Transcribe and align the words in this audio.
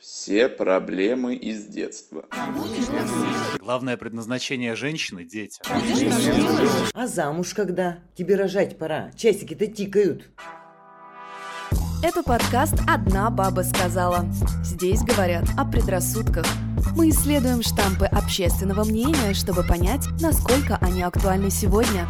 Все 0.00 0.48
проблемы 0.48 1.34
из 1.34 1.66
детства. 1.66 2.24
Главное 3.58 3.96
предназначение 3.96 4.74
женщины– 4.76 5.24
дети. 5.30 5.60
А 6.94 7.06
замуж 7.06 7.54
когда? 7.54 7.98
Тебе 8.16 8.36
рожать 8.36 8.78
пора. 8.78 9.10
Часики-то 9.16 9.66
тикают. 9.66 10.28
Это 12.04 12.22
подкаст 12.22 12.74
«Одна 12.88 13.30
баба 13.30 13.60
сказала». 13.60 14.26
Здесь 14.64 15.02
говорят 15.02 15.44
о 15.56 15.64
предрассудках. 15.64 16.46
Мы 16.96 17.10
исследуем 17.10 17.62
штампы 17.62 18.06
общественного 18.06 18.84
мнения, 18.84 19.34
чтобы 19.34 19.62
понять, 19.62 20.08
насколько 20.20 20.76
они 20.80 21.02
актуальны 21.02 21.50
сегодня. 21.50 22.08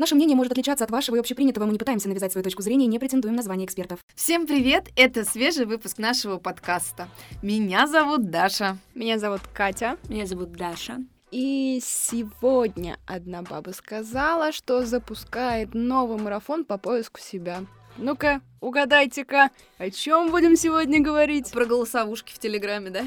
Наше 0.00 0.14
мнение 0.14 0.34
может 0.34 0.52
отличаться 0.52 0.82
от 0.86 0.90
вашего 0.90 1.16
и 1.16 1.18
общепринятого. 1.18 1.66
Мы 1.66 1.72
не 1.72 1.78
пытаемся 1.78 2.08
навязать 2.08 2.32
свою 2.32 2.42
точку 2.42 2.62
зрения 2.62 2.86
и 2.86 2.88
не 2.88 2.98
претендуем 2.98 3.36
на 3.36 3.42
звание 3.42 3.66
экспертов. 3.66 3.98
Всем 4.14 4.46
привет! 4.46 4.88
Это 4.96 5.26
свежий 5.26 5.66
выпуск 5.66 5.98
нашего 5.98 6.38
подкаста. 6.38 7.06
Меня 7.42 7.86
зовут 7.86 8.30
Даша. 8.30 8.78
Меня 8.94 9.18
зовут 9.18 9.42
Катя. 9.52 9.98
Меня 10.08 10.24
зовут 10.24 10.52
Даша. 10.52 11.00
И 11.30 11.80
сегодня 11.82 12.96
одна 13.06 13.42
баба 13.42 13.72
сказала, 13.72 14.52
что 14.52 14.86
запускает 14.86 15.74
новый 15.74 16.16
марафон 16.18 16.64
по 16.64 16.78
поиску 16.78 17.20
себя. 17.20 17.64
Ну-ка, 17.98 18.40
угадайте-ка, 18.62 19.50
о 19.76 19.90
чем 19.90 20.30
будем 20.30 20.56
сегодня 20.56 21.02
говорить? 21.02 21.50
Про 21.50 21.66
голосовушки 21.66 22.32
в 22.32 22.38
Телеграме, 22.38 22.88
да? 22.88 23.02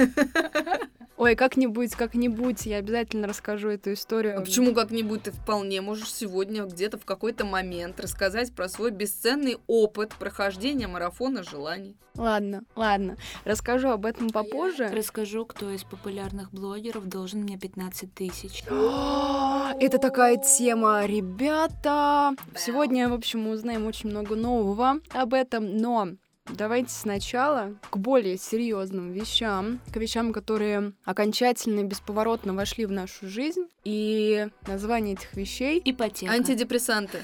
Ой, 1.20 1.34
как-нибудь, 1.36 1.96
как-нибудь 1.96 2.64
я 2.64 2.78
обязательно 2.78 3.28
расскажу 3.28 3.68
эту 3.68 3.92
историю. 3.92 4.38
А 4.38 4.40
почему 4.40 4.72
как-нибудь 4.72 5.24
ты 5.24 5.32
вполне 5.32 5.82
можешь 5.82 6.14
сегодня 6.14 6.64
где-то 6.64 6.96
в 6.96 7.04
какой-то 7.04 7.44
момент 7.44 8.00
рассказать 8.00 8.54
про 8.54 8.70
свой 8.70 8.90
бесценный 8.90 9.58
опыт 9.66 10.14
прохождения 10.18 10.86
марафона 10.86 11.42
желаний? 11.42 11.94
Ладно, 12.16 12.62
ладно. 12.74 13.18
Расскажу 13.44 13.90
об 13.90 14.06
этом 14.06 14.28
А 14.28 14.32
попозже. 14.32 14.88
Расскажу, 14.88 15.44
кто 15.44 15.70
из 15.70 15.84
популярных 15.84 16.52
блогеров 16.52 17.06
должен 17.06 17.40
мне 17.42 17.58
15 17.58 18.14
тысяч. 18.14 18.64
Это 18.70 19.98
такая 19.98 20.38
тема, 20.38 21.04
ребята. 21.04 22.34
Сегодня, 22.56 23.10
в 23.10 23.12
общем, 23.12 23.42
мы 23.42 23.50
узнаем 23.50 23.86
очень 23.86 24.08
много 24.08 24.36
нового 24.36 25.00
об 25.10 25.34
этом, 25.34 25.76
но 25.76 26.08
Давайте 26.56 26.90
сначала 26.90 27.74
к 27.90 27.96
более 27.96 28.36
серьезным 28.36 29.12
вещам, 29.12 29.80
к 29.92 29.96
вещам, 29.96 30.32
которые 30.32 30.92
окончательно 31.04 31.80
и 31.80 31.84
бесповоротно 31.84 32.54
вошли 32.54 32.86
в 32.86 32.92
нашу 32.92 33.28
жизнь. 33.28 33.66
И 33.84 34.48
название 34.66 35.14
этих 35.14 35.34
вещей 35.34 35.80
Ипотека. 35.84 36.32
Антидепрессанты. 36.32 37.18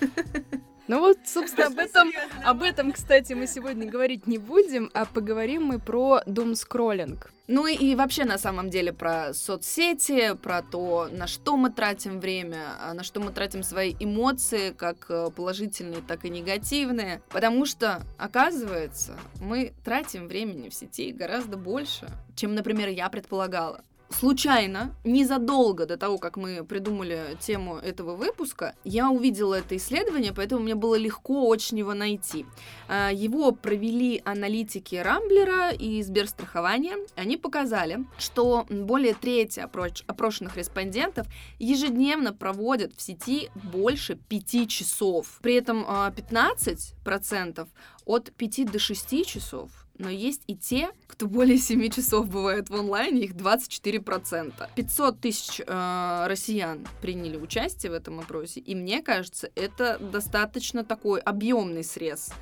Ну 0.90 0.98
вот, 0.98 1.18
собственно, 1.24 1.68
об 1.68 1.78
этом, 1.78 2.10
об 2.44 2.62
этом, 2.64 2.90
кстати, 2.90 3.32
мы 3.32 3.46
сегодня 3.46 3.88
говорить 3.88 4.26
не 4.26 4.38
будем, 4.38 4.90
а 4.92 5.04
поговорим 5.04 5.66
мы 5.66 5.78
про 5.78 6.20
думскроллинг. 6.26 7.30
Ну 7.46 7.68
и, 7.68 7.76
и 7.76 7.94
вообще 7.94 8.24
на 8.24 8.38
самом 8.38 8.70
деле 8.70 8.92
про 8.92 9.32
соцсети, 9.32 10.34
про 10.34 10.62
то, 10.62 11.08
на 11.12 11.28
что 11.28 11.56
мы 11.56 11.70
тратим 11.70 12.18
время, 12.18 12.74
а 12.80 12.92
на 12.92 13.04
что 13.04 13.20
мы 13.20 13.30
тратим 13.30 13.62
свои 13.62 13.94
эмоции, 14.00 14.72
как 14.72 15.06
э, 15.10 15.30
положительные, 15.30 16.02
так 16.02 16.24
и 16.24 16.28
негативные. 16.28 17.22
Потому 17.28 17.66
что, 17.66 18.02
оказывается, 18.18 19.16
мы 19.40 19.72
тратим 19.84 20.26
времени 20.26 20.70
в 20.70 20.74
сети 20.74 21.12
гораздо 21.12 21.56
больше, 21.56 22.08
чем, 22.34 22.56
например, 22.56 22.88
я 22.88 23.08
предполагала 23.10 23.84
случайно, 24.10 24.94
незадолго 25.04 25.86
до 25.86 25.96
того, 25.96 26.18
как 26.18 26.36
мы 26.36 26.64
придумали 26.64 27.36
тему 27.40 27.76
этого 27.76 28.16
выпуска, 28.16 28.74
я 28.84 29.10
увидела 29.10 29.54
это 29.54 29.76
исследование, 29.76 30.32
поэтому 30.32 30.62
мне 30.62 30.74
было 30.74 30.96
легко 30.96 31.48
очень 31.48 31.78
его 31.78 31.94
найти. 31.94 32.44
А, 32.88 33.10
Его 33.10 33.52
провели 33.52 34.20
аналитики 34.24 34.96
Рамблера 34.96 35.70
и 35.70 36.02
Сберстрахования. 36.02 36.96
Они 37.16 37.36
показали, 37.36 38.04
что 38.18 38.66
более 38.68 39.14
трети 39.14 39.60
опрошенных 39.60 40.56
респондентов 40.56 41.26
ежедневно 41.58 42.32
проводят 42.32 42.94
в 42.94 43.00
сети 43.00 43.48
больше 43.54 44.16
5 44.16 44.68
часов. 44.68 45.38
При 45.42 45.54
этом 45.54 45.84
а, 45.88 46.10
15% 46.10 47.68
от 48.04 48.32
5 48.32 48.70
до 48.70 48.78
6 48.78 49.26
часов 49.26 49.70
но 50.00 50.08
есть 50.08 50.42
и 50.46 50.56
те, 50.56 50.90
кто 51.06 51.26
более 51.26 51.58
7 51.58 51.90
часов 51.90 52.28
бывает 52.28 52.70
в 52.70 52.74
онлайне, 52.74 53.22
их 53.22 53.32
24%. 53.32 54.68
500 54.74 55.20
тысяч 55.20 55.60
э, 55.64 56.26
россиян 56.26 56.86
приняли 57.02 57.36
участие 57.36 57.92
в 57.92 57.94
этом 57.94 58.18
опросе, 58.18 58.60
и 58.60 58.74
мне 58.74 59.02
кажется, 59.02 59.50
это 59.54 59.98
достаточно 59.98 60.84
такой 60.84 61.20
объемный 61.20 61.84
срез. 61.84 62.32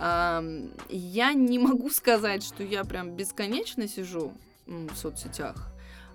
Э, 0.00 0.40
я 0.88 1.32
не 1.34 1.58
могу 1.58 1.90
сказать, 1.90 2.42
что 2.42 2.64
я 2.64 2.84
прям 2.84 3.10
бесконечно 3.10 3.86
сижу 3.86 4.32
в 4.66 4.96
соцсетях, 4.96 5.68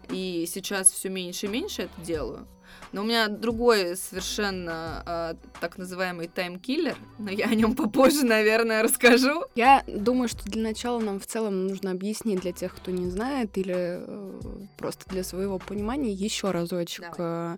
и 0.10 0.46
сейчас 0.52 0.92
все 0.92 1.10
меньше 1.10 1.46
и 1.46 1.50
меньше 1.50 1.84
это 1.84 2.02
делаю. 2.02 2.48
Но 2.92 3.02
у 3.02 3.06
меня 3.06 3.28
другой 3.28 3.96
совершенно 3.96 5.04
э, 5.06 5.34
так 5.60 5.78
называемый 5.78 6.28
таймкиллер, 6.28 6.98
но 7.20 7.30
я 7.30 7.46
о 7.46 7.56
нем 7.56 7.76
попозже, 7.76 8.26
наверное, 8.26 8.84
расскажу. 8.84 9.44
Я 9.56 9.84
думаю, 9.88 10.30
что 10.30 10.44
для 10.50 10.64
начала 10.64 11.00
нам 11.00 11.20
в 11.20 11.26
целом 11.26 11.68
нужно 11.68 11.92
объяснить 11.92 12.42
для 12.42 12.52
тех, 12.52 12.76
кто 12.76 12.92
не 12.92 13.10
знает, 13.10 13.58
или 13.58 13.76
э, 13.76 14.42
просто 14.78 15.10
для 15.10 15.24
своего 15.24 15.60
понимания 15.60 16.12
еще 16.12 16.52
разочек 16.52 17.16
э, 17.18 17.58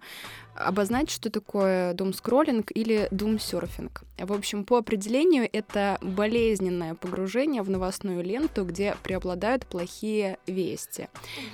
обозначить, 0.59 1.11
что 1.11 1.29
такое 1.29 1.93
думскроллинг 1.93 2.71
или 2.73 3.07
думсерфинг. 3.11 4.03
В 4.17 4.33
общем, 4.33 4.65
по 4.65 4.77
определению 4.77 5.49
это 5.51 5.97
болезненное 6.01 6.95
погружение 6.95 7.61
в 7.61 7.69
новостную 7.69 8.23
ленту, 8.23 8.65
где 8.65 8.95
преобладают 9.01 9.65
плохие 9.65 10.37
вести. 10.45 11.07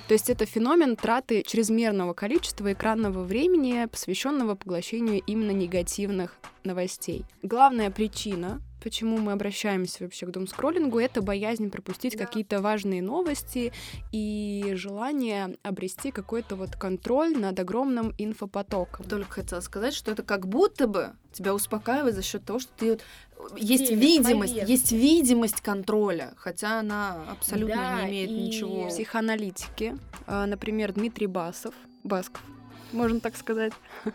То 0.08 0.14
есть 0.14 0.28
это 0.28 0.46
феномен 0.46 0.96
траты 0.96 1.44
чрезмерного 1.46 2.12
количества 2.12 2.72
экранного 2.72 3.22
времени, 3.22 3.86
посвященного 3.86 4.56
поглощению 4.56 5.22
именно 5.26 5.52
негативных 5.52 6.36
новостей. 6.64 7.24
Главная 7.42 7.90
причина 7.90 8.60
почему 8.82 9.18
мы 9.18 9.32
обращаемся 9.32 10.04
вообще 10.04 10.26
к 10.26 10.30
думскроллингу, 10.30 10.98
это 10.98 11.22
боязнь 11.22 11.70
пропустить 11.70 12.16
да. 12.16 12.24
какие-то 12.24 12.60
важные 12.60 13.02
новости 13.02 13.72
и 14.12 14.72
желание 14.74 15.56
обрести 15.62 16.10
какой-то 16.10 16.56
вот 16.56 16.76
контроль 16.76 17.36
над 17.36 17.58
огромным 17.58 18.14
инфопотоком. 18.18 19.06
Только 19.06 19.30
хотела 19.30 19.60
сказать, 19.60 19.94
что 19.94 20.10
это 20.10 20.22
как 20.22 20.46
будто 20.46 20.86
бы 20.86 21.12
тебя 21.32 21.54
успокаивает 21.54 22.14
за 22.14 22.22
счет 22.22 22.44
того, 22.44 22.58
что 22.58 22.72
ты 22.76 22.98
вот 23.38 23.58
есть 23.58 23.88
Время, 23.88 24.02
видимость, 24.02 24.54
поверь. 24.54 24.70
есть 24.70 24.92
видимость 24.92 25.60
контроля, 25.60 26.32
хотя 26.36 26.80
она 26.80 27.24
абсолютно 27.30 27.76
да, 27.76 28.02
не 28.02 28.10
имеет 28.10 28.30
и 28.30 28.34
ничего. 28.34 28.88
Психоаналитики, 28.88 29.96
а, 30.26 30.46
например, 30.46 30.92
Дмитрий 30.92 31.26
Басов, 31.26 31.74
Басков, 32.02 32.42
можно 32.92 33.20
так 33.20 33.36
сказать. 33.36 33.72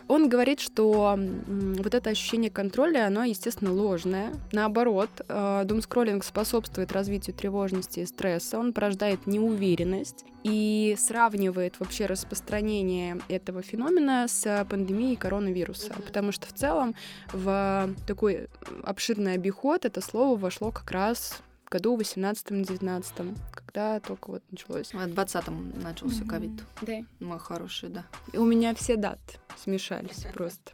Он 0.08 0.30
говорит, 0.30 0.60
что 0.60 1.18
вот 1.18 1.94
это 1.94 2.10
ощущение 2.10 2.50
контроля, 2.50 3.08
оно, 3.08 3.24
естественно, 3.24 3.74
ложное. 3.74 4.34
Наоборот, 4.52 5.10
думскроллинг 5.28 6.24
способствует 6.24 6.92
развитию 6.92 7.36
тревожности 7.36 8.02
и 8.02 8.06
стресса, 8.06 8.58
он 8.58 8.74
порождает 8.74 9.28
неуверенность 9.28 10.26
и 10.44 10.96
сравнивает 10.98 11.80
вообще 11.80 12.08
распространение 12.08 13.20
этого 13.28 13.62
феномена 13.62 14.28
с 14.28 14.66
пандемией 14.70 15.16
коронавируса, 15.16 15.94
потому 16.06 16.32
что 16.32 16.48
в 16.48 16.54
целом 16.54 16.96
в 17.32 17.90
такой 18.08 18.48
обширный 18.84 19.34
обиход 19.34 19.86
это 19.86 20.02
слово 20.02 20.38
вошло 20.38 20.72
как 20.72 20.90
раз 20.92 21.42
году 21.72 21.98
18-19, 21.98 23.38
когда 23.52 24.00
только 24.02 24.32
вот 24.32 24.44
началось. 24.52 24.94
В 24.94 24.98
20-м 24.98 25.82
начался 25.82 26.26
ковид. 26.26 26.52
Mm-hmm. 26.52 27.06
Да. 27.20 27.26
Мой 27.26 27.40
хороший, 27.40 27.90
да. 27.90 28.06
И 28.34 28.38
у 28.38 28.46
меня 28.46 28.76
все 28.76 28.98
даты 28.98 29.40
смешались 29.58 30.26
просто. 30.34 30.72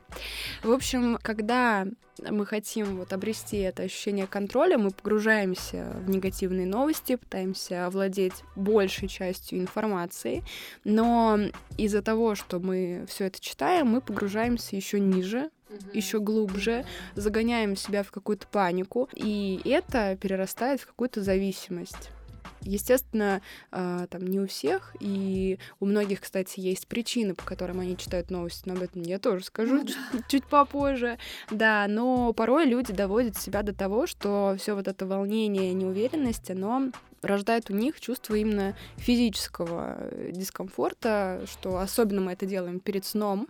В 0.64 0.72
общем, 0.72 1.20
когда 1.22 1.86
мы 2.30 2.46
хотим 2.46 2.98
вот 2.98 3.14
обрести 3.14 3.58
это 3.58 3.84
ощущение 3.84 4.26
контроля, 4.26 4.78
мы 4.78 4.90
погружаемся 4.92 5.96
в 6.04 6.10
негативные 6.10 6.66
новости, 6.66 7.16
пытаемся 7.16 7.86
овладеть 7.86 8.44
большей 8.56 9.08
частью 9.08 9.60
информации, 9.60 10.44
но 10.84 11.38
из-за 11.78 12.02
того, 12.02 12.34
что 12.34 12.60
мы 12.60 13.06
все 13.08 13.26
это 13.26 13.40
читаем, 13.40 13.88
мы 13.88 14.02
погружаемся 14.02 14.76
еще 14.76 15.00
ниже, 15.00 15.52
еще 15.94 16.20
глубже, 16.20 16.86
загоняем 17.16 17.76
себя 17.76 18.04
в 18.04 18.12
какую-то 18.12 18.48
панику, 18.48 19.10
и 19.14 19.62
это 19.66 20.18
перерастает 20.20 20.82
в 20.82 20.88
какую-то 20.88 21.22
зависимость. 21.22 22.12
Естественно, 22.62 23.42
э, 23.72 24.08
там 24.10 24.26
не 24.26 24.40
у 24.40 24.48
всех, 24.48 24.96
и 25.00 25.60
у 25.80 25.86
многих, 25.86 26.22
кстати, 26.22 26.60
есть 26.60 26.88
причины, 26.88 27.34
по 27.34 27.44
которым 27.44 27.80
они 27.80 27.96
читают 27.96 28.30
новости, 28.30 28.64
но 28.66 28.74
об 28.74 28.82
этом 28.82 29.02
я 29.04 29.20
тоже 29.20 29.46
скажу 29.46 29.86
чуть, 29.86 29.98
чуть 30.28 30.46
попозже. 30.46 31.18
Да, 31.52 31.86
но 31.88 32.34
порой 32.34 32.66
люди 32.66 32.92
доводят 32.92 33.38
себя 33.38 33.64
до 33.64 33.74
того, 33.74 34.08
что 34.08 34.56
все 34.60 34.76
вот 34.76 34.88
это 34.88 35.06
волнение, 35.06 35.74
неуверенность, 35.74 36.50
оно 36.52 36.92
рождает 37.22 37.70
у 37.70 37.74
них 37.74 38.00
чувство 38.00 38.36
именно 38.36 38.76
физического 38.98 40.12
дискомфорта, 40.32 41.46
что 41.50 41.80
особенно 41.80 42.22
мы 42.22 42.34
это 42.34 42.46
делаем 42.46 42.80
перед 42.80 43.06
сном, 43.06 43.48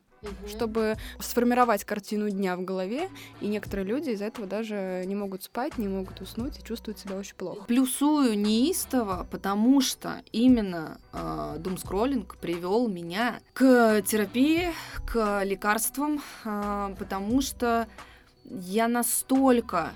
чтобы 0.48 0.98
сформировать 1.19 1.84
картину 1.84 2.30
дня 2.30 2.56
в 2.56 2.64
голове, 2.64 3.10
и 3.42 3.48
некоторые 3.48 3.86
люди 3.86 4.12
из-за 4.12 4.25
этого 4.25 4.48
даже 4.48 5.04
не 5.06 5.16
могут 5.16 5.44
спать, 5.44 5.78
не 5.78 5.88
могут 5.88 6.22
уснуть 6.22 6.60
и 6.60 6.64
чувствуют 6.64 7.00
себя 7.00 7.16
очень 7.16 7.36
плохо. 7.36 7.64
Плюсую 7.66 8.38
неистово, 8.38 9.28
потому 9.30 9.81
что 9.81 10.22
именно 10.31 11.00
э, 11.14 11.58
думскроллинг 11.60 12.38
привел 12.38 12.88
меня 12.88 13.40
к 13.54 14.02
терапии, 14.02 14.74
к 15.06 15.44
лекарствам, 15.44 16.22
э, 16.46 16.96
потому 16.98 17.42
что 17.42 17.88
я 18.46 18.88
настолько 18.88 19.92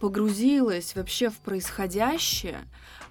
погрузилась 0.00 0.94
вообще 0.94 1.30
в 1.30 1.38
происходящее 1.38 2.58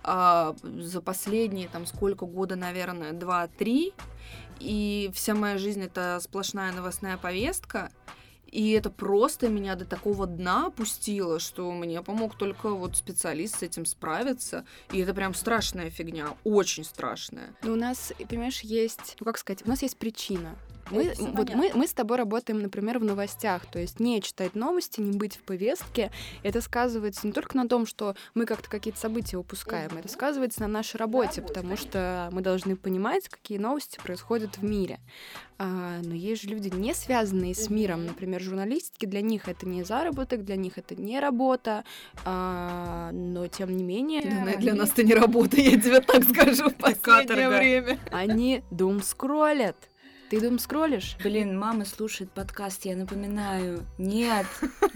э, 0.04 0.54
за 0.64 1.02
последние 1.02 1.68
там 1.68 1.86
сколько 1.86 2.26
года, 2.26 2.56
наверное, 2.56 3.14
два-три, 3.14 3.94
и 4.64 5.12
вся 5.14 5.36
моя 5.36 5.58
жизнь 5.58 5.82
это 5.84 6.20
сплошная 6.22 6.72
новостная 6.72 7.18
повестка. 7.18 7.92
И 8.48 8.70
это 8.72 8.92
просто 8.92 9.50
меня 9.50 9.74
до 9.76 9.84
такого 9.84 10.28
дна 10.28 10.68
опустило, 10.68 11.40
что 11.40 11.72
мне 11.72 12.04
помог 12.04 12.38
только 12.38 12.70
вот 12.70 12.96
специалист 12.96 13.60
с 13.60 13.64
этим 13.64 13.86
справиться. 13.86 14.64
И 14.92 15.00
это 15.00 15.16
прям 15.16 15.34
страшная 15.34 15.90
фигня, 15.90 16.38
очень 16.44 16.84
страшная. 16.84 17.56
Но 17.64 17.74
у 17.74 17.76
нас, 17.76 18.14
понимаешь, 18.30 18.62
есть, 18.62 19.18
ну 19.20 19.26
как 19.26 19.40
сказать, 19.40 19.66
у 19.66 19.70
нас 19.70 19.82
есть 19.82 19.98
причина. 19.98 20.56
Мы, 20.92 21.14
вот 21.18 21.48
понятно. 21.48 21.56
мы, 21.58 21.72
мы 21.74 21.88
с 21.88 21.94
тобой 21.94 22.18
работаем, 22.18 22.62
например, 22.62 23.00
в 23.00 23.04
новостях, 23.04 23.66
то 23.66 23.80
есть 23.80 24.00
не 24.00 24.22
читать 24.22 24.56
новости, 24.56 25.00
не 25.02 25.18
быть 25.18 25.36
в 25.36 25.42
повестке. 25.42 26.12
Это 26.44 26.62
сказывается 26.62 27.26
не 27.26 27.34
только 27.34 27.56
на 27.58 27.68
том, 27.68 27.86
что 27.86 28.16
мы 28.34 28.46
как-то 28.46 28.70
какие-то 28.70 29.00
события 29.00 29.38
упускаем, 29.38 29.98
это 29.98 30.08
сказывается 30.08 30.62
на 30.62 30.68
нашей 30.68 30.98
работе, 30.98 31.42
потому 31.42 31.78
что 31.78 32.30
мы 32.32 32.42
должны 32.42 32.76
понимать, 32.76 33.30
какие 33.30 33.58
новости 33.58 34.00
происходят 34.04 34.58
в 34.58 34.64
мире. 34.64 35.00
А, 35.60 36.02
но 36.04 36.14
есть 36.14 36.44
же 36.44 36.50
люди, 36.50 36.70
не 36.70 36.94
связанные 36.94 37.56
с 37.56 37.70
миром, 37.70 38.06
например, 38.06 38.42
журналистики, 38.42 39.06
для 39.06 39.22
них 39.22 39.48
это 39.48 39.68
не 39.68 39.84
заработок, 39.84 40.44
для 40.44 40.56
них 40.56 40.78
это 40.78 40.96
не 40.96 41.20
работа, 41.20 41.86
а, 42.26 43.12
но 43.14 43.48
тем 43.48 43.76
не 43.76 43.84
менее... 43.84 44.22
Для, 44.22 44.58
для 44.58 44.72
они- 44.72 44.80
нас 44.80 44.92
это 44.92 45.04
не 45.04 45.14
работа, 45.14 45.62
я 45.62 45.80
тебе 45.80 46.02
так 46.02 46.24
скажу 46.24 46.70
в 46.70 46.76
последнее 46.78 47.50
время. 47.50 48.00
Они 48.12 48.64
дум 48.72 49.02
скроллят. 49.02 49.78
Ты 50.30 50.42
дум 50.42 50.58
скроллишь? 50.58 51.16
Блин, 51.24 51.58
мама 51.60 51.86
слушает 51.86 52.32
подкаст, 52.32 52.86
я 52.86 52.96
напоминаю. 52.96 53.86
Нет, 54.00 54.48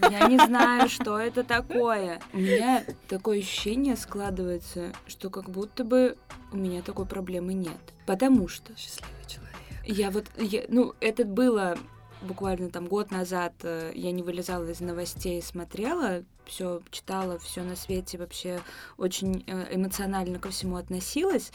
я 0.09 0.27
не 0.27 0.37
знаю, 0.37 0.89
что 0.89 1.19
это 1.19 1.43
такое. 1.43 2.19
У 2.33 2.37
меня 2.37 2.83
такое 3.07 3.39
ощущение 3.39 3.95
складывается, 3.95 4.93
что 5.05 5.29
как 5.29 5.49
будто 5.49 5.83
бы 5.83 6.17
у 6.51 6.57
меня 6.57 6.81
такой 6.81 7.05
проблемы 7.05 7.53
нет. 7.53 7.77
Потому 8.07 8.47
что 8.47 8.75
Счастливый 8.75 9.13
человек. 9.27 9.55
я 9.85 10.09
вот, 10.09 10.25
я- 10.37 10.65
ну, 10.69 10.95
это 11.01 11.23
было 11.23 11.77
буквально 12.23 12.69
там 12.71 12.87
год 12.87 13.11
назад. 13.11 13.53
э, 13.61 13.91
Я 13.93 14.11
не 14.11 14.23
вылезала 14.23 14.67
из 14.67 14.79
новостей, 14.79 15.39
смотрела, 15.43 16.23
все 16.45 16.81
читала, 16.89 17.37
все 17.37 17.61
на 17.61 17.75
свете 17.75 18.17
вообще 18.17 18.59
очень 18.97 19.43
э, 19.45 19.67
эмоционально 19.75 20.39
ко 20.39 20.49
всему 20.49 20.77
относилась. 20.77 21.51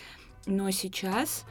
Но 0.47 0.71
сейчас 0.71 1.45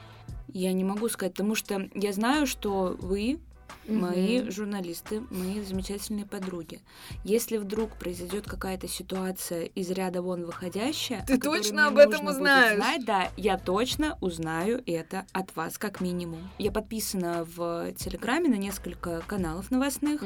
я 0.53 0.74
не 0.74 0.83
могу 0.83 1.09
сказать, 1.09 1.33
потому 1.33 1.56
что 1.56 1.89
я 1.94 2.13
знаю, 2.13 2.48
что 2.48 2.95
вы 3.00 3.39
мои 3.88 4.50
журналисты, 4.50 5.21
мои 5.31 5.62
замечательные 5.62 6.25
подруги. 6.25 6.80
Если 7.24 7.57
вдруг 7.57 7.92
произойдет 7.98 8.45
какая-то 8.48 8.88
ситуация 8.88 9.63
из 9.65 9.89
ряда 9.89 10.21
вон 10.21 10.45
выходящая, 10.45 11.25
Ты 11.25 11.38
точно 11.39 11.88
об 11.88 11.98
этом 11.98 12.27
узнаешь? 12.27 12.77
знать, 12.77 13.06
да, 13.06 13.30
я 13.38 13.57
точно 13.57 14.18
узнаю 14.21 14.83
это 14.86 15.25
от 15.31 15.56
вас 15.56 15.77
как 15.77 16.00
минимум. 16.01 16.50
Я 16.57 16.71
подписана 16.71 17.45
в 17.56 17.92
Телеграме 17.94 18.50
на 18.50 18.56
несколько 18.56 19.21
каналов 19.27 19.71
новостных. 19.71 20.24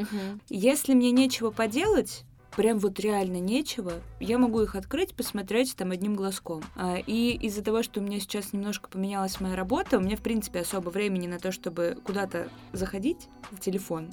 Если 0.49 0.93
мне 0.93 1.11
нечего 1.11 1.51
поделать, 1.51 2.23
прям 2.55 2.79
вот 2.79 2.99
реально 2.99 3.39
нечего, 3.39 3.93
я 4.19 4.37
могу 4.37 4.61
их 4.61 4.75
открыть, 4.75 5.15
посмотреть 5.15 5.75
там 5.75 5.91
одним 5.91 6.15
глазком. 6.15 6.63
А, 6.75 6.97
И 6.97 7.31
из-за 7.41 7.61
того, 7.63 7.83
что 7.83 7.99
у 7.99 8.03
меня 8.03 8.19
сейчас 8.19 8.53
немножко 8.53 8.89
поменялась 8.89 9.39
моя 9.39 9.55
работа, 9.55 9.97
у 9.97 10.01
меня, 10.01 10.17
в 10.17 10.21
принципе, 10.21 10.59
особо 10.59 10.89
времени 10.89 11.27
на 11.27 11.39
то, 11.39 11.51
чтобы 11.51 11.97
куда-то 12.03 12.49
заходить 12.73 13.27
в 13.51 13.59
телефон. 13.59 14.11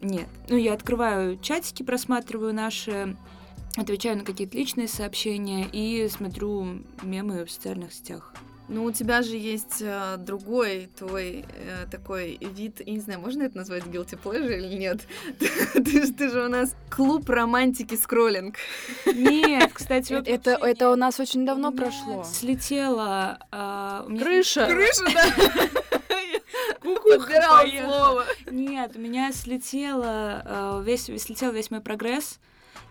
Нет. 0.00 0.26
Ну, 0.48 0.56
я 0.56 0.74
открываю 0.74 1.38
чатики, 1.38 1.82
просматриваю 1.82 2.52
наши, 2.52 3.16
отвечаю 3.76 4.18
на 4.18 4.24
какие-то 4.24 4.56
личные 4.56 4.88
сообщения 4.88 5.66
и 5.70 6.08
смотрю 6.08 6.82
мемы 7.02 7.44
в 7.44 7.50
социальных 7.50 7.92
сетях. 7.92 8.34
Ну, 8.68 8.84
у 8.84 8.92
тебя 8.92 9.22
же 9.22 9.36
есть 9.36 9.78
э, 9.80 10.16
другой 10.18 10.88
твой 10.96 11.44
э, 11.54 11.86
такой 11.90 12.38
вид, 12.40 12.80
я 12.86 12.92
не 12.94 13.00
знаю, 13.00 13.20
можно 13.20 13.42
это 13.42 13.56
назвать 13.56 13.84
guilty 13.84 14.18
pleasure 14.22 14.56
или 14.56 14.76
нет? 14.78 15.00
ты, 15.38 16.06
же- 16.06 16.12
ты 16.12 16.30
же 16.30 16.44
у 16.44 16.48
нас 16.48 16.74
клуб 16.88 17.28
романтики 17.28 17.96
скроллинг. 17.96 18.56
Нет, 19.06 19.70
кстати, 19.74 20.14
вот 20.14 20.26
Это, 20.28 20.52
это 20.52 20.90
у 20.90 20.96
нас 20.96 21.20
очень 21.20 21.44
давно 21.44 21.70
меня 21.70 21.82
прошло. 21.82 22.24
Слетела... 22.24 23.38
меня 24.08 24.24
Крыша. 24.24 24.66
Крыша, 24.66 25.04
да? 25.12 25.24
Поехала. 27.62 27.94
слово. 27.94 28.24
Нет, 28.50 28.92
у 28.96 28.98
меня 29.00 29.32
слетело, 29.32 30.42
э, 30.44 30.82
весь, 30.84 31.04
слетел 31.22 31.52
весь 31.52 31.70
мой 31.70 31.80
прогресс, 31.80 32.38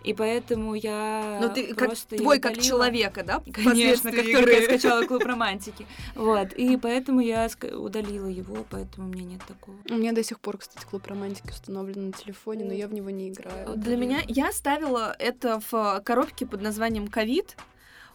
и 0.04 0.14
поэтому 0.14 0.74
я 0.74 1.38
Но 1.40 1.48
Ну, 1.48 1.54
ты 1.54 1.74
как 1.74 1.96
твой 1.96 2.38
как 2.38 2.58
человека, 2.58 3.22
да? 3.24 3.42
Конечно, 3.52 4.10
как 4.10 4.20
впоследствии 4.20 4.32
только 4.32 4.50
я 4.52 4.58
игры? 4.64 4.78
скачала 4.78 5.06
клуб 5.06 5.24
романтики. 5.24 5.86
Вот, 6.14 6.52
и 6.52 6.76
поэтому 6.76 7.20
я 7.20 7.48
удалила 7.72 8.26
его, 8.26 8.64
поэтому 8.68 9.08
у 9.08 9.12
меня 9.12 9.24
нет 9.24 9.40
такого. 9.46 9.76
У 9.90 9.94
меня 9.94 10.12
до 10.12 10.22
сих 10.22 10.40
пор, 10.40 10.58
кстати, 10.58 10.84
клуб 10.84 11.06
романтики 11.06 11.50
установлен 11.50 12.06
на 12.06 12.12
телефоне, 12.12 12.64
но 12.64 12.72
я 12.72 12.88
в 12.88 12.94
него 12.94 13.10
не 13.10 13.28
играю. 13.30 13.76
Для 13.76 13.96
меня 13.96 14.20
я 14.28 14.52
ставила 14.52 15.14
это 15.18 15.60
в 15.70 16.00
коробке 16.04 16.46
под 16.46 16.62
названием 16.62 17.08
ковид. 17.08 17.56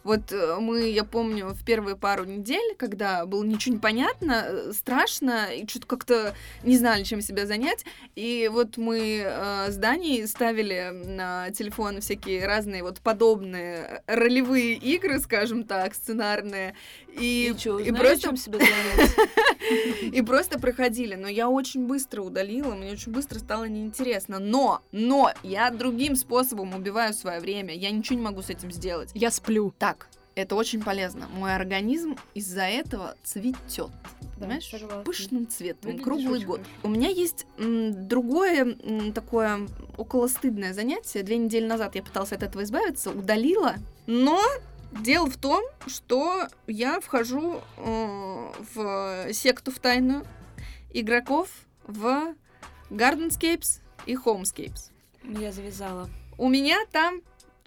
Вот 0.04 0.32
э, 0.32 0.56
мы, 0.60 0.90
я 0.90 1.04
помню, 1.04 1.48
в 1.48 1.64
первые 1.64 1.96
пару 1.96 2.24
недель, 2.24 2.74
когда 2.76 3.26
было 3.26 3.44
ничего 3.44 3.74
не 3.74 3.80
понятно, 3.80 4.44
э, 4.46 4.72
страшно, 4.72 5.46
и 5.54 5.66
что-то 5.66 5.86
как-то 5.86 6.34
не 6.62 6.76
знали, 6.76 7.02
чем 7.02 7.20
себя 7.20 7.46
занять. 7.46 7.84
И 8.14 8.48
вот 8.52 8.76
мы 8.76 9.22
э, 9.24 9.70
с 9.70 9.76
Даней 9.76 10.26
ставили 10.26 10.90
на 10.92 11.50
телефон 11.50 12.00
всякие 12.00 12.46
разные 12.46 12.82
вот 12.82 13.00
подобные 13.00 14.02
ролевые 14.06 14.74
игры, 14.74 15.18
скажем 15.20 15.64
так, 15.64 15.94
сценарные. 15.94 16.74
И, 17.18 17.52
И, 17.52 17.58
что, 17.58 17.78
и 17.78 17.90
просто 17.90 18.20
чем 18.20 18.36
себя 18.36 18.58
занять? 18.58 19.10
и 20.12 20.22
просто 20.22 20.58
проходили. 20.58 21.14
Но 21.14 21.28
я 21.28 21.48
очень 21.48 21.86
быстро 21.86 22.22
удалила, 22.22 22.74
мне 22.74 22.92
очень 22.92 23.12
быстро 23.12 23.38
стало 23.38 23.64
неинтересно. 23.64 24.38
Но, 24.38 24.82
но 24.92 25.32
я 25.42 25.70
другим 25.70 26.14
способом 26.16 26.74
убиваю 26.74 27.12
свое 27.14 27.40
время. 27.40 27.74
Я 27.74 27.90
ничего 27.90 28.16
не 28.16 28.24
могу 28.24 28.42
с 28.42 28.50
этим 28.50 28.70
сделать. 28.70 29.10
Я 29.14 29.30
сплю. 29.30 29.74
Так, 29.78 29.87
это 30.34 30.54
очень 30.54 30.82
полезно. 30.82 31.26
Мой 31.32 31.54
организм 31.54 32.16
из-за 32.34 32.62
этого 32.62 33.16
цветет. 33.24 33.90
Понимаешь? 34.38 34.68
согласна. 34.70 35.02
Пышным 35.02 35.48
цветом, 35.48 35.90
Выглядишь 35.92 36.04
круглый 36.04 36.44
год. 36.44 36.60
хорошо. 36.60 36.78
У 36.84 36.88
меня 36.88 37.08
есть 37.08 37.44
м, 37.58 38.06
другое 38.06 38.76
м, 38.82 39.12
такое 39.12 39.66
около 39.96 40.28
стыдное 40.28 40.72
занятие. 40.72 41.22
Две 41.24 41.38
недели 41.38 41.66
назад 41.66 41.96
я 41.96 42.02
пыталась 42.04 42.32
от 42.32 42.42
этого 42.44 42.62
избавиться, 42.62 43.10
удалила, 43.10 43.74
но 44.06 44.40
дело 44.92 45.28
в 45.28 45.36
том, 45.36 45.64
что 45.88 46.46
я 46.68 47.00
вхожу 47.00 47.60
э, 47.76 48.52
в 48.74 49.32
секту 49.32 49.72
в 49.72 49.80
тайную 49.80 50.24
игроков 50.92 51.48
в 51.86 52.34
Gardenscapes 52.90 53.80
и 54.06 54.14
Homescapes. 54.14 54.90
Я 55.24 55.52
завязала. 55.52 56.08
У 56.38 56.48
меня 56.48 56.78
там 56.92 57.20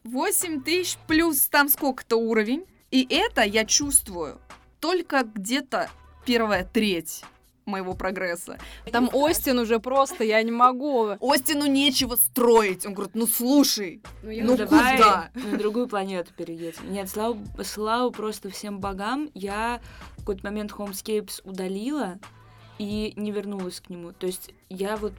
8 0.04 0.62
тысяч 0.64 0.98
плюс 1.08 1.48
там 1.48 1.70
сколько-то 1.70 2.18
уровень. 2.18 2.66
И 2.92 3.08
это 3.10 3.42
я 3.44 3.66
чувствую 3.66 4.40
только 4.80 5.24
где-то 5.24 5.90
первая 6.26 6.66
треть 6.66 7.24
моего 7.66 7.94
прогресса. 7.94 8.58
Там 8.92 9.10
Остин 9.14 9.60
уже 9.60 9.80
просто, 9.80 10.24
я 10.24 10.42
не 10.44 10.52
могу. 10.52 11.12
Остину 11.22 11.68
нечего 11.68 12.16
строить. 12.16 12.86
Он 12.86 12.94
говорит, 12.94 13.16
ну 13.16 13.28
слушай, 13.28 14.02
я 14.24 14.44
Ну, 14.44 14.54
уже- 14.56 14.66
давай 14.66 14.98
куда? 14.98 15.30
на 15.36 15.58
другую 15.58 15.88
планету 15.88 16.34
переедем. 16.34 16.92
Нет, 16.92 17.10
слава, 17.10 17.38
слава 17.64 18.10
просто 18.10 18.50
всем 18.50 18.80
богам, 18.80 19.30
я 19.36 19.80
в 20.18 20.22
какой-то 20.22 20.44
момент 20.46 20.72
Homescapes 20.72 21.42
удалила 21.44 22.20
и 22.80 23.14
не 23.16 23.32
вернулась 23.32 23.80
к 23.80 23.90
нему. 23.90 24.12
То 24.12 24.26
есть 24.28 24.52
я 24.70 24.98
вот... 24.98 25.14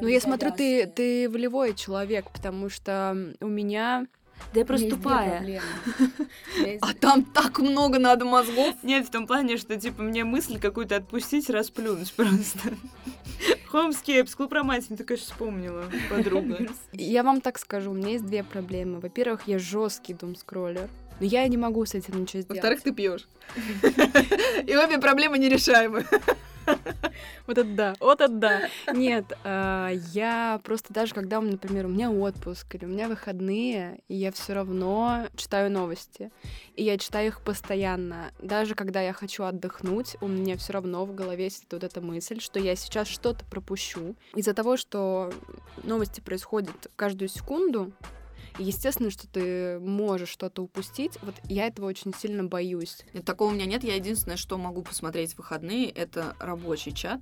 Ну, 0.00 0.08
я 0.08 0.20
смотрю, 0.20 0.52
ты, 0.52 0.86
ты 0.86 1.28
волевой 1.28 1.74
человек, 1.74 2.30
потому 2.30 2.68
что 2.68 3.34
у 3.40 3.48
меня... 3.48 4.06
Да 4.54 4.60
я 4.60 4.66
просто 4.66 4.88
тупая. 4.88 5.60
а 6.80 6.94
там 6.94 7.24
так 7.24 7.58
много 7.58 7.98
надо 7.98 8.24
мозгов. 8.24 8.74
Нет, 8.82 9.06
в 9.06 9.10
том 9.10 9.26
плане, 9.26 9.58
что, 9.58 9.76
типа, 9.76 10.02
мне 10.02 10.24
мысль 10.24 10.58
какую-то 10.58 10.96
отпустить, 10.96 11.50
расплюнуть 11.50 12.12
просто. 12.14 12.58
Homescapes, 13.72 14.34
клуб 14.34 14.52
романтики, 14.52 14.96
ты, 14.96 15.04
конечно, 15.04 15.26
вспомнила, 15.26 15.84
подруга. 16.08 16.68
Я 16.92 17.22
вам 17.22 17.40
так 17.40 17.58
скажу, 17.58 17.90
у 17.90 17.94
меня 17.94 18.10
есть 18.10 18.24
две 18.24 18.42
проблемы. 18.42 19.00
Во-первых, 19.00 19.42
я 19.46 19.58
жесткий 19.58 20.14
дум-скроллер, 20.14 20.88
но 21.20 21.26
я 21.26 21.46
не 21.46 21.56
могу 21.56 21.84
с 21.84 21.94
этим 21.94 22.22
ничего 22.22 22.42
сделать. 22.42 22.62
Во-вторых, 22.62 22.82
ты 22.82 22.92
пьешь. 22.92 23.28
И 24.66 24.76
обе 24.76 24.98
проблемы 24.98 25.38
нерешаемы. 25.38 26.04
Вот 27.46 27.58
это 27.58 27.68
да, 27.68 27.94
вот 28.00 28.20
это 28.20 28.32
да. 28.32 28.68
Нет, 28.92 29.24
а, 29.44 29.90
я 30.12 30.60
просто 30.64 30.92
даже 30.92 31.14
когда, 31.14 31.40
например, 31.40 31.86
у 31.86 31.88
меня 31.88 32.10
отпуск 32.10 32.74
или 32.74 32.84
у 32.84 32.88
меня 32.88 33.08
выходные, 33.08 34.00
я 34.08 34.30
все 34.32 34.54
равно 34.54 35.26
читаю 35.36 35.70
новости. 35.70 36.30
И 36.76 36.84
я 36.84 36.96
читаю 36.98 37.28
их 37.28 37.40
постоянно. 37.40 38.32
Даже 38.40 38.74
когда 38.74 39.00
я 39.00 39.12
хочу 39.12 39.44
отдохнуть, 39.44 40.16
у 40.20 40.28
меня 40.28 40.56
все 40.56 40.72
равно 40.72 41.04
в 41.04 41.14
голове 41.14 41.50
сидит 41.50 41.72
вот 41.72 41.84
эта 41.84 42.00
мысль, 42.00 42.40
что 42.40 42.60
я 42.60 42.76
сейчас 42.76 43.08
что-то 43.08 43.44
пропущу. 43.44 44.14
Из-за 44.34 44.54
того, 44.54 44.76
что 44.76 45.32
новости 45.82 46.20
происходят 46.20 46.90
каждую 46.96 47.28
секунду, 47.28 47.92
естественно, 48.58 49.10
что 49.10 49.26
ты 49.28 49.78
можешь 49.80 50.28
что-то 50.28 50.62
упустить. 50.62 51.18
Вот 51.22 51.34
я 51.44 51.66
этого 51.66 51.86
очень 51.86 52.14
сильно 52.14 52.44
боюсь. 52.44 52.98
Нет, 53.12 53.24
такого 53.24 53.50
у 53.50 53.54
меня 53.54 53.66
нет. 53.66 53.84
Я 53.84 53.94
единственное, 53.96 54.36
что 54.36 54.58
могу 54.58 54.82
посмотреть 54.82 55.34
в 55.34 55.38
выходные, 55.38 55.88
это 55.90 56.36
рабочий 56.38 56.92
чат. 56.92 57.20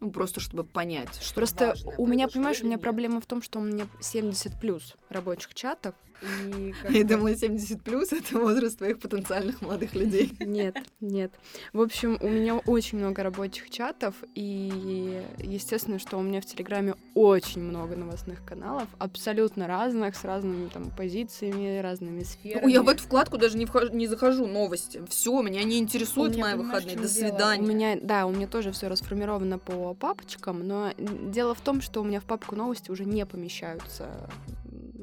Ну, 0.00 0.10
просто 0.10 0.40
чтобы 0.40 0.64
понять, 0.64 1.22
что 1.22 1.36
Просто 1.36 1.66
важное 1.68 1.94
у 1.96 2.06
меня, 2.08 2.26
понимаешь, 2.26 2.60
у 2.60 2.64
меня 2.64 2.74
нет. 2.74 2.82
проблема 2.82 3.20
в 3.20 3.26
том, 3.26 3.40
что 3.40 3.60
у 3.60 3.62
меня 3.62 3.86
70 4.00 4.58
плюс 4.60 4.96
рабочих 5.08 5.54
чатов. 5.54 5.94
И 6.22 6.74
как 6.82 6.90
Я 6.90 7.04
думала, 7.04 7.34
70 7.34 7.82
плюс 7.82 8.12
это 8.12 8.38
возраст 8.38 8.78
твоих 8.78 8.98
потенциальных 8.98 9.60
молодых 9.60 9.94
людей. 9.94 10.32
Нет, 10.40 10.76
нет. 11.00 11.32
В 11.72 11.80
общем, 11.80 12.18
у 12.20 12.28
меня 12.28 12.56
очень 12.56 12.98
много 12.98 13.22
рабочих 13.22 13.70
чатов, 13.70 14.14
и 14.34 15.22
естественно, 15.38 15.98
что 15.98 16.18
у 16.18 16.22
меня 16.22 16.40
в 16.40 16.46
Телеграме 16.46 16.94
очень 17.14 17.62
много 17.62 17.96
новостных 17.96 18.44
каналов, 18.44 18.88
абсолютно 18.98 19.66
разных, 19.66 20.16
с 20.16 20.24
разными 20.24 20.68
там 20.68 20.90
позициями, 20.90 21.80
разными 21.80 22.22
сферами. 22.22 22.62
Ну, 22.62 22.68
я 22.68 22.82
в 22.82 22.88
эту 22.88 23.02
вкладку 23.02 23.38
даже 23.38 23.56
не, 23.56 23.66
вхожу, 23.66 23.92
не 23.92 24.06
захожу 24.06 24.46
новости. 24.46 25.02
Все, 25.08 25.40
меня 25.42 25.62
не 25.64 25.78
интересуют 25.78 26.34
меня, 26.34 26.44
мои 26.44 26.54
выходные. 26.54 26.96
До 26.96 27.08
свидания. 27.08 27.62
У 27.62 27.66
меня, 27.66 27.98
да, 28.00 28.26
у 28.26 28.30
меня 28.30 28.46
тоже 28.46 28.72
все 28.72 28.88
расформировано 28.88 29.58
по 29.58 29.94
папочкам, 29.94 30.66
но 30.66 30.92
дело 30.98 31.54
в 31.54 31.60
том, 31.60 31.80
что 31.80 32.00
у 32.00 32.04
меня 32.04 32.20
в 32.20 32.24
папку 32.24 32.54
новости 32.54 32.90
уже 32.90 33.04
не 33.04 33.24
помещаются 33.26 34.28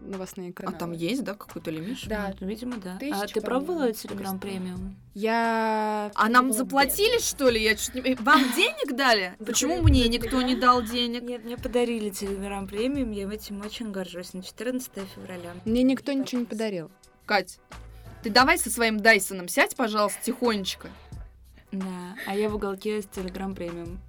новостные 0.10 0.50
А 0.50 0.54
каналы. 0.54 0.78
там 0.78 0.92
есть, 0.92 1.24
да, 1.24 1.34
какой-то 1.34 1.72
лимит? 1.72 1.98
Да, 2.08 2.34
Ну, 2.40 2.48
видимо, 2.48 2.78
да. 2.78 2.96
А 2.96 3.00
Тысяча, 3.00 3.34
ты 3.36 3.42
пробовала 3.42 3.90
Telegram 3.92 4.40
премиум? 4.40 4.96
я... 5.14 6.12
А 6.16 6.30
нам 6.30 6.52
заплатили, 6.52 7.20
что 7.20 7.50
ли? 7.50 7.62
Я 7.64 7.76
чуть 7.76 7.94
не... 7.96 8.16
Вам 8.16 8.42
денег 8.56 8.96
дали? 8.96 9.36
Почему 9.46 9.82
мне 9.82 10.08
никто 10.08 10.42
не 10.42 10.56
дал 10.56 10.82
денег? 10.82 11.24
Нет, 11.24 11.46
мне 11.46 11.58
подарили 11.58 12.12
Telegram 12.12 12.68
премиум, 12.68 13.12
я 13.12 13.30
этим 13.30 13.62
очень 13.62 13.92
горжусь. 13.92 14.34
На 14.34 14.42
14 14.44 14.92
февраля. 15.16 15.54
Мне 15.66 15.84
никто 15.84 16.12
ничего 16.12 16.42
не 16.42 16.46
подарил. 16.46 16.92
Кать, 17.26 17.60
ты 18.24 18.30
давай 18.30 18.58
со 18.58 18.70
своим 18.70 19.00
Дайсоном 19.00 19.48
сядь, 19.48 19.76
пожалуйста, 19.76 20.20
тихонечко. 20.24 20.90
Да, 21.72 22.16
а 22.26 22.36
я 22.36 22.50
в 22.50 22.56
уголке 22.56 23.02
с 23.02 23.06
Telegram 23.06 23.54
премиум. 23.54 24.00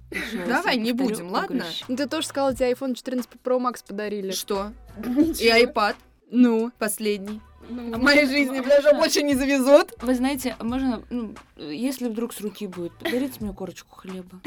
Давай 0.47 0.77
не 0.77 0.93
повторю, 0.93 1.09
будем, 1.25 1.31
ладно? 1.31 1.65
Ну, 1.87 1.95
ты 1.95 2.07
тоже 2.07 2.25
сказала, 2.27 2.55
тебе 2.55 2.71
iPhone 2.71 2.95
14 2.95 3.29
Pro 3.43 3.59
Max 3.59 3.83
подарили. 3.87 4.31
Что? 4.31 4.71
И 4.97 5.47
iPad 5.47 5.95
Ну? 6.31 6.71
последний. 6.79 7.39
Ну, 7.71 7.97
В 7.97 8.01
моей 8.01 8.25
жизни 8.25 8.59
даже 8.59 8.93
больше 8.93 9.23
не 9.23 9.35
завезут. 9.35 9.93
Вы 10.01 10.15
знаете, 10.15 10.55
можно, 10.59 11.03
ну, 11.09 11.35
если 11.57 12.09
вдруг 12.09 12.33
с 12.33 12.41
руки 12.41 12.67
будет, 12.67 12.93
подарите 12.97 13.35
мне 13.39 13.53
корочку 13.53 13.95
хлеба. 13.95 14.41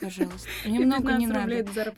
Пожалуйста. 0.00 0.48
Мне 0.64 0.80
много 0.80 1.12
не 1.12 1.26
надо. 1.28 1.54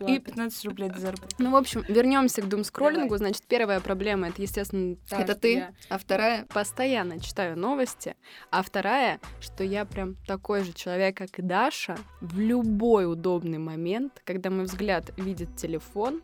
И 0.06 0.18
15 0.18 0.64
рублей 0.66 0.90
до 0.90 0.98
зарплаты. 1.00 1.34
Ну, 1.38 1.50
в 1.50 1.56
общем, 1.56 1.84
вернемся 1.88 2.42
к 2.42 2.48
думскроллингу. 2.48 3.16
Значит, 3.16 3.44
первая 3.48 3.80
проблема 3.80 4.28
это, 4.28 4.42
естественно, 4.42 4.96
та, 5.08 5.20
Это 5.22 5.34
ты? 5.34 5.54
я 5.54 5.72
А 5.88 5.96
вторая? 5.98 6.44
постоянно 6.52 7.18
читаю 7.18 7.56
новости. 7.58 8.14
А 8.50 8.62
вторая, 8.62 9.20
что 9.40 9.64
я 9.64 9.86
прям 9.86 10.16
такой 10.26 10.64
же 10.64 10.72
человек, 10.74 11.16
как 11.16 11.38
и 11.38 11.42
Даша, 11.42 11.96
в 12.20 12.38
любой 12.38 13.10
удобный 13.10 13.58
момент, 13.58 14.20
когда 14.24 14.50
мой 14.50 14.64
взгляд 14.64 15.10
видит 15.16 15.56
телефон, 15.56 16.22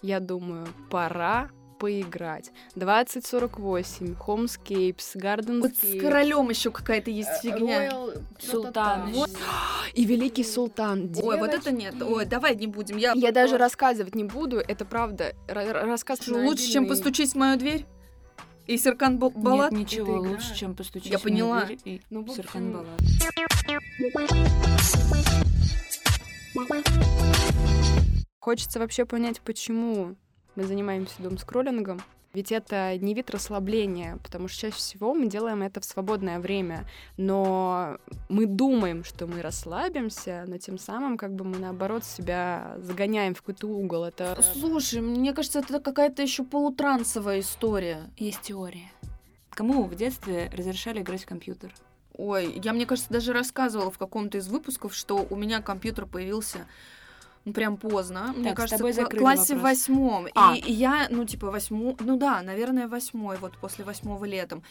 я 0.00 0.18
думаю, 0.18 0.66
пора 0.90 1.50
поиграть. 1.82 2.52
2048, 2.76 4.14
Homescapes, 4.14 5.60
Вот 5.60 5.72
с 5.76 6.00
королем 6.00 6.48
еще 6.48 6.70
какая-то 6.70 7.10
есть 7.10 7.28
э, 7.28 7.40
фигня. 7.42 7.88
Royal 7.88 8.22
Султан. 8.38 9.10
Вот. 9.12 9.30
И 9.92 10.04
Великий 10.04 10.44
Султан. 10.44 11.12
Ой, 11.20 11.38
вот 11.40 11.50
это 11.50 11.72
нет. 11.72 12.00
Ой, 12.00 12.24
давай 12.24 12.54
не 12.54 12.68
будем. 12.68 12.98
Я, 12.98 13.14
Я 13.16 13.32
даже 13.32 13.58
рассказывать 13.58 14.14
не 14.14 14.22
буду, 14.22 14.58
это 14.58 14.84
правда. 14.84 15.34
Ра- 15.48 15.72
ра- 15.72 15.84
рассказ 15.84 16.28
лучше, 16.28 16.70
чем 16.70 16.86
постучись 16.86 17.32
в 17.32 17.34
мою 17.36 17.58
дверь? 17.58 17.84
И 18.68 18.78
Серкан 18.78 19.18
Бал- 19.18 19.30
Балат? 19.34 19.72
Нет 19.72 19.80
ничего 19.80 20.12
Это 20.18 20.22
игра. 20.22 20.30
лучше, 20.30 20.54
чем 20.54 20.76
постучать 20.76 21.10
Я 21.10 21.18
в 21.18 21.24
мою 21.24 21.34
поняла. 21.34 21.64
дверь 21.64 21.80
и 21.84 22.00
Ну, 22.10 22.20
в 22.20 22.30
общем, 22.30 22.36
Серкан 22.36 22.72
Балат. 22.72 23.00
Хочется 28.38 28.78
вообще 28.78 29.04
понять, 29.04 29.40
почему 29.40 30.16
мы 30.54 30.64
занимаемся 30.64 31.22
дом-скроллингом. 31.22 32.00
Ведь 32.34 32.50
это 32.50 32.96
не 32.96 33.12
вид 33.12 33.30
расслабления, 33.30 34.16
потому 34.22 34.48
что 34.48 34.62
чаще 34.62 34.76
всего 34.76 35.12
мы 35.12 35.26
делаем 35.26 35.62
это 35.62 35.80
в 35.80 35.84
свободное 35.84 36.40
время, 36.40 36.88
но 37.18 37.98
мы 38.30 38.46
думаем, 38.46 39.04
что 39.04 39.26
мы 39.26 39.42
расслабимся, 39.42 40.44
но 40.46 40.56
тем 40.56 40.78
самым 40.78 41.18
как 41.18 41.34
бы 41.34 41.44
мы 41.44 41.58
наоборот 41.58 42.04
себя 42.04 42.76
загоняем 42.78 43.34
в 43.34 43.42
какой-то 43.42 43.66
угол. 43.66 44.04
Это 44.04 44.42
Слушай, 44.42 45.02
мне 45.02 45.34
кажется, 45.34 45.58
это 45.58 45.78
какая-то 45.78 46.22
еще 46.22 46.42
полутрансовая 46.42 47.40
история. 47.40 48.10
Есть 48.16 48.40
теория. 48.40 48.90
Кому 49.50 49.84
в 49.84 49.94
детстве 49.94 50.50
разрешали 50.56 51.02
играть 51.02 51.24
в 51.24 51.26
компьютер? 51.26 51.74
Ой, 52.14 52.58
я, 52.62 52.72
мне 52.72 52.86
кажется, 52.86 53.12
даже 53.12 53.34
рассказывала 53.34 53.90
в 53.90 53.98
каком-то 53.98 54.38
из 54.38 54.48
выпусков, 54.48 54.94
что 54.94 55.26
у 55.28 55.36
меня 55.36 55.60
компьютер 55.60 56.06
появился 56.06 56.66
ну, 57.44 57.52
прям 57.52 57.76
поздно. 57.76 58.32
Мне 58.36 58.50
Так, 58.50 58.68
с 58.68 58.70
кажется, 58.70 59.04
в 59.04 59.08
классе 59.08 59.54
вопрос. 59.54 59.62
восьмом. 59.62 60.28
А. 60.34 60.54
И, 60.56 60.60
и 60.60 60.72
я, 60.72 61.08
ну, 61.10 61.24
типа, 61.24 61.50
восьму... 61.50 61.96
Ну 62.00 62.16
да, 62.16 62.42
наверное, 62.42 62.88
восьмой, 62.88 63.36
вот 63.38 63.56
после 63.58 63.84
восьмого 63.84 64.24
летом. 64.24 64.62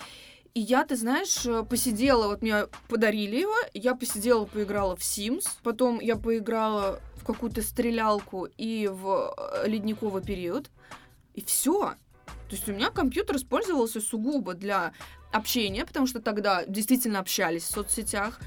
И 0.53 0.59
я, 0.59 0.83
ты 0.83 0.97
знаешь, 0.97 1.45
э, 1.45 1.63
посидела, 1.63 2.27
вот 2.27 2.41
мне 2.41 2.65
подарили 2.89 3.37
его, 3.37 3.55
я 3.73 3.95
посидела, 3.95 4.45
поиграла 4.45 4.97
в 4.97 4.99
Sims, 4.99 5.45
потом 5.63 5.99
я 6.01 6.17
поиграла 6.17 6.99
в 7.15 7.23
какую-то 7.23 7.61
стрелялку 7.61 8.47
и 8.57 8.89
в 8.91 9.33
э, 9.37 9.67
ледниковый 9.69 10.21
период, 10.21 10.69
и 11.35 11.41
все. 11.41 11.93
То 12.25 12.55
есть 12.55 12.67
у 12.67 12.73
меня 12.73 12.89
компьютер 12.89 13.37
использовался 13.37 14.01
сугубо 14.01 14.53
для 14.53 14.91
общения, 15.31 15.85
потому 15.85 16.05
что 16.05 16.19
тогда 16.19 16.65
действительно 16.65 17.19
общались 17.19 17.63
в 17.63 17.71
соцсетях, 17.71 18.41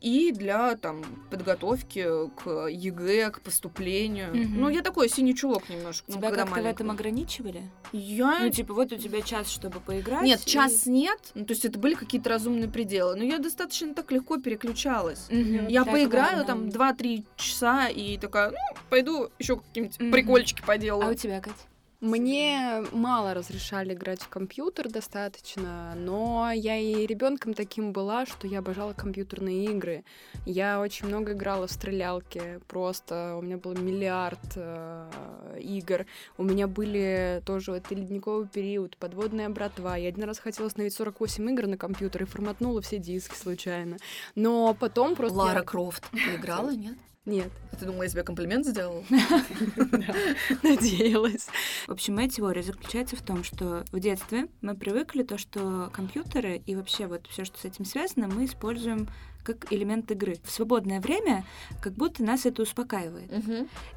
и 0.00 0.32
для 0.32 0.74
там 0.76 1.04
подготовки 1.30 2.04
к 2.36 2.68
ЕГЭ, 2.68 3.30
к 3.30 3.40
поступлению. 3.40 4.34
Мгм. 4.34 4.60
Ну, 4.60 4.68
я 4.68 4.82
такой 4.82 5.08
синий 5.08 5.34
чулок 5.34 5.68
немножко. 5.68 6.04
ну, 6.08 6.14
Тебя 6.16 6.28
когда 6.30 6.44
как-то 6.44 6.60
в 6.62 6.66
этом 6.66 6.86
маленькая. 6.88 7.08
ограничивали? 7.08 7.62
Я... 7.92 8.40
Ну, 8.40 8.50
типа, 8.50 8.74
вот 8.74 8.92
у 8.92 8.96
тебя 8.96 9.22
час, 9.22 9.48
чтобы 9.48 9.80
поиграть. 9.80 10.22
Нет, 10.24 10.40
и- 10.44 10.50
час 10.50 10.86
нет. 10.86 11.18
Ну, 11.34 11.44
то 11.44 11.52
есть 11.52 11.64
это 11.64 11.78
были 11.78 11.94
какие-то 11.94 12.30
разумные 12.30 12.68
пределы. 12.68 13.14
Но 13.16 13.22
я 13.24 13.38
достаточно 13.38 13.94
так 13.94 14.10
легко 14.12 14.38
переключалась. 14.38 15.26
Мгм, 15.30 15.68
Я 15.68 15.84
так, 15.84 15.92
поиграю 15.92 16.38
ладно. 16.38 16.44
там 16.44 16.68
2-3 16.68 17.24
часа 17.36 17.88
и 17.88 18.18
такая, 18.18 18.50
ну, 18.50 18.56
пойду 18.90 19.30
еще 19.38 19.56
какие-нибудь 19.56 20.00
Мгм. 20.00 20.10
прикольчики 20.12 20.62
А 20.62 20.66
поделаю. 20.66 21.12
у 21.12 21.14
тебя, 21.14 21.40
Кать? 21.40 21.54
Мне 22.00 22.84
мало 22.92 23.34
разрешали 23.34 23.92
играть 23.92 24.20
в 24.22 24.28
компьютер 24.28 24.88
достаточно, 24.88 25.94
но 25.96 26.52
я 26.54 26.76
и 26.76 27.04
ребенком 27.06 27.54
таким 27.54 27.92
была, 27.92 28.24
что 28.24 28.46
я 28.46 28.60
обожала 28.60 28.92
компьютерные 28.92 29.64
игры. 29.64 30.04
Я 30.46 30.80
очень 30.80 31.08
много 31.08 31.32
играла 31.32 31.66
в 31.66 31.72
стрелялки, 31.72 32.60
просто 32.68 33.34
у 33.36 33.42
меня 33.42 33.56
был 33.56 33.74
миллиард 33.74 34.38
э, 34.54 35.58
игр. 35.60 36.06
У 36.36 36.44
меня 36.44 36.68
были 36.68 37.42
тоже 37.44 37.82
и 37.90 37.94
ледниковый 37.96 38.46
период, 38.46 38.96
подводная 38.96 39.48
братва. 39.48 39.96
Я 39.96 40.10
один 40.10 40.22
раз 40.22 40.38
хотела 40.38 40.68
установить 40.68 40.94
48 40.94 41.50
игр 41.50 41.66
на 41.66 41.76
компьютер 41.76 42.22
и 42.22 42.26
форматнула 42.26 42.80
все 42.80 42.98
диски 42.98 43.34
случайно. 43.34 43.96
Но 44.36 44.72
потом 44.78 45.16
просто... 45.16 45.36
Лара 45.36 45.58
я- 45.58 45.64
Крофт. 45.64 46.08
Ты 46.12 46.36
играла, 46.36 46.70
нет? 46.70 46.96
Нет, 47.28 47.50
А 47.72 47.76
Ты 47.76 47.84
думала, 47.84 48.04
я 48.04 48.08
тебе 48.08 48.22
комплимент 48.22 48.64
сделала? 48.64 49.04
надеялась. 50.62 51.48
В 51.86 51.92
общем, 51.92 52.14
моя 52.14 52.26
теория 52.26 52.62
заключается 52.62 53.16
в 53.16 53.22
том, 53.22 53.44
что 53.44 53.84
в 53.92 54.00
детстве 54.00 54.48
мы 54.62 54.74
привыкли 54.74 55.22
то, 55.24 55.36
что 55.36 55.90
компьютеры 55.92 56.62
и 56.64 56.74
вообще 56.74 57.06
вот 57.06 57.26
все, 57.26 57.44
что 57.44 57.58
с 57.58 57.66
этим 57.66 57.84
связано, 57.84 58.28
мы 58.28 58.46
используем 58.46 59.08
как 59.44 59.70
элемент 59.70 60.10
игры. 60.10 60.38
В 60.42 60.50
свободное 60.50 61.02
время 61.02 61.44
как 61.82 61.92
будто 61.92 62.24
нас 62.24 62.46
это 62.46 62.62
успокаивает. 62.62 63.30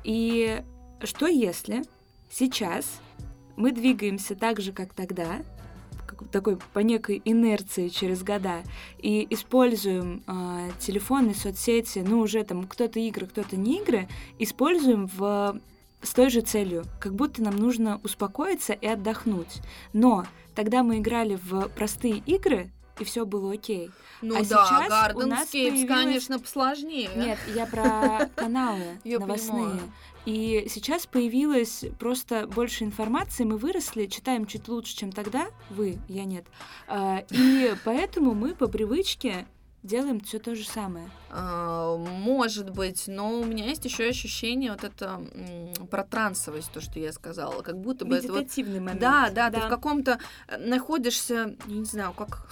И 0.03 0.61
что 1.03 1.27
если 1.27 1.83
сейчас 2.29 2.99
мы 3.55 3.71
двигаемся 3.71 4.35
так 4.35 4.59
же, 4.59 4.73
как 4.73 4.93
тогда, 4.93 5.41
такой 6.31 6.57
по 6.73 6.79
некой 6.79 7.21
инерции 7.25 7.89
через 7.89 8.23
года, 8.23 8.63
и 8.97 9.25
используем 9.29 10.23
э, 10.27 10.69
телефоны, 10.79 11.33
соцсети, 11.33 11.99
ну 11.99 12.19
уже 12.19 12.43
там 12.43 12.65
кто-то 12.67 12.99
игры, 12.99 13.27
кто-то 13.27 13.57
не 13.57 13.79
игры, 13.79 14.07
используем 14.39 15.07
в 15.07 15.59
с 16.03 16.13
той 16.13 16.29
же 16.29 16.41
целью, 16.41 16.83
как 16.99 17.13
будто 17.13 17.43
нам 17.43 17.55
нужно 17.55 17.99
успокоиться 18.03 18.73
и 18.73 18.87
отдохнуть. 18.87 19.61
Но 19.93 20.25
тогда 20.55 20.83
мы 20.83 20.97
играли 20.97 21.37
в 21.43 21.67
простые 21.69 22.17
игры, 22.25 22.71
и 22.99 23.03
все 23.03 23.25
было 23.25 23.53
окей. 23.53 23.89
Ну 24.21 24.35
А 24.35 24.39
да, 24.39 24.43
сейчас 24.43 25.15
у 25.15 25.19
Gardenscapes, 25.21 25.25
нас 25.25 25.47
появилась- 25.49 25.87
конечно, 25.87 26.39
посложнее. 26.39 27.09
Нет, 27.15 27.39
я 27.55 27.65
про 27.65 28.29
каналы 28.35 28.99
новостные. 29.03 29.79
И 30.25 30.67
сейчас 30.69 31.07
появилось 31.07 31.83
просто 31.99 32.45
больше 32.45 32.83
информации, 32.83 33.43
мы 33.43 33.57
выросли, 33.57 34.05
читаем 34.05 34.45
чуть 34.45 34.67
лучше, 34.67 34.95
чем 34.95 35.11
тогда, 35.11 35.47
вы, 35.71 35.97
я 36.07 36.25
нет. 36.25 36.45
А, 36.87 37.23
И 37.31 37.73
поэтому 37.83 38.35
мы 38.35 38.53
по 38.53 38.67
привычке 38.67 39.47
делаем 39.83 40.19
все 40.19 40.39
то 40.39 40.55
же 40.55 40.65
самое. 40.65 41.09
А, 41.29 41.95
Может 41.97 42.69
быть, 42.69 43.05
но 43.07 43.39
у 43.39 43.45
меня 43.45 43.65
есть 43.65 43.85
еще 43.85 44.07
ощущение 44.07 44.71
вот 44.71 44.83
это 44.83 45.21
про 45.89 46.03
трансовость, 46.03 46.71
то, 46.71 46.81
что 46.81 46.99
я 46.99 47.11
сказала, 47.11 47.61
как 47.61 47.79
будто 47.79 48.05
бы 48.05 48.15
это 48.15 48.31
вот 48.31 48.57
момент. 48.57 48.99
Да, 48.99 49.29
да, 49.29 49.49
ты 49.49 49.59
в 49.59 49.69
каком-то 49.69 50.19
э, 50.47 50.57
находишься, 50.57 51.55
я 51.67 51.75
не 51.75 51.85
знаю, 51.85 52.13
как 52.13 52.47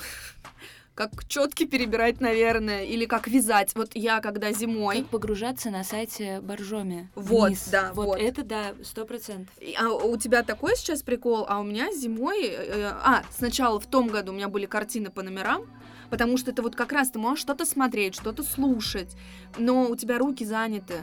как 0.96 1.26
четки 1.30 1.66
перебирать, 1.66 2.20
наверное, 2.20 2.84
или 2.84 3.06
как 3.06 3.28
вязать. 3.28 3.74
Вот 3.76 3.92
я 3.94 4.20
когда 4.20 4.52
зимой, 4.52 4.98
Как 4.98 5.08
погружаться 5.08 5.70
на 5.70 5.86
сайте 5.86 6.42
Боржоми. 6.42 7.10
Вот, 7.16 7.48
вниз. 7.48 7.70
да, 7.72 7.94
вот. 7.94 8.08
вот. 8.08 8.20
это 8.20 8.44
да, 8.44 8.74
сто 8.84 9.06
процентов. 9.06 9.56
А 9.78 9.90
у 9.94 10.18
тебя 10.18 10.44
такой 10.44 10.76
сейчас 10.76 11.02
прикол, 11.02 11.46
а 11.48 11.60
у 11.60 11.64
меня 11.64 11.92
зимой... 11.94 12.48
э, 12.48 12.92
а, 13.02 13.24
сначала 13.32 13.80
в 13.80 13.86
том 13.86 14.08
году 14.08 14.34
у 14.34 14.36
меня 14.36 14.50
были 14.50 14.66
картины 14.66 15.10
по 15.10 15.22
номерам, 15.22 15.70
потому 16.10 16.38
что 16.38 16.52
это 16.52 16.62
вот 16.62 16.76
как 16.76 16.92
раз 16.92 17.12
ты 17.12 17.20
можешь 17.20 17.42
что-то 17.42 17.66
смотреть, 17.66 18.16
что-то 18.16 18.44
слушать, 18.44 19.16
но 19.58 19.90
у 19.90 19.96
тебя 19.96 20.18
руки 20.18 20.46
заняты. 20.46 21.02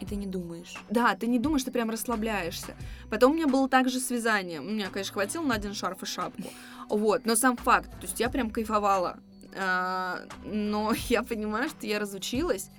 И 0.00 0.06
ты 0.06 0.14
не 0.14 0.26
думаешь. 0.26 0.76
Да, 0.90 1.16
ты 1.16 1.26
не 1.26 1.40
думаешь, 1.40 1.64
ты 1.64 1.72
прям 1.72 1.90
расслабляешься. 1.90 2.76
Потом 3.10 3.32
у 3.32 3.34
меня 3.34 3.48
было 3.48 3.68
также 3.68 3.98
с 3.98 4.10
вязанием. 4.10 4.64
У 4.64 4.70
меня, 4.70 4.90
конечно, 4.90 5.14
хватило 5.14 5.42
на 5.42 5.56
один 5.56 5.74
шарф 5.74 6.02
и 6.04 6.06
шапку. 6.06 6.48
Вот, 6.88 7.26
но 7.26 7.34
сам 7.34 7.56
факт, 7.56 7.90
то 7.90 8.06
есть 8.06 8.20
я 8.20 8.30
прям 8.30 8.50
кайфовала. 8.50 9.18
А, 9.56 10.20
но 10.44 10.92
я 11.08 11.22
понимаю, 11.22 11.68
что 11.68 11.86
я 11.86 11.98
разучилась, 11.98 12.70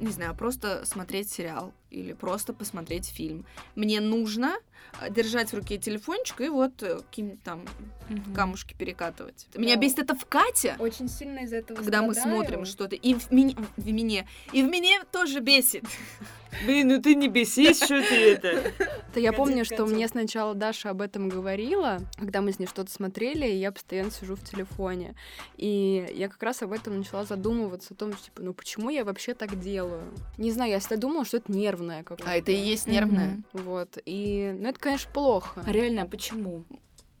не 0.00 0.10
знаю, 0.10 0.34
просто 0.34 0.84
смотреть 0.84 1.30
сериал 1.30 1.72
или 1.90 2.12
просто 2.12 2.52
посмотреть 2.52 3.06
фильм. 3.06 3.44
Мне 3.74 4.00
нужно 4.00 4.56
а, 5.00 5.08
держать 5.10 5.50
в 5.52 5.54
руке 5.56 5.78
телефончик 5.78 6.40
и 6.40 6.48
вот 6.48 6.82
э, 6.82 6.98
какие-нибудь 6.98 7.42
там 7.42 7.64
Мгм. 8.08 8.34
камушки 8.34 8.74
перекатывать. 8.76 9.46
Меня 9.54 9.76
Да. 9.76 9.80
бесит 9.82 9.98
это 10.00 10.16
в 10.16 10.24
Кате, 10.26 10.74
Очень 10.80 11.08
сильно 11.08 11.40
из 11.40 11.52
этого 11.52 11.76
когда 11.78 12.02
мы 12.02 12.12
страдаю. 12.14 12.36
смотрим 12.42 12.64
что-то. 12.64 12.96
И 12.96 13.14
в, 13.14 13.30
меня, 13.30 13.54
в 13.76 13.86
меня. 13.92 14.26
И 14.52 14.62
в 14.64 14.68
меня 14.68 15.04
тоже 15.12 15.38
бесит. 15.40 15.84
Блин, 16.66 16.88
ну 16.88 17.00
ты 17.00 17.14
не 17.14 17.28
бесись, 17.28 17.76
что 17.82 18.00
ты 18.02 18.32
это. 18.32 18.72
Да 19.14 19.20
я 19.20 19.32
помню, 19.32 19.64
что 19.64 19.86
мне 19.86 20.08
сначала 20.08 20.54
Даша 20.54 20.90
об 20.90 21.00
этом 21.00 21.28
говорила, 21.28 21.98
когда 22.16 22.40
мы 22.40 22.52
с 22.52 22.58
ней 22.58 22.66
что-то 22.66 22.90
смотрели, 22.90 23.46
и 23.46 23.54
я 23.56 23.70
постоянно 23.70 24.10
сижу 24.10 24.34
в 24.34 24.42
телефоне. 24.42 25.14
И 25.56 26.08
я 26.12 26.28
как 26.28 26.42
раз 26.42 26.62
об 26.62 26.72
этом 26.72 26.98
начала 26.98 27.24
задумываться, 27.24 27.94
о 27.94 27.96
том, 27.96 28.12
что, 28.14 28.24
типа, 28.24 28.42
ну 28.42 28.52
почему 28.52 28.90
я 28.90 29.04
вообще 29.04 29.34
так 29.34 29.60
делаю? 29.60 30.12
Не 30.38 30.50
знаю, 30.50 30.72
я 30.72 30.80
всегда 30.80 30.96
думала, 30.96 31.24
что 31.24 31.36
это 31.36 31.52
нервное 31.80 32.02
какое-то. 32.02 32.30
А 32.30 32.36
это 32.36 32.52
и 32.52 32.56
есть 32.56 32.86
нервное. 32.86 33.42
Мгм. 33.52 33.64
Вот. 33.64 33.98
И, 34.04 34.54
ну, 34.58 34.68
это, 34.68 34.78
конечно, 34.78 35.10
плохо. 35.12 35.62
А 35.66 35.72
реально, 35.72 36.06
почему? 36.06 36.64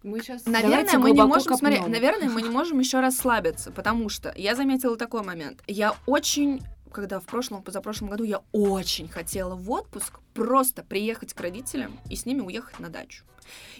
Мы 0.02 0.20
сейчас... 0.20 0.46
Наверное, 0.46 0.70
Давайте 0.70 0.98
мы 0.98 1.10
не 1.10 1.22
можем, 1.22 1.56
смотри, 1.56 1.76
копнем. 1.76 1.92
наверное, 1.92 2.28
мы 2.30 2.42
не 2.42 2.48
можем 2.48 2.78
еще 2.78 3.00
расслабиться, 3.00 3.70
потому 3.70 4.08
что 4.08 4.32
я 4.36 4.54
заметила 4.54 4.96
такой 4.96 5.22
момент. 5.22 5.62
Я 5.66 5.94
очень 6.06 6.60
когда 6.92 7.20
в 7.20 7.24
прошлом, 7.24 7.62
позапрошлом 7.62 8.08
году 8.08 8.24
я 8.24 8.42
очень 8.50 9.06
хотела 9.06 9.54
в 9.54 9.70
отпуск 9.70 10.18
просто 10.34 10.82
приехать 10.82 11.34
к 11.34 11.40
родителям 11.40 12.00
и 12.10 12.16
с 12.16 12.26
ними 12.26 12.40
уехать 12.40 12.80
на 12.80 12.88
дачу. 12.88 13.24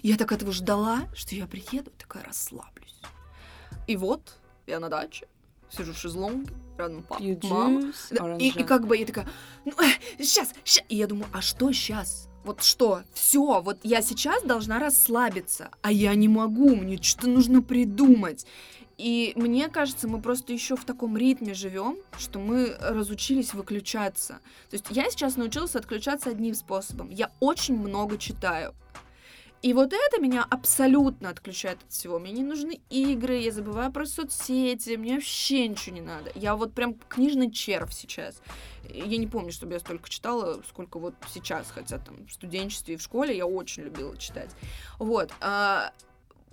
Я 0.01 0.15
так 0.15 0.31
этого 0.31 0.53
ждала, 0.53 1.01
что 1.13 1.35
я 1.35 1.45
приеду, 1.45 1.91
такая 1.97 2.23
расслаблюсь. 2.23 3.01
И 3.85 3.97
вот 3.97 4.37
я 4.65 4.79
на 4.79 4.87
даче, 4.87 5.27
сижу 5.75 5.93
в 5.93 5.97
шезлонге, 5.97 6.51
рядом 6.77 7.03
папа, 7.03 7.21
Пью 7.21 7.37
мама. 7.43 7.93
Да, 8.11 8.37
и, 8.37 8.49
и 8.49 8.63
как 8.63 8.87
бы 8.87 8.97
я 8.97 9.05
такая, 9.05 9.27
ну, 9.65 9.73
сейчас, 10.19 10.53
сейчас. 10.63 10.85
И 10.89 10.95
я 10.95 11.07
думаю, 11.07 11.27
а 11.31 11.41
что 11.41 11.71
сейчас? 11.71 12.27
Вот 12.43 12.63
что? 12.63 13.03
Все, 13.13 13.61
вот 13.61 13.77
я 13.83 14.01
сейчас 14.01 14.43
должна 14.43 14.79
расслабиться, 14.79 15.69
а 15.81 15.91
я 15.91 16.15
не 16.15 16.27
могу, 16.27 16.75
мне 16.75 16.97
что-то 17.01 17.27
нужно 17.27 17.61
придумать. 17.61 18.45
И 18.97 19.33
мне 19.35 19.67
кажется, 19.67 20.07
мы 20.07 20.21
просто 20.21 20.53
еще 20.53 20.75
в 20.75 20.85
таком 20.85 21.17
ритме 21.17 21.53
живем, 21.53 21.97
что 22.19 22.39
мы 22.39 22.75
разучились 22.79 23.53
выключаться. 23.53 24.39
То 24.69 24.75
есть 24.75 24.85
я 24.91 25.09
сейчас 25.09 25.37
научилась 25.37 25.75
отключаться 25.75 26.29
одним 26.29 26.53
способом. 26.53 27.09
Я 27.09 27.31
очень 27.39 27.77
много 27.77 28.17
читаю. 28.17 28.75
И 29.61 29.73
вот 29.73 29.93
это 29.93 30.19
меня 30.19 30.43
абсолютно 30.49 31.29
отключает 31.29 31.77
от 31.83 31.91
всего. 31.91 32.17
Мне 32.17 32.31
не 32.31 32.43
нужны 32.43 32.79
игры, 32.89 33.37
я 33.37 33.51
забываю 33.51 33.91
про 33.91 34.07
соцсети, 34.07 34.95
мне 34.97 35.15
вообще 35.15 35.67
ничего 35.67 35.95
не 35.95 36.01
надо. 36.01 36.31
Я 36.33 36.55
вот 36.55 36.73
прям 36.73 36.95
книжный 36.95 37.51
червь 37.51 37.93
сейчас. 37.93 38.41
Я 38.91 39.17
не 39.17 39.27
помню, 39.27 39.51
чтобы 39.51 39.73
я 39.73 39.79
столько 39.79 40.09
читала, 40.09 40.61
сколько 40.67 40.97
вот 40.97 41.13
сейчас, 41.31 41.67
хотя 41.69 41.99
там 41.99 42.25
в 42.25 42.31
студенчестве 42.33 42.95
и 42.95 42.97
в 42.97 43.01
школе 43.03 43.37
я 43.37 43.45
очень 43.45 43.83
любила 43.83 44.17
читать. 44.17 44.49
Вот. 44.97 45.31
а, 45.41 45.93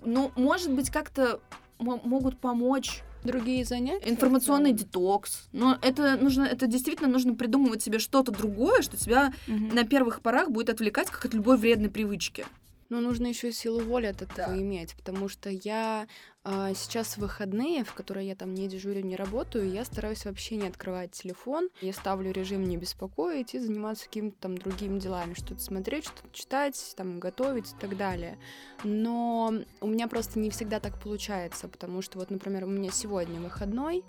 ну, 0.05 0.31
может 0.35 0.71
быть, 0.71 0.91
как-то 0.91 1.39
мо- 1.79 1.99
могут 2.03 2.39
помочь 2.39 3.01
Другие 3.23 3.65
занятия? 3.65 4.07
информационный 4.09 4.71
детокс. 4.71 5.49
Но 5.51 5.77
это 5.81 6.15
нужно, 6.15 6.43
это 6.43 6.67
действительно 6.67 7.09
нужно 7.09 7.33
придумывать 7.33 7.81
себе 7.83 7.97
что-то 7.99 8.31
другое, 8.31 8.81
что 8.83 8.95
тебя 8.97 9.33
Мгм. 9.47 9.69
на 9.75 9.83
первых 9.83 10.21
порах 10.21 10.51
будет 10.51 10.69
отвлекать, 10.69 11.09
как 11.09 11.25
от 11.25 11.33
любой 11.33 11.57
вредной 11.57 11.89
привычки. 11.89 12.45
Но 12.89 12.99
нужно 13.01 13.27
еще 13.27 13.51
силу 13.51 13.79
воли 13.81 14.07
от 14.07 14.21
этого 14.21 14.49
Да. 14.49 14.57
иметь, 14.57 14.95
потому 14.95 15.29
что 15.29 15.49
я 15.49 16.07
а, 16.43 16.73
сейчас 16.73 17.15
в 17.15 17.17
выходные, 17.19 17.83
в 17.83 17.93
которые 17.93 18.27
я 18.27 18.35
там 18.35 18.53
не 18.53 18.67
дежурю, 18.67 19.01
не 19.01 19.15
работаю, 19.15 19.69
я 19.69 19.85
стараюсь 19.85 20.25
вообще 20.25 20.55
не 20.55 20.67
открывать 20.67 21.11
телефон. 21.11 21.69
Я 21.81 21.93
ставлю 21.93 22.31
режим 22.31 22.63
не 22.63 22.77
беспокоить 22.77 23.53
и 23.53 23.59
заниматься 23.59 24.05
какими-то 24.05 24.37
там 24.39 24.57
другими 24.57 24.99
делами, 24.99 25.33
что-то 25.33 25.59
смотреть, 25.61 26.05
что-то 26.05 26.29
читать, 26.33 26.93
там 26.97 27.19
готовить 27.19 27.71
и 27.71 27.75
так 27.79 27.95
далее. 27.97 28.39
Но 28.83 29.53
у 29.81 29.87
меня 29.87 30.07
просто 30.07 30.39
не 30.39 30.49
всегда 30.49 30.79
так 30.79 30.99
получается, 30.99 31.67
потому 31.67 32.01
что 32.01 32.17
вот, 32.17 32.31
например, 32.31 32.63
у 32.63 32.67
меня 32.67 32.89
сегодня 32.91 33.39
выходной, 33.39 34.03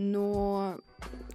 но 0.00 0.78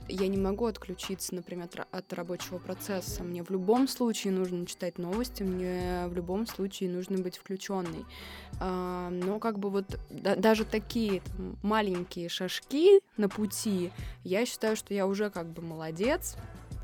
я 0.08 0.28
не 0.28 0.38
могу 0.38 0.66
отключиться, 0.66 1.34
например, 1.36 1.66
от 1.66 1.76
ра- 1.76 1.88
от 1.92 2.14
рабочего 2.14 2.58
процесса. 2.58 3.24
Мне 3.24 3.44
в 3.44 3.50
любом 3.52 3.88
случае 3.88 4.34
нужно 4.34 4.66
читать 4.66 4.98
новости, 4.98 5.44
мне 5.44 6.06
в 6.08 6.14
любом 6.16 6.48
случае 6.48 6.90
нужно 6.90 7.20
быть 7.20 7.38
включенной. 7.38 8.06
А, 8.60 9.10
Но 9.12 9.40
как 9.40 9.60
бы 9.60 9.70
вот 9.70 10.00
да- 10.10 10.36
даже 10.36 10.66
такие 10.66 11.22
маленькие 11.64 12.28
шажки 12.30 13.02
на 13.18 13.30
пути, 13.30 13.92
я 14.24 14.46
считаю, 14.46 14.76
что 14.76 14.94
я 14.94 15.06
уже 15.08 15.30
как 15.30 15.48
бы 15.48 15.62
молодец, 15.62 16.36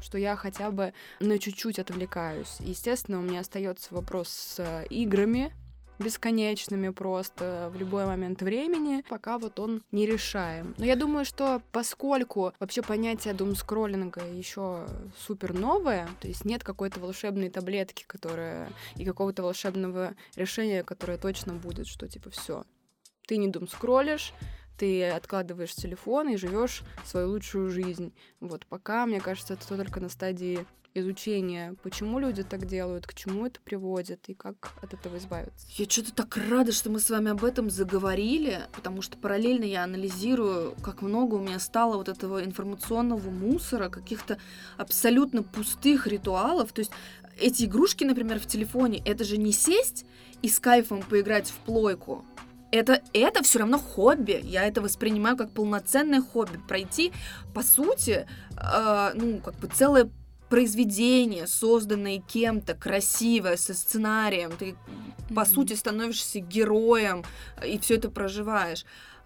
что 0.02 0.18
я 0.18 0.36
хотя 0.36 0.72
бы 0.72 0.94
на 1.20 1.38
чуть-чуть 1.40 1.80
отвлекаюсь. 1.80 2.58
Естественно, 2.60 3.20
у 3.20 3.22
меня 3.24 3.40
остается 3.42 3.94
вопрос 3.94 4.30
с 4.30 4.60
э, 4.60 4.86
играми, 4.90 5.54
бесконечными 6.02 6.90
просто 6.90 7.72
в 7.74 7.78
любой 7.78 8.06
момент 8.06 8.42
времени, 8.42 9.04
пока 9.10 9.38
вот 9.38 9.60
он 9.60 9.82
не 9.92 10.06
решаем. 10.06 10.76
Но 10.78 10.86
я 10.86 10.96
думаю, 10.96 11.26
что 11.26 11.62
поскольку 11.72 12.54
вообще 12.60 12.82
понятие 12.82 13.34
думскроллинга 13.34 14.22
еще 14.26 14.88
супер 15.18 15.54
новое, 15.54 16.10
то 16.20 16.28
есть 16.28 16.46
нет 16.46 16.64
какой-то 16.64 17.00
волшебной 17.00 17.50
таблетки, 17.50 18.04
которая 18.08 18.70
и 18.96 19.06
какого-то 19.06 19.44
волшебного 19.44 20.16
решения, 20.36 20.84
которое 20.84 21.18
точно 21.18 21.54
будет, 21.54 21.88
что 21.88 22.08
типа 22.08 22.30
все, 22.30 22.64
ты 23.28 23.38
не 23.38 23.48
думскроллишь, 23.48 24.34
ты 24.82 25.08
откладываешь 25.10 25.76
телефон 25.76 26.30
и 26.30 26.38
живешь 26.38 26.82
свою 27.06 27.30
лучшую 27.30 27.70
жизнь. 27.70 28.12
Вот 28.40 28.66
пока, 28.66 29.06
мне 29.06 29.22
кажется, 29.22 29.54
это 29.54 29.68
только 29.68 30.00
на 30.00 30.10
стадии 30.10 30.66
изучения, 30.96 31.76
почему 31.84 32.18
люди 32.18 32.42
так 32.42 32.66
делают, 32.66 33.06
к 33.06 33.14
чему 33.14 33.46
это 33.46 33.62
приводит 33.62 34.28
и 34.28 34.34
как 34.34 34.72
от 34.82 34.96
этого 34.96 35.20
избавиться. 35.20 35.68
Я 35.78 35.88
что-то 35.88 36.16
так 36.16 36.36
рада, 36.36 36.72
что 36.72 36.90
мы 36.90 37.00
с 37.00 37.12
вами 37.12 37.30
об 37.30 37.46
этом 37.46 37.70
заговорили, 37.70 38.62
потому 38.74 39.04
что 39.04 39.18
параллельно 39.18 39.66
я 39.66 39.84
анализирую, 39.84 40.76
как 40.82 41.04
много 41.04 41.36
у 41.36 41.40
меня 41.40 41.60
стало 41.60 41.98
вот 41.98 42.10
этого 42.10 42.44
информационного 42.44 43.30
мусора, 43.30 43.90
каких-то 43.90 44.40
абсолютно 44.78 45.44
пустых 45.44 46.08
ритуалов. 46.08 46.74
То 46.74 46.80
есть 46.80 46.92
эти 47.40 47.66
игрушки, 47.66 48.04
например, 48.04 48.40
в 48.40 48.48
телефоне, 48.48 49.00
это 49.06 49.26
же 49.26 49.38
не 49.38 49.52
сесть 49.52 50.08
и 50.42 50.50
с 50.50 50.60
кайфом 50.60 51.04
поиграть 51.04 51.52
в 51.52 51.58
плойку. 51.58 52.26
Это, 52.72 53.02
это 53.14 53.44
все 53.44 53.60
равно 53.60 53.78
хобби. 53.78 54.40
Я 54.44 54.66
это 54.66 54.82
воспринимаю 54.82 55.36
как 55.38 55.52
полноценное 55.52 56.22
хобби. 56.22 56.58
Пройти, 56.68 57.12
по 57.54 57.64
сути, 57.64 58.26
э, 58.58 59.12
ну, 59.14 59.40
как 59.40 59.56
бы 59.56 59.68
целое 59.68 60.10
произведение, 60.50 61.48
созданное 61.48 62.20
кем-то, 62.20 62.74
красивое, 62.74 63.58
со 63.58 63.74
сценарием. 63.74 64.52
Ты 64.58 64.76
по 65.30 65.42
Мгм. 65.42 65.46
сути, 65.46 65.74
становишься 65.74 66.40
героем 66.40 67.24
э, 67.58 67.70
и 67.70 67.80
все 67.80 67.96
это 67.96 68.10
проживаешь. 68.10 68.86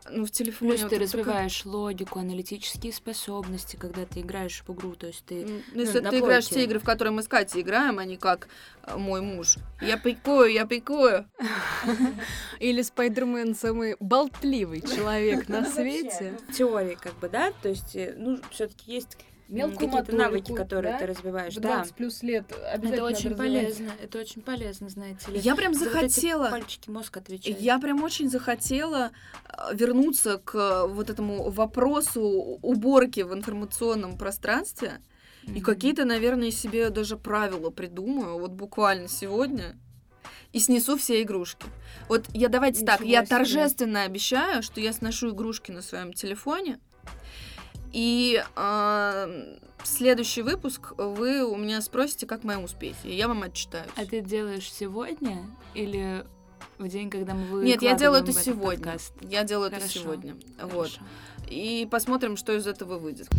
Ну, 0.10 0.26
в 0.26 0.32
телефоне... 0.32 0.72
Плюс 0.72 0.84
вот 0.84 0.90
ты 0.92 1.00
развиваешь 1.00 1.66
логику, 1.66 2.20
аналитические 2.20 2.94
способности, 2.94 3.76
когда 3.76 4.06
ты 4.06 4.22
играешь 4.22 4.64
в 4.66 4.74
игру, 4.74 4.96
то 4.96 5.08
есть 5.08 5.26
ты... 5.26 5.46
Ну, 5.46 5.62
ну, 5.74 5.82
если 5.82 6.00
ты 6.00 6.20
играешь 6.20 6.46
в 6.46 6.50
полке. 6.50 6.62
те 6.62 6.66
игры, 6.66 6.80
в 6.80 6.84
которые 6.84 7.12
мы 7.12 7.24
с 7.24 7.28
Катей 7.28 7.62
играем, 7.62 7.98
а 7.98 8.06
не 8.06 8.18
как 8.18 8.48
э, 8.84 8.96
мой 8.98 9.22
муж. 9.22 9.56
Я 9.82 9.98
пикую, 9.98 10.52
я 10.52 10.66
пикую. 10.66 11.28
Или 12.60 12.82
Спайдермен 12.84 13.56
самый 13.56 13.96
болтливый 14.00 14.82
человек 14.82 15.50
на 15.50 15.66
свете. 15.66 16.38
В 16.50 16.54
теории, 16.54 16.98
как 17.00 17.18
бы, 17.20 17.28
да, 17.28 17.52
то 17.62 17.70
есть, 17.70 17.96
э, 17.96 18.14
ну, 18.16 18.40
все-таки 18.52 18.94
есть 18.94 19.18
Мелкую 19.48 19.90
какие-то 19.90 20.16
навыки, 20.16 20.50
моторику, 20.52 20.56
которые 20.56 20.94
да? 20.94 21.00
ты 21.00 21.06
развиваешь. 21.06 21.54
В 21.56 21.60
Да, 21.60 21.76
20 21.78 21.94
плюс 21.96 22.24
лет 22.24 22.46
обязательно 22.52 22.94
это 22.94 23.04
очень 23.04 23.30
развивать. 23.30 23.38
полезно, 23.38 23.92
это 24.02 24.20
очень 24.20 24.42
полезно, 24.42 24.90
знаете 24.90 25.32
ли. 25.32 25.40
Я 25.40 25.56
прям 25.56 25.74
За 25.74 25.86
вот 25.86 25.88
эти 25.90 25.94
захотела... 25.94 26.50
пальчики 26.50 26.90
мозг 26.90 27.18
отвечает. 27.18 27.60
Я 27.62 27.78
прям 27.80 28.02
очень 28.04 28.30
захотела 28.30 29.12
э, 29.46 29.76
вернуться 29.76 30.38
к 30.40 30.56
э, 30.56 30.88
вот 30.88 31.10
этому 31.10 31.50
вопросу 31.52 32.22
уборки 32.22 33.22
в 33.22 33.34
информационном 33.34 34.18
пространстве. 34.18 35.02
И 35.54 35.62
какие-то, 35.62 36.06
наверное, 36.06 36.50
себе 36.50 36.90
даже 36.90 37.18
правила 37.18 37.70
придумаю, 37.70 38.40
вот 38.40 38.52
буквально 38.52 39.08
сегодня, 39.08 39.78
и 40.54 40.60
снесу 40.60 40.98
все 40.98 41.22
игрушки. 41.22 41.68
Вот 42.10 42.26
я 42.34 42.50
давайте 42.50 42.84
так, 42.84 43.00
Ничего 43.02 43.12
я 43.12 43.26
себе. 43.26 43.38
торжественно 43.38 44.04
обещаю, 44.04 44.64
что 44.64 44.82
я 44.82 44.92
сношу 44.92 45.30
игрушки 45.30 45.70
на 45.70 45.84
своем 45.84 46.14
телефоне, 46.14 46.80
и 47.96 48.44
э, 48.58 49.58
следующий 49.86 50.42
выпуск 50.42 50.92
вы 50.98 51.46
у 51.46 51.56
меня 51.56 51.80
спросите, 51.80 52.26
как 52.28 52.44
мои 52.44 52.58
успехи, 52.58 53.08
и 53.08 53.16
я 53.16 53.30
вам 53.30 53.44
отчитаюсь. 53.44 53.90
А 53.96 54.06
ты 54.06 54.20
делаешь 54.20 54.70
сегодня 54.70 55.46
или 55.74 56.26
в 56.78 56.90
день, 56.90 57.10
когда 57.10 57.34
мы 57.34 57.64
Нет, 57.64 57.82
я 57.82 57.94
делаю 57.94 58.22
это 58.22 58.34
выкладываем 58.34 58.60
сегодня. 58.60 58.84
подкаст? 58.84 59.14
Я 59.22 59.46
делаю 59.46 59.68
это 59.68 59.78
Хорошо, 59.78 60.00
сегодня. 60.00 60.36
Вот. 60.62 60.92
Хорошо. 60.92 61.02
И 61.50 61.88
посмотрим, 61.90 62.36
что 62.36 62.54
из 62.54 62.68
этого 62.68 62.98
выйдет. 62.98 63.30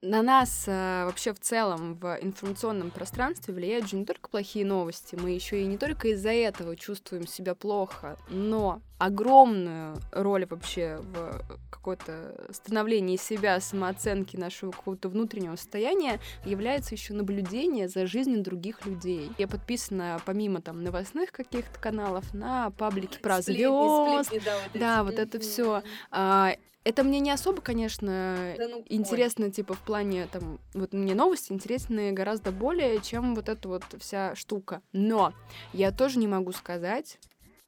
На 0.00 0.22
нас 0.22 0.64
э, 0.68 1.04
вообще 1.06 1.34
в 1.34 1.40
целом 1.40 1.94
в 1.96 2.18
информационном 2.22 2.92
пространстве 2.92 3.52
влияют 3.52 3.88
же 3.88 3.96
не 3.96 4.04
только 4.04 4.28
плохие 4.28 4.64
новости, 4.64 5.16
мы 5.16 5.30
еще 5.30 5.60
и 5.60 5.66
не 5.66 5.76
только 5.76 6.08
из-за 6.08 6.30
этого 6.30 6.76
чувствуем 6.76 7.26
себя 7.26 7.56
плохо, 7.56 8.16
но 8.28 8.80
огромную 8.98 9.96
роль 10.12 10.46
вообще 10.46 11.00
в 11.00 11.42
какое-то 11.70 12.46
становлении 12.52 13.16
себя, 13.16 13.58
самооценки 13.58 14.36
нашего 14.36 14.70
какого-то 14.70 15.08
внутреннего 15.08 15.56
состояния 15.56 16.20
является 16.44 16.94
еще 16.94 17.12
наблюдение 17.12 17.88
за 17.88 18.06
жизнью 18.06 18.44
других 18.44 18.86
людей. 18.86 19.32
Я 19.36 19.48
подписана 19.48 20.20
помимо 20.24 20.60
там 20.60 20.84
новостных 20.84 21.32
каких-то 21.32 21.76
каналов 21.80 22.32
на 22.32 22.70
паблики 22.70 23.18
про 23.18 23.42
звезд, 23.42 24.32
да, 24.74 25.02
вот 25.02 25.14
это 25.14 25.40
все. 25.40 25.82
Это 26.88 27.04
мне 27.04 27.20
не 27.20 27.30
особо, 27.30 27.60
конечно, 27.60 28.54
ну, 28.58 28.82
интересно, 28.88 29.50
типа, 29.50 29.74
в 29.74 29.80
плане, 29.80 30.26
там, 30.32 30.58
вот 30.72 30.94
мне 30.94 31.14
новости 31.14 31.52
интересны 31.52 32.12
гораздо 32.12 32.50
более, 32.50 33.02
чем 33.02 33.34
вот 33.34 33.50
эта 33.50 33.68
вот 33.68 33.84
вся 33.98 34.34
штука. 34.34 34.80
Но 34.92 35.34
я 35.74 35.92
тоже 35.92 36.18
не 36.18 36.26
могу 36.26 36.52
сказать, 36.52 37.18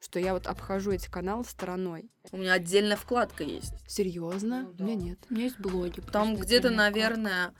что 0.00 0.18
я 0.18 0.32
вот 0.32 0.46
обхожу 0.46 0.92
эти 0.92 1.10
каналы 1.10 1.44
стороной. 1.44 2.10
У 2.32 2.38
меня 2.38 2.54
отдельная 2.54 2.96
вкладка 2.96 3.44
есть. 3.44 3.74
Серьезно? 3.86 4.62
Ну 4.62 4.72
да. 4.72 4.84
У 4.84 4.86
меня 4.86 4.96
нет. 4.96 5.18
У 5.28 5.34
меня 5.34 5.44
есть 5.44 5.60
блоги. 5.60 6.00
Там 6.00 6.34
где-то, 6.36 6.68
отдельная 6.68 6.90
вкладка. 6.90 7.54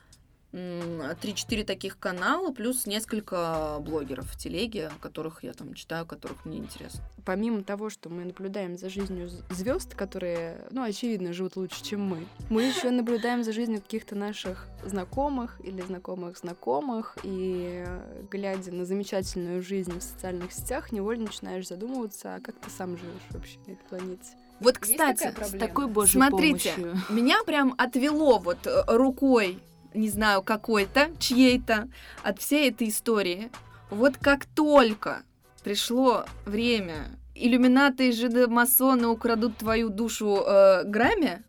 Наверное, 0.53 1.11
м, 1.11 1.17
3-4 1.21 1.65
таких 1.65 1.99
канала, 1.99 2.53
плюс 2.53 2.87
несколько 2.87 3.79
блогеров 3.81 4.27
в 4.31 4.37
телеге, 4.37 4.91
которых 5.01 5.43
я 5.45 5.53
там 5.53 5.75
читаю, 5.75 6.07
которых 6.07 6.45
мне 6.45 6.59
интересно. 6.59 7.03
Помимо 7.25 7.63
того, 7.63 7.91
что 7.91 8.09
мы 8.09 8.25
наблюдаем 8.25 8.77
за 8.79 8.89
жизнью 8.89 9.31
звезд, 9.51 9.95
которые, 9.95 10.67
ну, 10.71 10.83
очевидно, 10.83 11.33
живут 11.33 11.57
лучше, 11.57 11.83
чем 11.85 12.03
мы, 12.03 12.27
мы 12.49 12.63
еще 12.65 12.91
наблюдаем 12.91 13.45
за 13.45 13.53
жизнью 13.53 13.81
каких-то 13.83 14.15
наших 14.17 14.67
знакомых 14.85 15.61
или 15.65 15.83
знакомых 15.83 16.39
знакомых, 16.39 17.17
и 17.23 17.85
глядя 18.31 18.73
на 18.73 18.85
замечательную 18.85 19.63
жизнь 19.63 19.99
в 19.99 20.03
социальных 20.03 20.53
сетях, 20.53 20.93
невольно 20.93 21.25
начинаешь 21.27 21.69
задумываться, 21.69 22.37
а 22.37 22.41
как 22.41 22.57
ты 22.57 22.71
сам 22.71 22.97
живешь 22.97 23.23
вообще 23.31 23.59
на 23.67 23.73
этой 23.73 23.85
планете. 23.89 24.25
Вот, 24.61 24.77
кстати, 24.79 25.23
такая 25.25 25.49
С 25.49 25.53
такой 25.53 25.87
божьей 25.87 26.13
Смотрите, 26.21 26.73
помощью. 26.77 26.99
меня 27.09 27.43
прям 27.45 27.75
отвело 27.79 28.39
вот 28.39 28.67
э, 28.67 28.83
рукой, 28.89 29.59
не 29.95 30.09
знаю, 30.09 30.43
какой-то, 30.43 31.11
чьей-то, 31.19 31.89
от 32.23 32.41
всей 32.41 32.71
этой 32.71 32.89
истории. 32.89 33.51
Вот 33.91 34.17
как 34.17 34.47
только 34.47 35.23
пришло 35.63 36.25
время, 36.45 37.19
иллюминаты 37.35 38.09
и 38.09 38.13
жидомасоны 38.13 39.09
украдут 39.09 39.59
твою 39.59 39.89
душу 39.89 40.43
э, 40.47 40.85
грамме, 40.85 41.43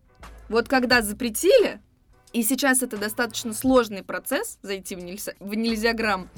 вот 0.50 0.68
когда 0.68 1.02
запретили, 1.02 1.80
и 2.34 2.44
сейчас 2.44 2.82
это 2.82 2.98
достаточно 2.98 3.54
сложный 3.54 4.04
процесс, 4.04 4.58
зайти 4.62 4.96
в, 4.96 5.04
нельзя, 5.04 5.34
в 5.40 5.54
нельзяграмм, 5.54 6.30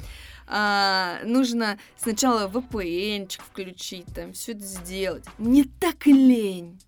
а, 0.48 1.20
нужно 1.24 1.80
сначала 1.98 2.48
VPN-чик 2.48 3.42
включить, 3.42 4.06
там, 4.13 4.34
все 4.34 4.52
это 4.54 4.62
сделать. 4.62 5.24
Мне 5.38 5.66
так 5.80 6.06
лень. 6.06 6.80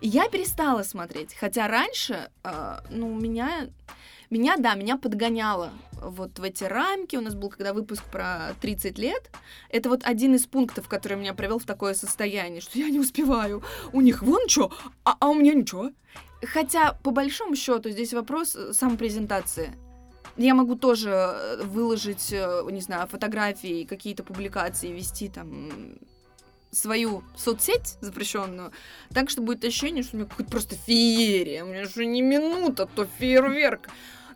Я 0.00 0.28
перестала 0.28 0.82
смотреть. 0.82 1.34
Хотя 1.34 1.68
раньше, 1.68 2.30
а, 2.42 2.82
ну, 2.90 3.14
меня, 3.14 3.68
меня, 4.34 4.56
да, 4.56 4.74
меня 4.74 4.96
подгоняло 4.96 5.70
вот 5.92 6.38
в 6.38 6.42
эти 6.42 6.64
рамки. 6.64 7.16
У 7.16 7.20
нас 7.20 7.34
был 7.34 7.48
когда 7.50 7.72
выпуск 7.72 8.02
про 8.10 8.54
30 8.60 8.98
лет. 8.98 9.30
Это 9.70 9.88
вот 9.88 10.02
один 10.04 10.34
из 10.34 10.44
пунктов, 10.46 10.88
который 10.88 11.16
меня 11.16 11.34
привел 11.34 11.58
в 11.58 11.64
такое 11.64 11.94
состояние, 11.94 12.60
что 12.60 12.78
я 12.78 12.90
не 12.90 12.98
успеваю. 12.98 13.62
У 13.92 14.00
них 14.00 14.22
вон 14.22 14.48
что, 14.48 14.72
а, 15.04 15.16
а 15.20 15.28
у 15.28 15.34
меня 15.34 15.54
ничего. 15.54 15.90
Хотя, 16.42 16.92
по 17.04 17.12
большому 17.12 17.54
счету, 17.54 17.90
здесь 17.90 18.12
вопрос 18.12 18.56
э, 18.56 18.72
самопрезентации. 18.72 19.72
Я 20.36 20.54
могу 20.54 20.74
тоже 20.74 21.10
э, 21.10 21.62
выложить, 21.62 22.32
э, 22.32 22.62
не 22.70 22.80
знаю, 22.80 23.06
фотографии, 23.06 23.84
какие-то 23.84 24.24
публикации, 24.24 24.90
вести 24.92 25.28
там 25.28 25.70
свою 26.72 27.22
соцсеть 27.36 27.96
запрещенную, 28.00 28.72
так 29.12 29.30
что 29.30 29.42
будет 29.42 29.64
ощущение, 29.64 30.02
что 30.02 30.16
у 30.16 30.20
меня 30.20 30.28
какая-то 30.28 30.50
просто 30.50 30.74
феерия. 30.74 31.64
У 31.64 31.68
меня 31.68 31.84
же 31.84 32.04
не 32.04 32.20
минута, 32.20 32.86
то 32.86 33.06
фейерверк. 33.18 33.88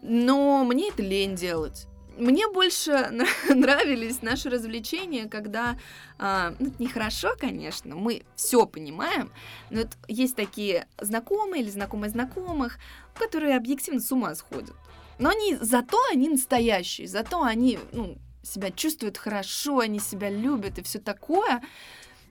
Но 0.02 0.64
мне 0.64 0.88
это 0.88 1.02
лень 1.02 1.34
делать. 1.34 1.86
Мне 2.16 2.48
больше 2.48 2.90
нра- 3.12 3.54
нравились 3.54 4.22
наши 4.22 4.50
развлечения, 4.50 5.28
когда, 5.28 5.78
а, 6.18 6.54
ну, 6.58 6.68
это 6.68 6.82
нехорошо, 6.82 7.34
конечно, 7.38 7.94
мы 7.94 8.22
все 8.34 8.66
понимаем, 8.66 9.30
но 9.70 9.80
вот 9.80 9.90
есть 10.08 10.34
такие 10.34 10.86
знакомые 11.00 11.62
или 11.62 11.70
знакомые 11.70 12.10
знакомых, 12.10 12.78
которые 13.14 13.56
объективно 13.56 14.00
с 14.00 14.10
ума 14.10 14.34
сходят. 14.34 14.74
Но 15.18 15.30
они, 15.30 15.56
зато 15.60 15.98
они 16.12 16.28
настоящие, 16.28 17.08
зато 17.08 17.42
они, 17.42 17.78
ну, 17.92 18.18
себя 18.42 18.70
чувствуют 18.70 19.18
хорошо, 19.18 19.80
они 19.80 19.98
себя 19.98 20.30
любят 20.30 20.78
и 20.78 20.82
все 20.82 20.98
такое. 20.98 21.62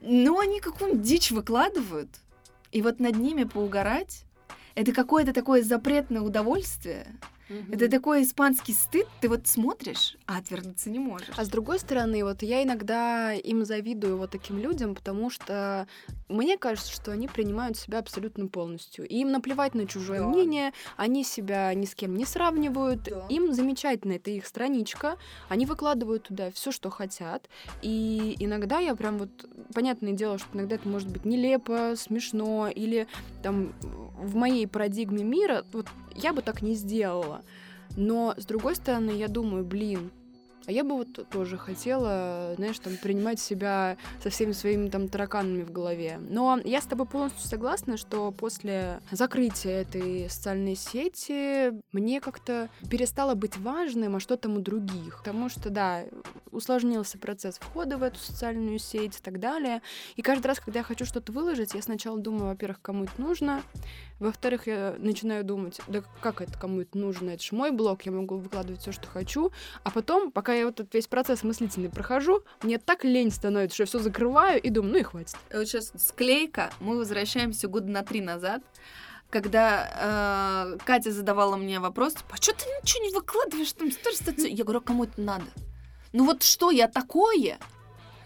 Но 0.00 0.38
они 0.38 0.60
какую-нибудь 0.60 1.02
дичь 1.02 1.30
выкладывают. 1.30 2.08
И 2.72 2.82
вот 2.82 3.00
над 3.00 3.16
ними 3.16 3.44
поугарать, 3.44 4.24
это 4.74 4.92
какое-то 4.92 5.32
такое 5.32 5.62
запретное 5.62 6.20
удовольствие. 6.20 7.06
Это 7.72 7.88
такой 7.88 8.22
испанский 8.22 8.72
стыд, 8.72 9.06
ты 9.20 9.28
вот 9.28 9.46
смотришь, 9.46 10.16
а 10.26 10.38
отвернуться 10.38 10.90
не 10.90 10.98
можешь. 10.98 11.28
А 11.36 11.44
с 11.44 11.48
другой 11.48 11.78
стороны, 11.78 12.22
вот 12.24 12.42
я 12.42 12.62
иногда 12.62 13.32
им 13.32 13.64
завидую 13.64 14.18
вот 14.18 14.30
таким 14.30 14.58
людям, 14.58 14.94
потому 14.94 15.30
что 15.30 15.86
мне 16.28 16.58
кажется, 16.58 16.92
что 16.92 17.10
они 17.12 17.26
принимают 17.28 17.76
себя 17.78 17.98
абсолютно 18.00 18.48
полностью. 18.48 19.06
И 19.06 19.16
им 19.16 19.32
наплевать 19.32 19.74
на 19.74 19.86
чужое 19.86 20.20
Да. 20.20 20.26
мнение, 20.26 20.72
они 20.96 21.24
себя 21.24 21.72
ни 21.74 21.86
с 21.86 21.94
кем 21.94 22.16
не 22.16 22.24
сравнивают, 22.26 23.04
Да. 23.04 23.26
им 23.28 23.52
замечательно, 23.54 24.12
это 24.12 24.30
их 24.30 24.46
страничка, 24.46 25.16
они 25.48 25.64
выкладывают 25.64 26.24
туда 26.24 26.50
все, 26.50 26.70
что 26.70 26.90
хотят. 26.90 27.48
И 27.82 28.36
иногда 28.38 28.78
я 28.78 28.94
прям 28.94 29.18
вот, 29.18 29.30
понятное 29.74 30.12
дело, 30.12 30.38
что 30.38 30.48
иногда 30.52 30.76
это 30.76 30.88
может 30.88 31.08
быть 31.08 31.24
нелепо, 31.24 31.94
смешно, 31.96 32.68
или 32.68 33.06
там 33.42 33.72
в 33.80 34.34
моей 34.34 34.66
парадигме 34.66 35.24
мира, 35.24 35.64
вот 35.72 35.86
я 36.14 36.32
бы 36.32 36.42
так 36.42 36.62
не 36.62 36.74
сделала. 36.74 37.37
Но, 38.00 38.32
с 38.36 38.46
другой 38.46 38.76
стороны, 38.76 39.10
я 39.10 39.26
думаю, 39.26 39.64
блин, 39.64 40.12
а 40.68 40.70
я 40.70 40.84
бы 40.84 40.96
вот 40.96 41.26
тоже 41.30 41.56
хотела, 41.56 42.52
знаешь, 42.56 42.78
там, 42.78 42.98
принимать 42.98 43.40
себя 43.40 43.96
со 44.22 44.28
всеми 44.28 44.52
своими 44.52 44.90
там 44.90 45.08
тараканами 45.08 45.62
в 45.62 45.72
голове. 45.72 46.20
Но 46.28 46.60
я 46.62 46.82
с 46.82 46.84
тобой 46.84 47.06
полностью 47.06 47.48
согласна, 47.48 47.96
что 47.96 48.30
после 48.32 49.00
закрытия 49.10 49.80
этой 49.80 50.28
социальной 50.28 50.76
сети 50.76 51.72
мне 51.92 52.20
как-то 52.20 52.68
перестало 52.90 53.34
быть 53.34 53.56
важным, 53.56 54.16
а 54.16 54.20
что 54.20 54.36
там 54.36 54.58
у 54.58 54.60
других. 54.60 55.20
Потому 55.24 55.48
что, 55.48 55.70
да, 55.70 56.04
усложнился 56.50 57.16
процесс 57.16 57.58
входа 57.58 57.96
в 57.96 58.02
эту 58.02 58.18
социальную 58.18 58.78
сеть 58.78 59.16
и 59.18 59.22
так 59.22 59.40
далее. 59.40 59.80
И 60.16 60.22
каждый 60.22 60.48
раз, 60.48 60.60
когда 60.60 60.80
я 60.80 60.84
хочу 60.84 61.06
что-то 61.06 61.32
выложить, 61.32 61.72
я 61.72 61.80
сначала 61.80 62.18
думаю, 62.18 62.48
во-первых, 62.48 62.82
кому 62.82 63.04
это 63.04 63.18
нужно, 63.18 63.62
во-вторых, 64.18 64.66
я 64.66 64.96
начинаю 64.98 65.44
думать, 65.44 65.80
да 65.86 66.02
как 66.20 66.42
это 66.42 66.58
кому 66.58 66.80
это 66.80 66.98
нужно, 66.98 67.30
это 67.30 67.42
же 67.42 67.54
мой 67.54 67.70
блог, 67.70 68.02
я 68.02 68.12
могу 68.12 68.36
выкладывать 68.36 68.80
все, 68.80 68.92
что 68.92 69.06
хочу, 69.06 69.52
а 69.84 69.90
потом, 69.90 70.32
пока 70.32 70.57
я 70.58 70.66
вот 70.66 70.80
этот 70.80 70.94
весь 70.94 71.06
процесс 71.06 71.42
мыслительный 71.42 71.88
прохожу, 71.90 72.42
мне 72.62 72.78
так 72.78 73.04
лень 73.04 73.30
становится, 73.30 73.74
что 73.74 73.82
я 73.82 73.86
все 73.86 73.98
закрываю 73.98 74.60
и 74.60 74.70
думаю, 74.70 74.92
ну 74.92 74.98
и 74.98 75.02
хватит. 75.02 75.36
Вот 75.52 75.66
сейчас 75.66 75.92
склейка, 75.96 76.70
мы 76.80 76.96
возвращаемся 76.96 77.68
года 77.68 77.88
на 77.88 78.02
три 78.02 78.20
назад, 78.20 78.62
когда 79.30 80.74
э, 80.74 80.78
Катя 80.84 81.12
задавала 81.12 81.56
мне 81.56 81.80
вопрос, 81.80 82.14
а 82.30 82.36
что 82.36 82.52
ты 82.52 82.64
ничего 82.82 83.04
не 83.04 83.14
выкладываешь 83.14 83.72
там 83.72 83.90
статью? 83.92 84.46
Я 84.48 84.64
говорю, 84.64 84.80
«А 84.80 84.82
кому 84.82 85.04
это 85.04 85.20
надо? 85.20 85.44
Ну 86.12 86.24
вот 86.24 86.42
что 86.42 86.70
я 86.70 86.88
такое? 86.88 87.58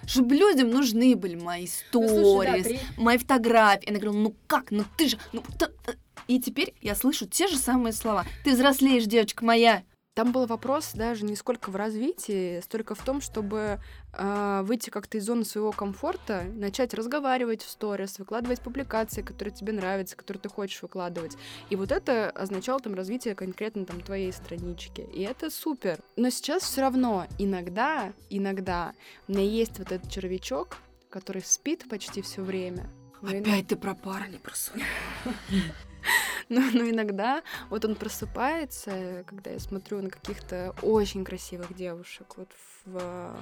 Чтобы 0.06 0.34
людям 0.34 0.70
нужны 0.70 1.14
были 1.16 1.36
мои 1.36 1.66
Ну, 1.92 2.08
слушай, 2.08 2.46
да, 2.46 2.58
сторис, 2.60 2.64
при- 2.64 2.80
мои 3.02 3.18
фотографии. 3.18 3.88
Она 3.88 3.98
говорила, 3.98 4.20
ну 4.22 4.36
как, 4.46 4.70
ну 4.70 4.84
ты 4.96 5.08
же... 5.08 5.18
Ну, 5.32 5.42
та- 5.58 5.70
та». 5.84 5.94
И 6.28 6.40
теперь 6.40 6.74
я 6.80 6.94
слышу 6.94 7.26
те 7.26 7.48
же 7.48 7.56
самые 7.56 7.92
слова. 7.92 8.24
Ты 8.44 8.52
взрослеешь, 8.52 9.04
девочка 9.04 9.44
моя. 9.44 9.82
Там 10.14 10.30
был 10.30 10.44
вопрос 10.44 10.92
даже 10.92 11.24
не 11.24 11.34
сколько 11.36 11.70
в 11.70 11.76
развитии, 11.76 12.60
столько 12.60 12.94
в 12.94 13.02
том, 13.02 13.22
чтобы 13.22 13.80
а, 14.12 14.62
выйти 14.62 14.90
как-то 14.90 15.16
из 15.16 15.24
зоны 15.24 15.46
своего 15.46 15.72
комфорта, 15.72 16.44
начать 16.54 16.92
разговаривать 16.92 17.62
в 17.62 17.70
сторис, 17.70 18.18
выкладывать 18.18 18.60
публикации, 18.60 19.22
которые 19.22 19.54
тебе 19.54 19.72
нравятся, 19.72 20.14
которые 20.14 20.42
ты 20.42 20.50
хочешь 20.50 20.82
выкладывать. 20.82 21.38
И 21.70 21.76
вот 21.76 21.92
это 21.92 22.28
означало 22.28 22.78
там 22.80 22.92
развитие 22.92 23.34
конкретно 23.34 23.86
там 23.86 24.02
твоей 24.02 24.32
странички. 24.34 25.00
И 25.00 25.22
это 25.22 25.48
супер. 25.48 25.98
Но 26.16 26.28
сейчас 26.28 26.64
все 26.64 26.82
равно 26.82 27.26
иногда, 27.38 28.12
иногда 28.28 28.92
у 29.28 29.32
меня 29.32 29.44
есть 29.44 29.78
вот 29.78 29.92
этот 29.92 30.10
червячок, 30.10 30.76
который 31.08 31.40
спит 31.40 31.88
почти 31.88 32.20
все 32.20 32.42
время. 32.42 32.86
Опять 33.22 33.68
ты 33.68 33.76
про 33.76 33.94
парня, 33.94 34.38
про 34.40 34.54
своего. 34.54 34.84
но, 36.48 36.60
но 36.72 36.88
иногда 36.88 37.42
вот 37.70 37.84
он 37.84 37.94
просыпается, 37.94 39.24
когда 39.26 39.50
я 39.50 39.58
смотрю 39.58 40.02
на 40.02 40.10
каких-то 40.10 40.74
очень 40.82 41.24
красивых 41.24 41.74
девушек 41.74 42.34
вот 42.36 42.48
в 42.84 43.36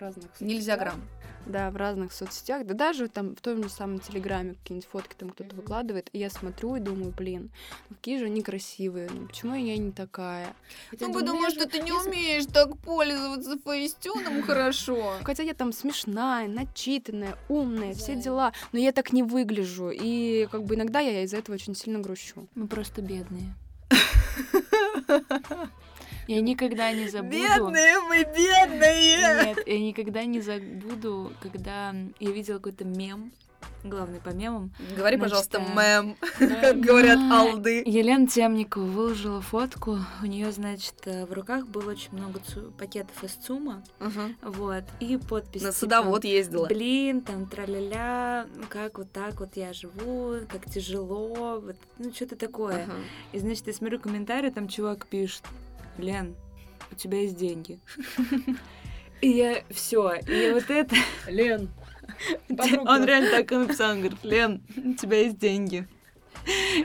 разных 0.00 0.26
Нельзя 0.40 0.74
соцсетях. 0.74 0.78
грамм. 0.80 1.00
Да, 1.46 1.70
в 1.70 1.76
разных 1.76 2.12
соцсетях, 2.12 2.66
да 2.66 2.74
даже 2.74 3.08
там 3.08 3.34
в 3.34 3.40
том 3.40 3.62
же 3.62 3.70
самом 3.70 3.98
Телеграме 3.98 4.54
какие-нибудь 4.54 4.88
фотки 4.90 5.14
там 5.16 5.30
кто-то 5.30 5.56
выкладывает, 5.56 6.10
и 6.12 6.18
я 6.18 6.28
смотрю 6.28 6.76
и 6.76 6.80
думаю, 6.80 7.14
блин, 7.16 7.50
ну 7.88 7.96
какие 7.96 8.18
же 8.18 8.26
они 8.26 8.42
красивые, 8.42 9.08
ну 9.10 9.26
почему 9.26 9.54
я 9.54 9.78
не 9.78 9.90
такая? 9.90 10.54
Хотя 10.90 11.06
Ну, 11.06 11.14
потому 11.14 11.48
что 11.50 11.66
ты 11.66 11.80
не 11.80 11.92
умеешь 11.92 12.44
так 12.46 12.76
пользоваться 12.78 13.58
фейстюном 13.64 14.42
хорошо. 14.42 15.14
Хотя 15.24 15.42
я 15.42 15.54
там 15.54 15.72
смешная, 15.72 16.46
начитанная, 16.46 17.36
умная, 17.48 17.94
все 17.94 18.16
дела, 18.16 18.52
но 18.72 18.78
я 18.78 18.92
так 18.92 19.12
не 19.12 19.22
выгляжу, 19.22 19.90
и 19.90 20.46
как 20.52 20.64
бы 20.64 20.74
иногда 20.74 21.00
я 21.00 21.22
из-за 21.22 21.38
этого 21.38 21.54
очень 21.54 21.74
сильно 21.74 22.00
грущу. 22.00 22.46
Мы 22.54 22.66
просто 22.66 23.00
бедные. 23.00 23.54
Я 26.30 26.40
никогда 26.42 26.92
не 26.92 27.08
забуду. 27.08 27.70
мы 28.08 28.24
бедные! 28.24 29.46
Нет, 29.46 29.66
я 29.66 29.80
никогда 29.80 30.24
не 30.24 30.40
забуду, 30.40 31.32
когда 31.42 31.92
я 32.20 32.30
видела 32.30 32.58
какой-то 32.58 32.84
мем, 32.84 33.32
главный 33.82 34.20
по 34.20 34.28
мемам. 34.28 34.70
Говори, 34.96 35.16
Значит, 35.16 35.50
пожалуйста, 35.50 35.58
э, 35.58 35.74
мэм, 35.74 36.16
как 36.60 36.78
говорят 36.78 37.18
алды. 37.32 37.82
Елена 37.84 38.28
Темникова 38.28 38.84
выложила 38.84 39.40
фотку. 39.40 39.98
У 40.22 40.26
нее, 40.26 40.52
значит, 40.52 40.94
э, 41.06 41.26
в 41.26 41.32
руках 41.32 41.66
было 41.66 41.90
очень 41.90 42.12
много 42.12 42.38
цу- 42.46 42.70
пакетов 42.78 43.24
из 43.24 43.32
ЦУМа. 43.32 43.82
Ага. 43.98 44.28
Вот. 44.42 44.84
И 45.00 45.16
подпись. 45.16 45.62
На 45.62 45.70
типа, 45.70 45.80
садовод 45.80 46.24
ездила. 46.24 46.66
Блин, 46.68 47.22
там 47.22 47.46
траля-ля, 47.46 48.46
как 48.68 48.98
вот 48.98 49.10
так 49.10 49.40
вот 49.40 49.56
я 49.56 49.72
живу, 49.72 50.36
как 50.48 50.70
тяжело, 50.70 51.60
вот, 51.60 51.76
ну 51.98 52.12
что-то 52.12 52.36
такое. 52.36 52.84
Ага. 52.84 52.94
И 53.32 53.40
значит, 53.40 53.66
я 53.66 53.72
смотрю 53.72 53.98
комментарий, 53.98 54.52
там 54.52 54.68
чувак 54.68 55.06
пишет, 55.06 55.42
Лен, 55.98 56.34
у 56.90 56.94
тебя 56.94 57.20
есть 57.20 57.36
деньги. 57.36 57.78
И 59.20 59.28
я 59.28 59.62
все, 59.70 60.14
и 60.14 60.50
вот 60.50 60.70
это... 60.70 60.96
Лен, 61.26 61.68
Он 62.48 63.04
реально 63.04 63.30
так 63.30 63.52
и 63.52 63.56
написал, 63.56 63.90
он 63.90 63.98
говорит, 63.98 64.24
Лен, 64.24 64.62
у 64.76 64.94
тебя 64.94 65.18
есть 65.18 65.38
деньги. 65.38 65.86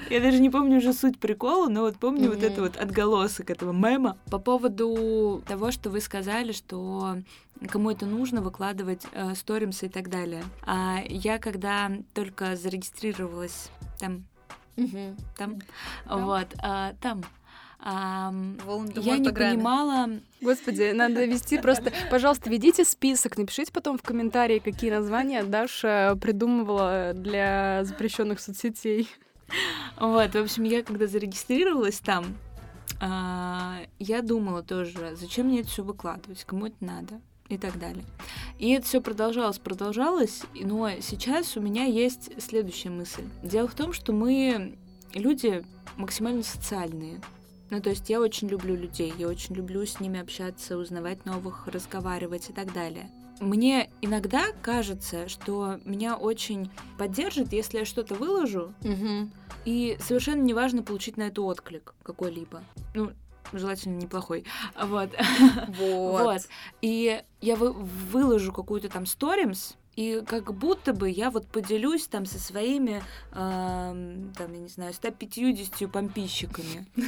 Я 0.10 0.20
даже 0.20 0.40
не 0.40 0.50
помню 0.50 0.78
уже 0.78 0.92
суть 0.92 1.18
прикола, 1.18 1.70
но 1.70 1.82
вот 1.82 1.98
помню 1.98 2.30
вот 2.30 2.44
это 2.44 2.62
вот 2.62 2.76
отголосок 2.76 3.50
этого 3.50 3.72
мема. 3.72 4.18
По 4.30 4.38
поводу 4.38 5.42
того, 5.48 5.72
что 5.72 5.90
вы 5.90 6.02
сказали, 6.02 6.52
что 6.52 7.18
кому 7.70 7.90
это 7.92 8.06
нужно 8.06 8.42
выкладывать 8.42 9.06
э, 9.14 9.34
сторимсы 9.36 9.86
и 9.86 9.90
так 9.90 10.10
далее. 10.10 10.44
А 10.66 11.00
я 11.08 11.40
когда 11.40 11.90
только 12.14 12.56
зарегистрировалась 12.58 13.70
там, 13.98 14.26
Мгм. 14.76 15.16
там, 15.38 15.60
вот, 16.06 16.48
а, 16.62 16.94
там, 17.02 17.24
Волан-де-Морт 17.86 19.06
я 19.06 19.18
не 19.20 19.30
понимала, 19.30 20.10
Господи, 20.42 20.92
надо 20.92 21.24
вести 21.26 21.60
просто... 21.60 21.94
Пожалуйста, 22.10 22.50
ведите 22.50 22.84
список, 22.84 23.38
напишите 23.38 23.72
потом 23.72 24.00
в 24.00 24.02
комментарии, 24.02 24.58
какие 24.58 24.90
названия 24.90 25.44
Даша 25.44 26.18
придумывала 26.20 27.14
для 27.14 27.84
запрещенных 27.84 28.40
соцсетей. 28.40 29.08
Вот, 30.00 30.32
в 30.32 30.36
общем, 30.36 30.64
я 30.64 30.82
когда 30.82 31.06
зарегистрировалась 31.06 32.00
там, 32.00 32.26
а, 33.00 33.78
я 34.00 34.24
думала 34.24 34.64
тоже, 34.64 35.16
зачем 35.16 35.48
мне 35.48 35.60
это 35.60 35.70
все 35.70 35.84
выкладывать, 35.84 36.44
кому 36.44 36.66
это 36.66 36.78
надо 36.80 37.22
и 37.50 37.58
так 37.60 37.78
далее. 37.78 38.04
И 38.58 38.72
это 38.72 38.86
все 38.86 39.02
продолжалось, 39.02 39.60
продолжалось, 39.60 40.42
но 40.56 40.90
сейчас 41.02 41.56
у 41.56 41.62
меня 41.62 41.84
есть 41.84 42.32
следующая 42.42 42.90
мысль. 42.90 43.26
Дело 43.44 43.68
в 43.68 43.76
том, 43.76 43.94
что 43.94 44.12
мы 44.14 44.76
люди 45.14 45.64
максимально 45.98 46.44
социальные. 46.44 47.22
Ну, 47.72 47.82
то 47.82 47.90
есть 47.90 48.10
я 48.10 48.20
очень 48.22 48.48
люблю 48.48 48.76
людей, 48.76 49.14
я 49.18 49.28
очень 49.28 49.56
люблю 49.56 49.86
с 49.86 50.00
ними 50.00 50.20
общаться, 50.20 50.78
узнавать 50.78 51.26
новых, 51.26 51.68
разговаривать 51.68 52.50
и 52.50 52.54
так 52.54 52.72
далее. 52.74 53.10
Мне 53.42 53.90
иногда 54.02 54.46
кажется, 54.62 55.28
что 55.28 55.80
меня 55.84 56.16
очень 56.16 56.72
поддержит, 56.98 57.52
если 57.52 57.80
я 57.80 57.86
что-то 57.86 58.16
выложу, 58.16 58.74
Мгм. 58.82 59.32
и 59.66 59.98
совершенно 60.00 60.42
неважно 60.42 60.84
получить 60.84 61.18
на 61.18 61.24
это 61.24 61.42
отклик 61.42 61.96
какой-либо. 62.04 62.64
Ну, 62.94 63.12
желательно 63.52 63.98
неплохой. 63.98 64.46
Вот. 64.82 65.10
Вот. 65.10 65.18
Вот. 66.26 66.42
И 66.82 67.22
я 67.42 67.56
вы- 67.58 67.74
выложу 67.74 68.54
какую-то 68.54 68.88
там 68.90 69.06
сторимс, 69.06 69.76
и 69.98 70.22
как 70.26 70.54
будто 70.54 70.94
бы 70.94 71.10
я 71.10 71.30
вот 71.30 71.48
поделюсь 71.48 72.08
там 72.08 72.26
со 72.26 72.38
своими, 72.40 73.02
ам, 73.32 74.34
там, 74.38 74.54
я 74.54 74.60
не 74.60 74.68
знаю, 74.70 74.94
150 74.94 75.88
помписчиками. 75.88 76.86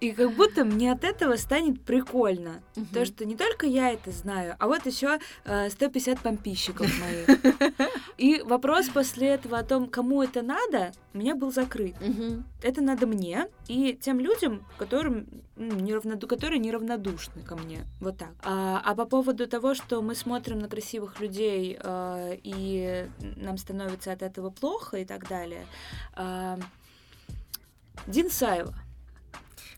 И 0.00 0.12
как 0.12 0.32
будто 0.34 0.64
мне 0.64 0.92
от 0.92 1.04
этого 1.04 1.36
станет 1.36 1.82
прикольно. 1.82 2.62
То, 2.92 3.04
что 3.04 3.24
не 3.24 3.36
только 3.36 3.66
я 3.66 3.90
это 3.92 4.10
знаю, 4.10 4.56
а 4.58 4.66
вот 4.66 4.86
еще 4.86 5.18
150 5.44 6.20
помписчиков 6.20 6.88
моих. 7.00 7.28
И 8.16 8.40
вопрос 8.42 8.88
после 8.88 9.28
этого 9.28 9.58
о 9.58 9.62
том, 9.62 9.88
кому 9.88 10.22
это 10.22 10.42
надо, 10.42 10.92
у 11.12 11.18
меня 11.18 11.34
был 11.34 11.52
закрыт. 11.52 11.94
Мгм. 12.00 12.44
Это 12.62 12.82
надо 12.82 13.06
мне 13.06 13.46
и 13.68 13.94
тем 14.00 14.20
людям, 14.20 14.66
которым, 14.78 15.26
неравноду- 15.56 16.26
которые 16.26 16.58
неравнодушны 16.58 17.42
ко 17.42 17.56
мне. 17.56 17.86
Вот 18.00 18.18
так. 18.18 18.30
А, 18.42 18.82
а 18.84 18.94
по 18.94 19.06
поводу 19.06 19.46
того, 19.46 19.74
что 19.74 20.02
мы 20.02 20.14
смотрим 20.14 20.58
на 20.58 20.68
красивых 20.68 21.20
людей, 21.20 21.78
а, 21.82 22.32
и 22.42 23.06
нам 23.36 23.56
становится 23.58 24.12
от 24.12 24.22
этого 24.22 24.50
плохо 24.50 24.98
и 24.98 25.04
так 25.04 25.28
далее. 25.28 25.66
а, 26.14 26.58
Дин 28.06 28.30
Саева, 28.30 28.74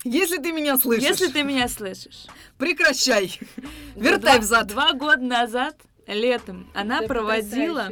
Если 0.04 0.38
ты 0.38 0.52
меня 0.52 0.76
слышишь, 0.78 1.08
если 1.08 1.28
ты 1.28 1.42
меня 1.42 1.68
слышишь, 1.68 2.26
прекращай. 2.58 3.38
Вертай 3.96 4.38
два- 4.38 4.40
взад. 4.40 4.66
Два 4.68 4.92
года 4.94 5.22
назад, 5.22 5.76
летом, 6.06 6.70
она 6.74 6.98
Это 6.98 7.08
проводила... 7.08 7.88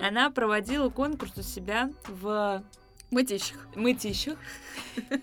Она 0.00 0.30
проводила 0.30 0.88
конкурс 0.88 1.32
у 1.36 1.42
себя 1.42 1.90
в 2.08 2.62
Мытищах. 3.10 3.58
мытищах. 3.74 4.38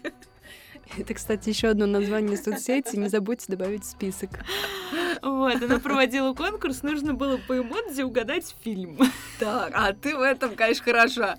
Это, 0.98 1.14
кстати, 1.14 1.50
еще 1.50 1.70
одно 1.70 1.86
название 1.86 2.38
соцсети. 2.38 2.96
Не 2.96 3.10
забудьте 3.10 3.46
добавить 3.50 3.84
в 3.84 3.90
список. 3.90 4.30
Вот, 5.22 5.62
она 5.62 5.80
проводила 5.80 6.34
конкурс, 6.34 6.84
нужно 6.84 7.14
было 7.14 7.38
по 7.38 7.58
эмодзи 7.58 8.02
угадать 8.02 8.56
фильм. 8.64 8.98
Так, 9.40 9.72
а 9.74 9.94
ты 9.94 10.16
в 10.16 10.22
этом, 10.22 10.56
конечно, 10.56 10.84
хороша. 10.84 11.38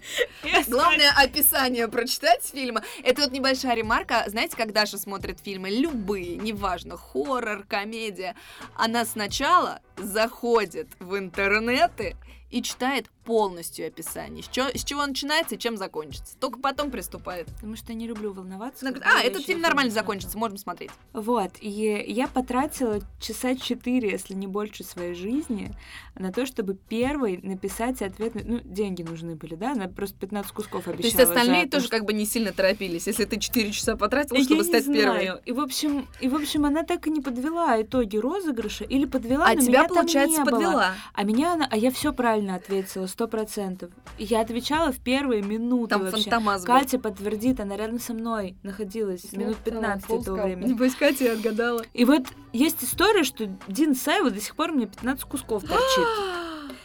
Главное 0.67 1.13
описание 1.17 1.89
прочитать 1.89 2.45
фильма. 2.45 2.83
Это 3.03 3.23
вот 3.23 3.33
небольшая 3.33 3.75
ремарка. 3.75 4.25
Знаете, 4.27 4.57
как 4.57 4.73
Даша 4.73 4.99
смотрит 4.99 5.41
фильмы, 5.41 5.71
любые, 5.71 6.37
неважно, 6.37 6.97
хоррор, 6.97 7.65
комедия, 7.69 8.35
она 8.77 9.05
сначала 9.05 9.81
заходит 9.97 10.89
в 11.01 11.17
интернеты 11.17 12.17
и 12.51 12.63
читает 12.63 13.11
полностью 13.29 13.87
описание. 13.87 14.43
С, 14.43 14.49
чё- 14.49 14.71
с 14.75 14.83
чего 14.85 15.05
начинается 15.05 15.57
и 15.57 15.59
чем 15.59 15.77
закончится. 15.77 16.35
Только 16.41 16.59
потом 16.61 16.91
приступает. 16.91 17.47
Потому 17.57 17.77
что 17.77 17.93
я 17.93 17.95
не 17.99 18.07
люблю 18.07 18.33
волноваться. 18.33 18.87
Она 18.87 18.95
когда 18.95 19.07
говорит, 19.11 19.21
а, 19.21 19.25
я 19.27 19.31
этот 19.31 19.45
фильм 19.47 19.61
нормально 19.61 19.89
не 19.89 19.93
смотрела». 19.93 20.05
закончится, 20.07 20.39
можем 20.39 20.57
смотреть. 20.57 20.91
Вот, 21.13 21.51
и 21.61 22.05
я 22.09 22.27
потратила 22.27 23.01
часа 23.21 23.55
4, 23.55 24.09
если 24.11 24.33
не 24.33 24.47
больше 24.47 24.83
своей 24.83 25.13
жизни 25.15 25.75
на 26.15 26.33
то, 26.33 26.47
чтобы 26.47 26.75
первый 26.89 27.39
написать 27.43 28.01
ответный... 28.01 28.45
Ну, 28.45 28.61
деньги 28.65 29.03
нужны 29.03 29.35
были, 29.37 29.57
да? 29.57 29.73
Она 29.73 29.89
просто 29.89 30.17
15 30.19 30.51
кусков 30.53 30.89
обещала. 30.89 31.03
То 31.03 31.07
есть 31.07 31.21
остальные 31.21 31.65
за 31.65 31.67
то, 31.67 31.77
тоже 31.77 31.87
что- 31.89 31.97
как 31.99 32.07
бы 32.07 32.15
не 32.15 32.25
сильно 32.25 32.53
торопились, 32.53 33.07
если 33.07 33.27
ты 33.27 33.39
4 33.39 33.71
часа 33.73 33.95
потратил, 33.97 34.37
Я 34.37 34.45
чтобы 34.45 34.63
не 34.63 34.69
стать 34.69 34.87
первой. 34.87 35.01
знаю. 35.25 35.41
И 35.45 35.53
в 35.53 35.61
общем, 35.61 36.09
и 36.23 36.29
в 36.29 36.35
общем, 36.35 36.65
она 36.65 36.83
так 36.83 37.07
и 37.07 37.11
не 37.11 37.21
подвела 37.21 37.81
итоги 37.83 38.17
розыгрыша 38.17 38.85
или 38.85 39.05
подвела, 39.05 39.45
А 39.45 39.53
но 39.55 39.61
тебя, 39.61 39.69
меня 39.81 39.83
там 39.85 39.97
получается, 39.99 40.39
не 40.39 40.45
было. 40.45 40.51
подвела. 40.53 40.95
А 41.13 41.23
меня 41.25 41.53
она, 41.53 41.69
а 41.71 41.77
я 41.77 41.91
все 41.91 42.13
правильно 42.15 42.55
ответила, 42.55 43.07
сто 43.19 43.27
процентов. 43.27 43.91
Я 44.17 44.43
отвечала 44.43 44.93
в 44.93 45.01
первые 45.01 45.43
минуты 45.43 45.91
Там 45.91 46.03
вообще. 46.03 46.31
фантомас 46.31 46.65
был. 46.65 46.73
Катя 46.73 47.01
подтвердит, 47.01 47.59
она 47.59 47.77
рядом 47.77 47.99
со 47.99 48.15
мной 48.15 48.55
находилась 48.63 49.33
минут 49.33 49.57
15 49.57 50.09
этого 50.09 50.41
времени. 50.41 50.69
Небось, 50.69 50.95
Катя 50.95 51.33
отгадала. 51.33 51.83
И 51.95 52.05
вот 52.05 52.29
есть 52.53 52.85
история, 52.85 53.25
что 53.25 53.47
Дин 53.67 53.97
Саева 53.97 54.31
до 54.31 54.41
сих 54.41 54.55
пор 54.55 54.71
мне 54.71 54.87
15 54.87 55.25
кусков 55.25 55.65
торчит. 55.65 56.07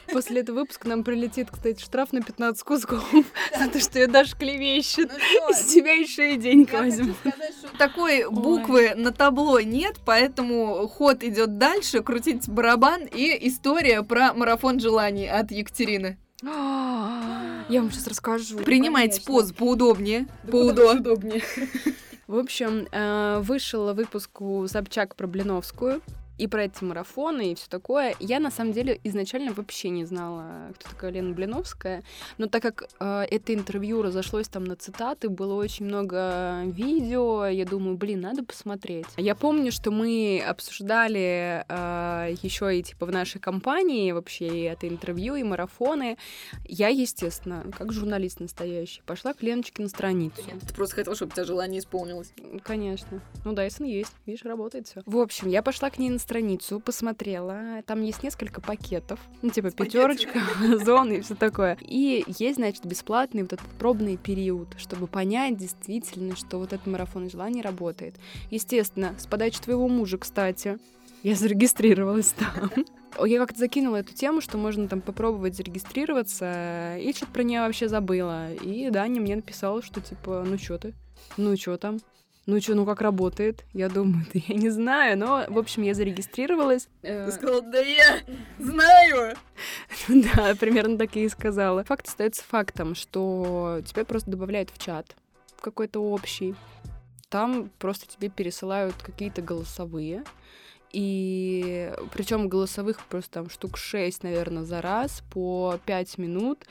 После 0.12 0.42
этого 0.42 0.62
выпуска 0.62 0.88
нам 0.88 1.04
прилетит, 1.04 1.50
кстати, 1.52 1.80
штраф 1.80 2.12
на 2.14 2.24
15 2.24 2.64
кусков 2.64 3.08
за 3.60 3.70
то, 3.70 3.80
что 3.80 4.00
я 4.00 4.08
даже 4.08 4.36
клевещет. 4.36 5.12
Из 5.52 5.66
тебя 5.72 5.94
еще 5.94 6.34
и 6.34 6.38
денег 6.38 6.74
возьму. 6.74 7.14
Такой 7.78 8.28
буквы 8.28 8.96
на 8.96 9.12
табло 9.12 9.60
нет, 9.60 9.98
поэтому 10.04 10.88
ход 10.88 11.24
идет 11.24 11.60
дальше, 11.60 12.02
крутить 12.02 12.50
барабан 12.50 13.04
и 13.04 13.38
история 13.48 14.02
про 14.02 14.34
марафон 14.34 14.80
желаний 14.80 15.28
от 15.28 15.52
Екатерины. 15.52 16.18
Я 17.70 17.82
вам 17.82 17.92
сейчас 17.92 18.08
расскажу. 18.08 18.58
Принимайте 18.60 19.14
конечно. 19.22 19.34
позу 19.34 19.54
поудобнее. 19.54 20.28
Да 20.44 20.52
Поудо- 20.52 20.82
куда 20.88 20.92
удобнее. 21.00 21.42
В 22.28 22.38
общем, 22.38 22.88
э, 22.92 23.40
вышел 23.44 23.94
выпуск 23.94 24.42
у 24.42 24.68
Собчак 24.68 25.16
про 25.16 25.28
Блиновскую 25.28 26.02
и 26.38 26.48
про 26.48 26.66
эти 26.66 26.84
марафоны 26.84 27.52
и 27.52 27.56
все 27.56 27.68
такое. 27.70 28.16
Я 28.20 28.40
на 28.40 28.52
самом 28.52 28.74
деле 28.74 29.00
изначально 29.04 29.54
вообще 29.54 29.90
не 29.90 30.06
знала, 30.06 30.72
кто 30.76 30.90
такая 30.90 31.12
Лена 31.12 31.34
Блиновская, 31.34 32.04
но 32.38 32.48
так 32.48 32.62
как 32.62 32.90
э, 33.00 33.26
это 33.30 33.54
интервью 33.54 34.02
разошлось 34.02 34.48
там 34.48 34.64
на 34.64 34.76
цитаты, 34.76 35.30
было 35.30 35.54
очень 35.56 35.86
много 35.86 36.64
видео, 36.66 37.46
я 37.46 37.66
думаю, 37.66 37.98
блин, 37.98 38.22
надо 38.22 38.44
посмотреть. 38.44 39.08
Я 39.18 39.36
помню, 39.36 39.72
что 39.72 39.92
мы 39.92 40.44
обсуждали 40.46 41.64
еще 42.44 42.78
и 42.78 42.84
типа 42.84 43.06
в 43.06 43.12
нашей 43.12 43.40
компании 43.40 44.12
вообще 44.12 44.48
и 44.48 44.62
это 44.64 44.88
интервью, 44.88 45.36
и 45.36 45.44
марафоны. 45.44 46.18
Я, 46.66 46.90
естественно, 46.90 47.66
как 47.78 47.92
журналист 47.94 48.40
настоящий, 48.40 49.02
пошла 49.06 49.34
к 49.34 49.42
Леночке 49.42 49.82
на 49.82 49.90
страницу. 49.90 50.42
Ты 50.68 50.74
просто 50.74 50.96
хотел, 50.96 51.16
чтобы 51.16 51.32
у 51.32 51.34
тебя 51.34 51.46
желание 51.46 51.80
исполнилось. 51.80 52.34
Конечно. 52.64 53.22
Ну, 53.46 53.54
Дайсон 53.54 53.86
есть. 53.88 54.14
Видишь, 54.26 54.44
работает 54.46 54.88
все. 54.88 55.02
В 55.06 55.18
общем, 55.18 55.50
я 55.50 55.62
пошла 55.62 55.90
к 55.90 55.98
ней 55.98 56.10
на 56.10 56.20
страницу, 56.24 56.80
посмотрела. 56.80 57.84
Там 57.86 58.02
есть 58.02 58.24
несколько 58.24 58.62
пакетов. 58.62 59.20
Ну, 59.42 59.50
типа 59.50 59.72
пятерочка, 59.72 60.40
зоны 60.84 61.18
и 61.18 61.22
все 61.22 61.36
такое. 61.36 61.78
И 61.82 62.24
есть, 62.28 62.56
значит, 62.56 62.86
бесплатный 62.86 63.44
вот 63.44 63.54
этот 63.54 63.68
пробный 63.78 64.18
период, 64.18 64.70
чтобы 64.78 65.08
понять 65.08 65.58
действительно, 65.58 66.36
что 66.36 66.58
вот 66.58 66.74
этот 66.74 66.88
марафон 66.88 67.30
желаний 67.30 67.62
работает. 67.62 68.16
Естественно, 68.50 69.16
с 69.20 69.28
подачи 69.28 69.62
твоего 69.62 69.88
мужа, 69.88 70.18
кстати, 70.18 70.80
я 71.24 71.36
зарегистрировалась 71.36 72.34
там. 72.34 72.72
Я 73.26 73.40
как-то 73.40 73.60
закинула 73.60 73.98
эту 73.98 74.14
тему, 74.14 74.42
что 74.42 74.58
можно 74.58 74.88
там 74.88 75.00
попробовать 75.00 75.56
зарегистрироваться, 75.56 76.98
и 76.98 77.14
что-то 77.14 77.32
про 77.32 77.44
нее 77.44 77.62
вообще 77.62 77.88
забыла. 77.88 78.52
И 78.54 78.90
Даня 78.90 79.22
мне 79.22 79.36
написала, 79.36 79.82
что 79.84 80.02
типа, 80.02 80.44
ну 80.46 80.58
что 80.58 80.78
ты? 80.80 80.94
Ну 81.38 81.56
что 81.56 81.78
там? 81.78 82.00
Ну 82.46 82.60
что, 82.60 82.76
ну 82.76 82.86
как 82.86 83.02
работает? 83.02 83.64
Я 83.74 83.88
думаю, 83.88 84.26
да 84.34 84.40
я 84.48 84.56
не 84.56 84.70
знаю, 84.70 85.18
но, 85.18 85.46
в 85.48 85.58
общем, 85.58 85.84
я 85.84 85.94
зарегистрировалась. 85.94 86.90
Э, 87.02 87.26
Ты 87.26 87.32
сказала, 87.32 87.62
да 87.62 87.80
я 87.80 88.20
знаю. 88.60 89.36
Да, 90.10 90.54
примерно 90.56 90.98
так 90.98 91.16
я 91.16 91.24
и 91.24 91.30
сказала. 91.30 91.84
Факт 91.86 92.08
остается 92.08 92.44
фактом, 92.44 92.96
что 92.96 93.82
тебя 93.86 94.04
просто 94.04 94.32
добавляют 94.32 94.70
в 94.72 94.78
чат 94.84 95.16
какой-то 95.62 96.00
общий. 96.02 96.56
Там 97.30 97.72
просто 97.80 98.08
тебе 98.08 98.30
пересылают 98.30 98.96
какие-то 99.02 99.42
голосовые. 99.42 100.24
И 100.94 101.92
причем 102.14 102.48
голосовых 102.48 103.04
просто 103.08 103.32
там 103.32 103.50
штук 103.50 103.78
6, 103.78 104.24
наверное, 104.24 104.64
за 104.64 104.80
раз 104.80 105.24
по 105.32 105.80
5 105.86 106.20
минут. 106.20 106.66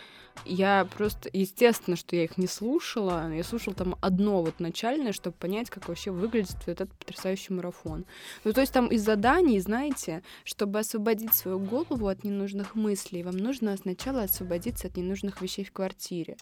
Я 0.47 0.89
просто, 0.97 1.29
естественно, 1.33 1.97
что 1.97 2.15
я 2.15 2.25
их 2.25 2.39
не 2.39 2.47
слушала. 2.47 3.33
Я 3.33 3.43
слушала 3.43 3.75
там 3.75 3.97
одно 4.01 4.43
вот 4.43 4.61
начальное, 4.61 5.13
чтобы 5.13 5.37
понять, 5.37 5.71
как 5.71 5.89
вообще 5.89 6.13
выглядит 6.13 6.57
вот 6.67 6.69
этот 6.69 6.93
потрясающий 6.95 7.53
марафон. 7.53 8.07
Ну, 8.45 8.53
то 8.53 8.61
есть 8.61 8.73
там 8.73 8.87
из 8.87 9.03
заданий, 9.03 9.59
знаете, 9.59 10.23
чтобы 10.45 10.79
освободить 10.79 11.35
свою 11.35 11.59
голову 11.59 12.07
от 12.07 12.23
ненужных 12.23 12.77
мыслей, 12.77 13.25
вам 13.25 13.37
нужно 13.37 13.77
сначала 13.77 14.23
освободиться 14.23 14.87
от 14.87 14.97
ненужных 14.97 15.43
вещей 15.43 15.65
в 15.65 15.73
квартире. 15.73 16.37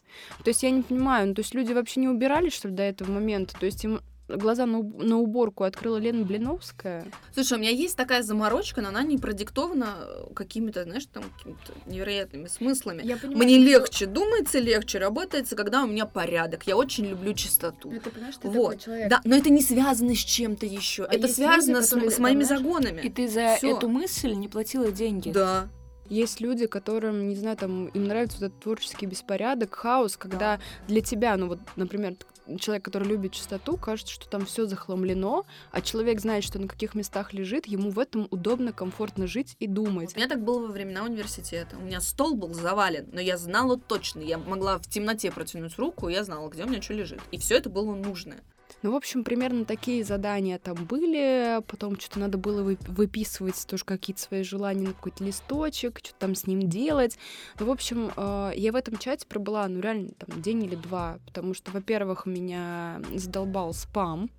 То 0.45 0.49
есть 0.49 0.63
я 0.63 0.71
не 0.71 0.83
понимаю, 0.83 1.29
ну, 1.29 1.35
то 1.35 1.41
есть 1.41 1.55
люди 1.55 1.73
вообще 1.73 2.01
не 2.01 2.09
убирались, 2.09 2.53
что 2.53 2.69
ли, 2.69 2.75
до 2.75 2.83
этого 2.83 3.11
момента? 3.11 3.59
То 3.59 3.67
есть 3.67 3.85
им 3.85 4.01
глаза 4.37 4.67
на, 4.67 4.79
уб- 4.79 5.03
на 5.03 5.19
уборку 5.19 5.65
открыла 5.65 5.97
Лена 5.99 6.25
Блиновская. 6.25 7.05
Слушай, 7.35 7.59
у 7.59 7.61
меня 7.61 7.71
есть 7.71 7.97
такая 7.97 8.23
заморочка, 8.23 8.81
но 8.81 8.89
она 8.89 9.03
не 9.03 9.19
продиктована 9.19 9.97
э, 10.01 10.35
какими-то, 10.35 10.85
знаешь, 10.85 11.07
там, 11.07 11.25
какими-то 11.37 11.73
невероятными 11.87 12.47
смыслами. 12.47 13.03
Я 13.05 13.19
Мне 13.23 13.59
легче, 13.59 14.07
думается 14.07 14.59
легче, 14.59 14.99
работается, 14.99 15.57
когда 15.57 15.83
у 15.83 15.87
меня 15.87 16.07
порядок. 16.07 16.67
Я 16.67 16.77
очень 16.77 17.07
люблю 17.07 17.35
чистоту. 17.35 17.91
ты 17.91 18.11
понимаешь, 18.11 18.37
ты 18.37 18.49
такой 18.49 19.09
Да, 19.09 19.21
но 19.25 19.37
это 19.37 19.51
не 19.51 19.63
связано 19.63 20.15
с 20.15 20.19
чем-то 20.19 20.67
еще. 20.67 21.05
А 21.05 21.15
это 21.15 21.29
связано 21.29 21.77
люди, 21.77 21.87
с, 21.87 21.91
которые, 21.91 22.11
с 22.11 22.19
моими 22.19 22.43
знаешь, 22.45 22.63
загонами. 22.63 23.01
И 23.03 23.11
ты 23.11 23.29
за 23.29 23.57
Всё. 23.57 23.77
эту 23.77 23.89
мысль 23.89 24.33
не 24.33 24.49
платила 24.49 24.91
деньги. 24.91 25.31
Да. 25.31 25.69
Есть 26.09 26.41
люди, 26.41 26.67
которым, 26.67 27.29
не 27.29 27.37
знаю, 27.37 27.57
там, 27.57 27.87
им 27.87 28.05
нравится 28.05 28.39
вот 28.41 28.47
этот 28.49 28.61
творческий 28.61 29.07
беспорядок, 29.07 29.73
хаос, 29.77 30.17
когда 30.17 30.59
для 30.89 31.03
тебя, 31.03 31.37
ну 31.37 31.47
вот, 31.47 31.61
например, 31.77 32.17
человек, 32.59 32.85
который 32.85 33.09
любит 33.09 33.33
чистоту, 33.33 33.77
кажется, 33.77 34.13
что 34.13 34.29
там 34.29 34.47
все 34.47 34.67
захламлено, 34.67 35.47
а 35.71 35.81
человек 35.81 36.21
знает, 36.21 36.45
что 36.45 36.59
на 36.59 36.69
каких 36.69 36.95
местах 36.95 37.33
лежит, 37.33 37.67
ему 37.67 37.91
в 37.91 37.99
этом 37.99 38.27
удобно, 38.31 38.73
комфортно 38.73 39.27
жить 39.27 39.57
и 39.61 39.67
думать. 39.67 40.15
У 40.15 40.19
меня 40.19 40.29
так 40.29 40.43
было 40.43 40.67
во 40.67 40.73
времена 40.73 41.05
университета. 41.05 41.77
У 41.77 41.83
меня 41.83 42.01
стол 42.01 42.35
был 42.35 42.55
завален, 42.55 43.09
но 43.13 43.21
я 43.21 43.37
знала 43.37 43.79
точно. 43.79 44.21
Я 44.21 44.39
могла 44.39 44.79
в 44.79 44.87
темноте 44.89 45.31
протянуть 45.31 45.79
руку, 45.79 46.09
я 46.09 46.25
знала, 46.25 46.49
где 46.49 46.65
у 46.65 46.67
меня 46.67 46.83
что 46.83 46.95
лежит. 46.95 47.21
И 47.31 47.39
все 47.39 47.57
это 47.57 47.71
было 47.71 47.95
нужное. 47.95 48.41
Ну, 48.83 48.93
в 48.93 48.97
общем, 48.97 49.25
примерно 49.25 49.65
такие 49.65 50.05
задания 50.05 50.59
там 50.59 50.75
были. 50.75 51.61
Потом 51.67 51.99
что-то 51.99 52.21
надо 52.21 52.39
было 52.39 52.63
вы- 52.63 52.79
выписывать 52.87 53.67
тоже 53.67 53.85
какие-то 53.85 54.23
свои 54.23 54.43
желания 54.43 54.89
на 54.89 54.95
какой-то 54.95 55.23
листочек, 55.25 55.99
что-то 55.99 56.19
там 56.19 56.35
с 56.35 56.47
ним 56.47 56.69
делать. 56.69 57.19
Ну, 57.59 57.67
в 57.67 57.71
общем, 57.71 58.11
э, 58.17 58.53
я 58.57 58.73
в 58.73 58.77
этом 58.77 58.97
чате 58.97 59.27
пробыла, 59.27 59.69
ну, 59.69 59.81
реально, 59.81 60.11
там, 60.19 60.41
день 60.41 60.65
или 60.65 60.77
два. 60.77 61.19
Потому 61.27 61.53
что, 61.53 61.71
во-первых, 61.73 62.25
меня 62.27 63.03
задолбал 63.15 63.75
спам 63.75 64.31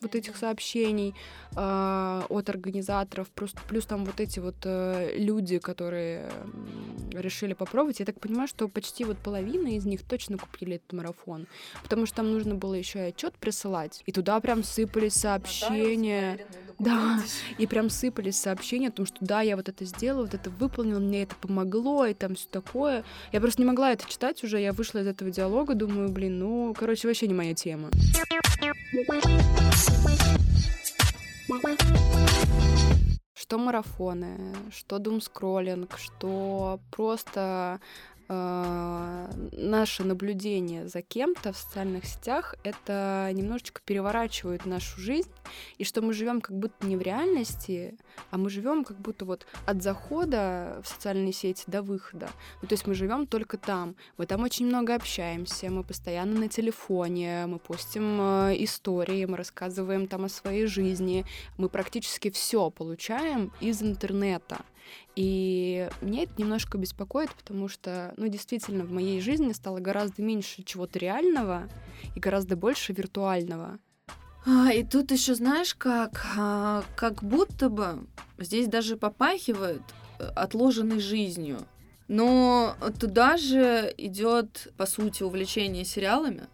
вот 0.00 0.14
этих 0.14 0.36
сообщений 0.36 1.14
э, 1.56 2.22
от 2.28 2.48
организаторов, 2.48 3.28
просто 3.30 3.60
плюс 3.68 3.84
там 3.84 4.04
вот 4.04 4.20
эти 4.20 4.38
вот 4.38 4.56
э, 4.64 5.16
люди, 5.16 5.58
которые 5.58 6.30
решили 7.12 7.54
попробовать. 7.54 8.00
Я 8.00 8.06
так 8.06 8.20
понимаю, 8.20 8.48
что 8.48 8.68
почти 8.68 9.04
вот 9.04 9.18
половина 9.18 9.68
из 9.68 9.84
них 9.84 10.02
точно 10.02 10.38
купили 10.38 10.76
этот 10.76 10.92
марафон, 10.92 11.46
потому 11.82 12.06
что 12.06 12.16
там 12.16 12.32
нужно 12.32 12.54
было 12.54 12.74
еще 12.74 12.98
и 13.00 13.08
отчет 13.08 13.34
присылать, 13.34 14.02
и 14.06 14.12
туда 14.12 14.38
прям 14.40 14.62
сыпались 14.62 15.14
сообщения. 15.14 16.38
Да, 16.78 17.20
и 17.58 17.66
прям 17.66 17.90
сыпались 17.90 18.38
сообщения 18.38 18.88
о 18.88 18.92
том, 18.92 19.04
что 19.04 19.16
да, 19.20 19.40
я 19.40 19.56
вот 19.56 19.68
это 19.68 19.84
сделала, 19.84 20.22
вот 20.22 20.34
это 20.34 20.48
выполнила, 20.48 21.00
мне 21.00 21.24
это 21.24 21.34
помогло, 21.34 22.06
и 22.06 22.14
там 22.14 22.36
все 22.36 22.46
такое. 22.48 23.04
Я 23.32 23.40
просто 23.40 23.60
не 23.62 23.66
могла 23.66 23.90
это 23.92 24.08
читать 24.08 24.44
уже, 24.44 24.60
я 24.60 24.72
вышла 24.72 25.00
из 25.00 25.08
этого 25.08 25.32
диалога, 25.32 25.74
думаю, 25.74 26.08
блин, 26.08 26.38
ну, 26.38 26.74
короче, 26.78 27.08
вообще 27.08 27.26
не 27.26 27.34
моя 27.34 27.54
тема. 27.54 27.90
Что 33.34 33.58
марафоны, 33.58 34.54
что 34.70 34.98
думскроллинг, 34.98 35.96
что 35.96 36.80
просто 36.90 37.80
э, 38.28 39.30
наше 39.52 40.04
наблюдение 40.04 40.88
за 40.88 41.02
кем-то 41.02 41.52
в 41.52 41.56
социальных 41.56 42.04
сетях, 42.04 42.54
это 42.62 43.30
немножечко 43.32 43.80
переворачивает 43.84 44.66
нашу 44.66 45.00
жизнь, 45.00 45.30
и 45.78 45.84
что 45.84 46.02
мы 46.02 46.12
живем 46.12 46.40
как 46.40 46.56
будто 46.56 46.86
не 46.86 46.96
в 46.96 47.02
реальности, 47.02 47.96
а 48.30 48.38
мы 48.38 48.50
живем 48.50 48.84
как 48.84 48.98
будто 48.98 49.24
вот 49.24 49.46
от 49.66 49.82
захода 49.82 50.80
в 50.82 50.88
социальные 50.88 51.32
сети 51.32 51.64
до 51.66 51.82
выхода. 51.82 52.28
Ну, 52.62 52.68
то 52.68 52.74
есть 52.74 52.86
мы 52.86 52.94
живем 52.94 53.26
только 53.26 53.56
там. 53.56 53.96
Мы 54.16 54.26
там 54.26 54.42
очень 54.42 54.66
много 54.66 54.94
общаемся, 54.94 55.70
мы 55.70 55.84
постоянно 55.84 56.40
на 56.40 56.48
телефоне, 56.48 57.46
мы 57.46 57.58
постим 57.58 58.20
э, 58.20 58.56
истории, 58.58 59.24
мы 59.24 59.36
рассказываем 59.36 60.06
там 60.06 60.24
о 60.24 60.28
своей 60.28 60.66
жизни, 60.66 61.24
мы 61.56 61.68
практически 61.68 62.30
все 62.30 62.70
получаем 62.70 63.52
из 63.60 63.82
интернета. 63.82 64.58
И 65.16 65.88
меня 66.00 66.22
это 66.22 66.32
немножко 66.36 66.78
беспокоит, 66.78 67.30
потому 67.34 67.68
что, 67.68 68.14
ну, 68.16 68.28
действительно, 68.28 68.84
в 68.84 68.92
моей 68.92 69.20
жизни 69.20 69.52
стало 69.52 69.80
гораздо 69.80 70.22
меньше 70.22 70.62
чего-то 70.62 70.98
реального 70.98 71.68
и 72.14 72.20
гораздо 72.20 72.56
больше 72.56 72.92
виртуального. 72.92 73.78
А, 74.46 74.72
и 74.72 74.84
тут 74.84 75.10
еще 75.10 75.34
знаешь 75.34 75.74
как, 75.74 76.24
а, 76.36 76.84
как 76.96 77.22
будто 77.22 77.68
бы 77.68 78.06
здесь 78.38 78.68
даже 78.68 78.96
попахивает 78.96 79.82
э, 80.18 80.24
отложенной 80.24 81.00
жизнью. 81.00 81.58
Но 82.06 82.74
туда 82.98 83.36
же 83.36 83.92
идет, 83.98 84.72
по 84.78 84.86
сути, 84.86 85.22
увлечение 85.22 85.84
сериалами, 85.84 86.48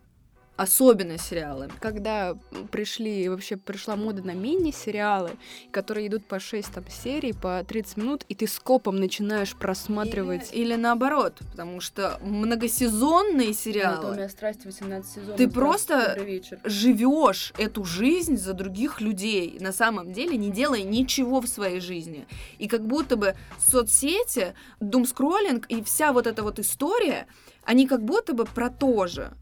особенно 0.57 1.19
сериалами. 1.19 1.73
Когда 1.81 2.37
пришли, 2.71 3.29
вообще 3.29 3.57
пришла 3.57 3.97
мода 3.97 4.23
на 4.23 4.33
мини-сериалы, 4.33 5.33
которые 5.71 6.07
идут 6.07 6.27
по 6.27 6.39
6 6.39 6.73
там, 6.73 6.85
серий, 6.89 7.33
по 7.33 7.65
30 7.67 7.97
минут, 7.97 8.25
и 8.29 8.35
ты 8.35 8.47
скопом 8.47 8.97
начинаешь 8.97 9.57
просматривать... 9.57 10.51
Или, 10.53 10.65
или 10.65 10.75
наоборот, 10.77 11.41
потому 11.51 11.81
что 11.81 12.19
многосезонные 12.23 13.53
сериалы... 13.53 14.07
Анатомия 14.07 14.29
страсти 14.29 14.67
18 14.67 15.13
сезонов. 15.13 15.37
Ты 15.37 15.49
просто 15.49 16.17
живешь 16.65 17.53
эту 17.59 17.85
жизнь 17.85 18.37
за 18.37 18.53
других 18.53 19.01
людей, 19.01 19.59
на 19.61 19.73
самом 19.73 20.13
деле 20.13 20.37
не 20.37 20.51
делая 20.51 20.83
ничего 20.83 21.41
в 21.41 21.49
своей 21.49 21.81
жизни. 21.81 22.27
И 22.59 22.69
как 22.69 22.87
будто 22.87 23.17
бы 23.17 23.35
соцсети, 23.59 24.55
думскроллинг 24.81 25.67
и 25.67 25.83
вся 25.83 26.13
вот 26.13 26.27
эта 26.27 26.43
вот 26.43 26.59
история, 26.59 27.27
они 27.65 27.87
как 27.87 28.05
будто 28.05 28.35
бы 28.35 28.45
про 28.45 28.71
то 28.71 29.07
же. 29.07 29.33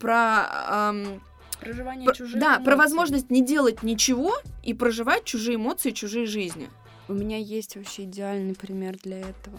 Про... 0.00 0.90
эм, 0.92 1.22
Проживание 1.60 2.06
про- 2.06 2.14
чужих 2.14 2.40
да, 2.40 2.54
про 2.56 2.62
эмоций. 2.72 2.76
возможность 2.76 3.30
не 3.30 3.44
делать 3.44 3.82
ничего 3.84 4.34
и 4.64 4.74
проживать 4.74 5.24
чужие 5.24 5.56
эмоции, 5.56 5.90
чужие 5.90 6.26
жизни. 6.26 6.68
У 7.06 7.12
меня 7.12 7.36
есть 7.36 7.76
вообще 7.76 8.04
идеальный 8.04 8.54
пример 8.54 8.96
для 9.02 9.20
этого. 9.20 9.58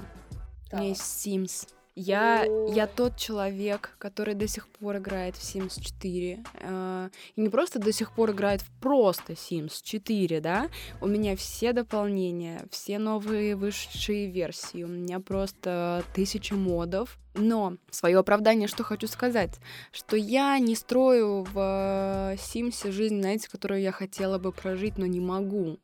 У 0.74 0.78
меня 0.78 0.90
есть 0.90 1.02
Sims. 1.02 1.68
Я, 1.96 2.46
я 2.70 2.88
тот 2.88 3.18
человек, 3.18 3.96
который 3.98 4.34
до 4.34 4.48
сих 4.48 4.68
пор 4.68 4.98
играет 4.98 5.36
в 5.36 5.42
Sims 5.42 5.82
4. 5.82 6.44
э, 6.54 7.10
И 7.36 7.42
не 7.42 7.50
просто 7.50 7.80
до 7.80 7.92
сих 7.92 8.14
пор 8.14 8.32
играет 8.32 8.62
в 8.62 8.72
просто 8.80 9.34
Sims 9.34 9.82
4, 9.84 10.40
да? 10.40 10.70
У 11.02 11.08
меня 11.08 11.36
все 11.36 11.74
дополнения, 11.74 12.66
все 12.72 12.98
новые 12.98 13.56
вышедшие 13.56 14.32
версии. 14.32 14.84
У 14.84 14.88
меня 14.88 15.20
просто 15.20 16.04
тысяча 16.14 16.56
модов. 16.56 17.18
Но 17.34 17.78
свое 17.90 18.20
оправдание 18.20 18.68
что 18.68 18.84
хочу 18.84 19.08
сказать, 19.08 19.60
что 19.92 20.18
я 20.18 20.60
не 20.60 20.76
строю 20.76 21.44
в 21.44 21.58
э, 21.58 22.36
Sims 22.36 22.90
жизнь, 22.92 23.20
знаете, 23.20 23.50
которую 23.50 23.82
я 23.82 23.92
хотела 23.92 24.38
бы 24.38 24.52
прожить, 24.52 24.98
но 24.98 25.06
не 25.06 25.20
могу. 25.20 25.78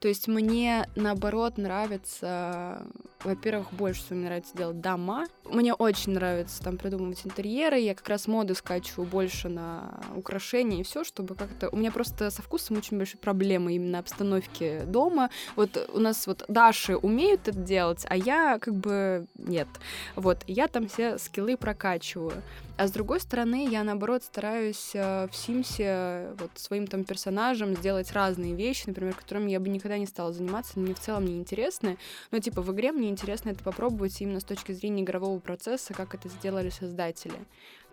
То 0.00 0.08
есть 0.08 0.28
мне, 0.28 0.86
наоборот, 0.94 1.58
нравится, 1.58 2.86
во-первых, 3.22 3.72
больше 3.72 4.02
всего 4.02 4.16
мне 4.16 4.26
нравится 4.26 4.56
делать 4.56 4.80
дома. 4.80 5.26
Мне 5.44 5.74
очень 5.74 6.12
нравится 6.12 6.62
там 6.62 6.76
придумывать 6.76 7.24
интерьеры. 7.24 7.78
Я 7.78 7.94
как 7.94 8.08
раз 8.08 8.26
моды 8.26 8.54
скачиваю 8.54 9.08
больше 9.08 9.48
на 9.48 10.00
украшения 10.14 10.80
и 10.80 10.84
все, 10.84 11.04
чтобы 11.04 11.34
как-то... 11.34 11.68
У 11.70 11.76
меня 11.76 11.90
просто 11.90 12.30
со 12.30 12.42
вкусом 12.42 12.78
очень 12.78 12.96
большие 12.96 13.20
проблемы 13.20 13.74
именно 13.74 13.98
обстановки 13.98 14.82
дома. 14.86 15.30
Вот 15.56 15.88
у 15.92 15.98
нас 15.98 16.26
вот 16.26 16.44
Даши 16.48 16.96
умеют 16.96 17.48
это 17.48 17.58
делать, 17.58 18.06
а 18.08 18.16
я 18.16 18.58
как 18.58 18.74
бы 18.74 19.26
нет. 19.36 19.68
Вот, 20.16 20.38
я 20.46 20.68
там 20.68 20.88
все 20.88 21.18
скиллы 21.18 21.56
прокачиваю. 21.56 22.42
А 22.78 22.86
с 22.86 22.92
другой 22.92 23.18
стороны, 23.18 23.66
я 23.68 23.82
наоборот 23.82 24.22
стараюсь 24.22 24.92
э, 24.94 25.26
в 25.26 25.34
Симсе 25.34 26.28
вот 26.38 26.52
своим 26.54 26.86
там 26.86 27.02
персонажем 27.02 27.74
сделать 27.74 28.12
разные 28.12 28.54
вещи, 28.54 28.84
например, 28.86 29.14
которыми 29.16 29.47
я 29.48 29.60
бы 29.60 29.68
никогда 29.68 29.98
не 29.98 30.06
стала 30.06 30.32
заниматься, 30.32 30.78
мне 30.78 30.94
в 30.94 31.00
целом 31.00 31.24
не 31.24 31.38
интересны. 31.38 31.98
Но 32.30 32.38
типа 32.38 32.62
в 32.62 32.72
игре 32.72 32.92
мне 32.92 33.08
интересно 33.08 33.50
это 33.50 33.62
попробовать 33.64 34.20
именно 34.20 34.40
с 34.40 34.44
точки 34.44 34.72
зрения 34.72 35.02
игрового 35.02 35.38
процесса, 35.38 35.94
как 35.94 36.14
это 36.14 36.28
сделали 36.28 36.70
создатели. 36.70 37.38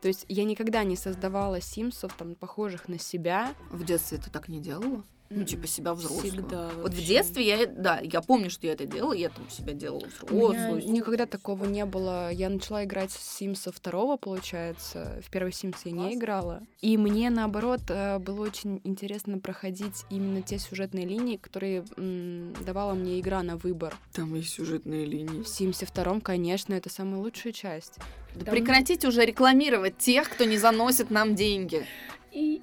То 0.01 0.07
есть 0.07 0.25
я 0.27 0.43
никогда 0.43 0.83
не 0.83 0.95
создавала 0.95 1.61
симсов, 1.61 2.13
там, 2.15 2.35
похожих 2.35 2.87
на 2.87 2.99
себя. 2.99 3.55
В 3.71 3.83
детстве 3.83 4.17
ты 4.17 4.29
так 4.29 4.49
не 4.49 4.59
делала? 4.59 5.03
Ну, 5.29 5.43
типа 5.43 5.65
себя 5.67 5.93
взрослого. 5.93 6.21
Всегда 6.21 6.67
Вот 6.67 6.75
в 6.75 6.83
вообще. 6.83 7.05
детстве 7.05 7.47
я, 7.47 7.65
да, 7.65 7.99
я 8.01 8.21
помню, 8.21 8.49
что 8.51 8.67
я 8.67 8.73
это 8.73 8.85
делала, 8.85 9.13
я 9.13 9.29
там 9.29 9.49
себя 9.49 9.73
делала 9.73 10.05
взрослую. 10.05 10.83
никогда 10.91 11.25
такого 11.25 11.65
не 11.65 11.83
было. 11.85 12.31
Я 12.31 12.49
начала 12.49 12.83
играть 12.83 13.11
с 13.11 13.37
Симса 13.37 13.71
второго, 13.71 14.17
получается. 14.17 15.21
В 15.25 15.31
первый 15.31 15.51
Симс 15.51 15.77
я 15.85 15.91
не 15.91 16.13
играла. 16.13 16.61
И 16.81 16.95
мне, 16.97 17.29
наоборот, 17.31 17.81
э, 17.89 18.19
было 18.19 18.41
очень 18.41 18.81
интересно 18.83 19.39
проходить 19.39 20.05
именно 20.11 20.41
те 20.43 20.59
сюжетные 20.59 21.05
линии, 21.05 21.37
которые 21.37 21.83
м, 21.97 22.53
давала 22.63 22.93
мне 22.93 23.19
игра 23.19 23.41
на 23.41 23.57
выбор. 23.57 23.95
Там 24.13 24.35
есть 24.35 24.49
сюжетные 24.53 25.05
линии. 25.05 25.41
В 25.41 25.47
Симсе 25.47 25.85
втором, 25.87 26.21
конечно, 26.21 26.73
это 26.75 26.89
самая 26.89 27.19
лучшая 27.19 27.51
часть. 27.51 27.95
Да 28.35 28.45
Там- 28.45 28.53
прекратите 28.53 29.07
уже 29.07 29.25
рекламировать 29.25 29.97
тех, 29.97 30.29
кто 30.29 30.43
не 30.43 30.57
заносит 30.57 31.09
нам 31.09 31.35
деньги. 31.35 31.85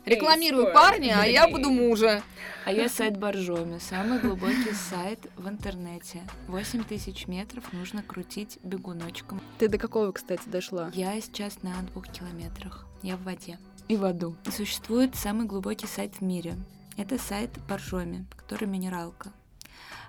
Рекламирую 0.05 0.71
парня, 0.73 1.21
а 1.23 1.27
я 1.27 1.49
буду 1.49 1.71
мужа. 1.71 2.23
А 2.67 2.73
я 2.73 2.91
сайт 2.91 3.17
Боржоми, 3.17 3.79
самый 3.79 4.19
глубокий 4.19 4.73
сайт 4.73 5.19
в 5.37 5.49
интернете. 5.49 6.21
8 6.49 6.85
тысяч 6.85 7.27
метров 7.27 7.73
нужно 7.73 8.03
крутить 8.03 8.59
бегуночком. 8.63 9.41
Ты 9.59 9.69
до 9.69 9.79
какого, 9.79 10.13
кстати, 10.13 10.43
дошла? 10.47 10.91
Я 10.93 11.19
сейчас 11.23 11.63
на 11.63 11.75
двух 11.91 12.07
километрах. 12.09 12.87
Я 13.03 13.17
в 13.17 13.23
воде. 13.23 13.59
И 13.89 13.97
в 13.97 14.05
аду. 14.05 14.37
Существует 14.51 15.17
самый 15.17 15.47
глубокий 15.47 15.87
сайт 15.87 16.17
в 16.17 16.21
мире. 16.21 16.55
Это 16.99 17.19
сайт 17.19 17.51
Боржоми, 17.67 18.27
который 18.37 18.69
минералка. 18.69 19.33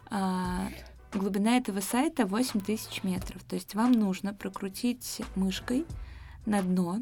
А, 0.10 0.68
глубина 1.14 1.56
этого 1.56 1.80
сайта 1.80 2.26
8 2.26 2.60
тысяч 2.60 3.04
метров. 3.04 3.42
То 3.46 3.56
есть 3.56 3.76
вам 3.76 3.94
нужно 3.94 4.34
прокрутить 4.34 5.22
мышкой 5.36 5.86
на 6.46 6.62
дно 6.62 7.00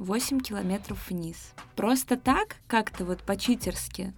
8 0.00 0.40
километров 0.40 1.10
вниз. 1.10 1.52
Просто 1.76 2.16
так, 2.16 2.56
как-то 2.66 3.04
вот 3.04 3.22
по-читерски, 3.22 4.14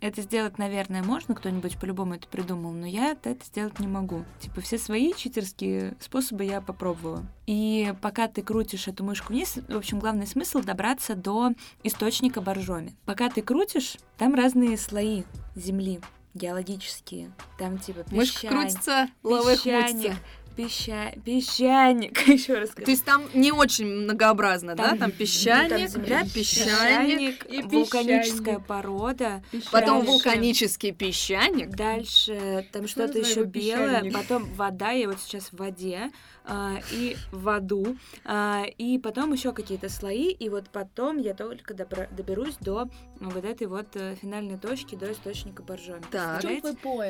это 0.00 0.22
сделать, 0.22 0.58
наверное, 0.58 1.02
можно, 1.02 1.34
кто-нибудь 1.34 1.78
по-любому 1.78 2.14
это 2.14 2.26
придумал, 2.26 2.72
но 2.72 2.86
я 2.86 3.12
это 3.12 3.36
сделать 3.44 3.78
не 3.78 3.86
могу. 3.86 4.24
Типа 4.40 4.60
все 4.62 4.78
свои 4.78 5.12
читерские 5.14 5.94
способы 6.00 6.44
я 6.44 6.60
попробовала. 6.60 7.24
И 7.46 7.94
пока 8.00 8.28
ты 8.28 8.42
крутишь 8.42 8.88
эту 8.88 9.04
мышку 9.04 9.32
вниз, 9.32 9.58
в 9.68 9.76
общем, 9.76 9.98
главный 9.98 10.26
смысл 10.26 10.60
добраться 10.60 11.14
до 11.14 11.52
источника 11.82 12.40
боржоми. 12.40 12.94
Пока 13.04 13.28
ты 13.28 13.42
крутишь, 13.42 13.96
там 14.16 14.34
разные 14.34 14.78
слои 14.78 15.24
земли 15.54 16.00
геологические. 16.36 17.32
Там 17.58 17.78
типа 17.78 18.04
Мышка 18.10 18.42
песчаник, 18.42 18.60
крутится, 18.60 19.08
лавы 19.22 19.56
песчаник, 19.56 19.92
хмутится. 19.92 20.16
Пеща... 20.56 21.12
песчаник. 21.24 22.18
Еще 22.28 22.54
раз 22.54 22.70
То 22.70 22.90
есть 22.90 23.04
там 23.04 23.24
не 23.34 23.52
очень 23.52 23.86
многообразно, 23.86 24.74
да? 24.74 24.88
Там- 24.90 24.98
Там 24.98 25.12
песчаник, 25.12 25.88
земля, 25.90 26.22
песчаник, 26.24 27.44
песчаник, 27.46 27.72
вулканическая 27.72 28.58
порода, 28.58 29.42
потом 29.70 29.98
Дальше. 29.98 30.10
вулканический 30.10 30.92
песчаник. 30.92 31.70
Дальше 31.70 32.66
там 32.72 32.88
Что 32.88 33.06
что-то 33.06 33.18
еще 33.18 33.44
белое, 33.44 34.00
песчаник? 34.00 34.12
потом 34.14 34.44
вода, 34.54 34.90
я 34.90 35.08
вот 35.08 35.20
сейчас 35.20 35.48
в 35.52 35.56
воде, 35.58 36.10
а, 36.44 36.76
и 36.92 37.16
в 37.32 37.48
аду, 37.48 37.96
а, 38.24 38.64
и 38.78 38.98
потом 38.98 39.32
еще 39.32 39.52
какие-то 39.52 39.88
слои, 39.88 40.30
и 40.30 40.48
вот 40.48 40.70
потом 40.70 41.18
я 41.18 41.34
только 41.34 41.74
добра- 41.74 42.08
доберусь 42.14 42.56
до 42.60 42.88
ну, 43.20 43.30
вот 43.30 43.44
этой 43.44 43.66
вот 43.66 43.88
э, 43.94 44.14
финальной 44.20 44.56
точки, 44.58 44.94
до 44.94 45.10
источника 45.12 45.62
боржоми. 45.62 46.02
Так. 46.10 46.42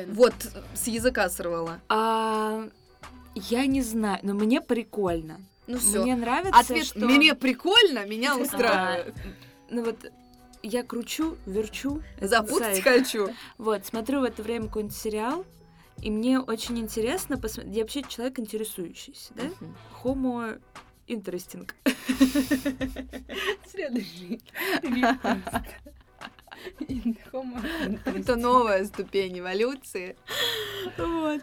Вот, 0.07 0.33
с 0.73 0.87
языка 0.87 1.29
сорвала. 1.29 1.79
А, 1.89 2.67
я 3.37 3.65
не 3.65 3.81
знаю, 3.81 4.19
но 4.23 4.33
мне 4.33 4.61
прикольно. 4.61 5.39
Ну 5.67 5.77
все. 5.79 6.01
Мне 6.01 6.15
нравится, 6.15 6.59
Ответ 6.59 6.85
что... 6.85 6.99
«мне 6.99 7.35
прикольно», 7.35 8.05
меня 8.05 8.33
А, 8.33 8.37
устраивает. 8.37 9.15
ну 9.69 9.83
вот 9.83 9.97
я 10.63 10.83
кручу, 10.83 11.37
верчу. 11.45 12.01
Запутать 12.21 12.83
сайт. 12.83 12.83
хочу. 12.83 13.29
Вот, 13.57 13.85
смотрю 13.85 14.21
в 14.21 14.23
это 14.23 14.41
время 14.43 14.67
какой-нибудь 14.67 14.95
сериал, 14.95 15.45
и 16.01 16.09
мне 16.09 16.39
очень 16.39 16.79
интересно 16.79 17.37
посмотреть. 17.37 17.75
Я 17.75 17.83
вообще 17.83 18.03
человек 18.03 18.39
интересующийся, 18.39 19.33
да? 19.35 19.43
Homo 20.03 20.59
interesting. 21.07 21.69
Следующий. 23.69 24.41
Это 28.05 28.35
новая 28.35 28.85
ступень 28.85 29.39
эволюции. 29.39 30.15
Вот. 30.97 31.41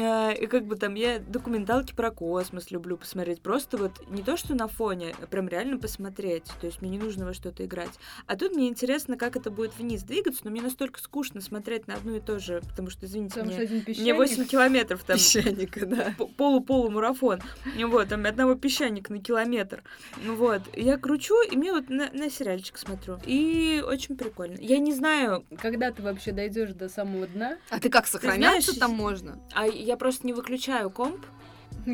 А, 0.00 0.30
И 0.32 0.46
как 0.46 0.64
бы 0.64 0.76
там 0.76 0.94
я 0.94 1.18
документалки 1.18 1.94
про 1.94 2.10
космос 2.10 2.70
люблю 2.70 2.96
посмотреть. 2.96 3.40
Просто 3.40 3.76
вот 3.76 3.92
не 4.08 4.22
то, 4.22 4.36
что 4.36 4.54
на 4.54 4.68
фоне, 4.68 5.14
а 5.20 5.26
прям 5.26 5.48
реально 5.48 5.78
посмотреть. 5.78 6.44
То 6.60 6.66
есть 6.66 6.80
мне 6.82 6.90
не 6.90 6.98
нужно 6.98 7.26
во 7.26 7.34
что-то 7.34 7.64
играть. 7.64 7.98
А 8.26 8.36
тут 8.36 8.52
мне 8.54 8.68
интересно, 8.68 9.16
как 9.16 9.36
это 9.36 9.50
будет 9.50 9.76
вниз 9.78 10.02
двигаться, 10.02 10.42
но 10.44 10.50
мне 10.50 10.62
настолько 10.62 11.00
скучно 11.00 11.40
смотреть 11.40 11.86
на 11.86 11.94
одно 11.94 12.16
и 12.16 12.20
то 12.20 12.38
же, 12.38 12.60
потому 12.68 12.90
что, 12.90 13.06
извините, 13.06 13.42
мне, 13.42 13.58
мне 13.86 14.14
8 14.14 14.44
километров 14.46 15.02
там 15.04 15.16
Песчаника, 15.16 15.86
да. 15.86 16.14
полу-полу-марафон. 16.36 17.40
Вот, 17.88 18.08
там 18.08 18.24
одного 18.26 18.54
песчаника 18.54 19.12
на 19.12 19.20
километр. 19.20 19.82
Ну 20.24 20.34
Вот. 20.34 20.62
Я 20.76 20.98
кручу, 20.98 21.40
и 21.42 21.56
мне 21.56 21.72
вот 21.72 21.88
на, 21.88 22.10
на 22.12 22.30
сериальчик 22.30 22.78
смотрю. 22.78 23.18
И 23.26 23.82
очень 23.86 24.16
прикольно. 24.16 24.47
Я 24.58 24.78
не 24.78 24.92
знаю, 24.92 25.44
Когда 25.60 25.90
ты 25.90 26.02
вообще 26.02 26.32
дойдешь 26.32 26.70
до 26.70 26.88
самого 26.88 27.26
дна? 27.26 27.58
А 27.70 27.80
ты 27.80 27.90
как, 27.90 28.06
сохраняться 28.06 28.72
знаешь, 28.72 28.78
там 28.78 28.96
можно? 28.96 29.38
а 29.54 29.66
я 29.66 29.96
просто 29.96 30.26
не 30.26 30.32
выключаю 30.32 30.90
комп. 30.90 31.24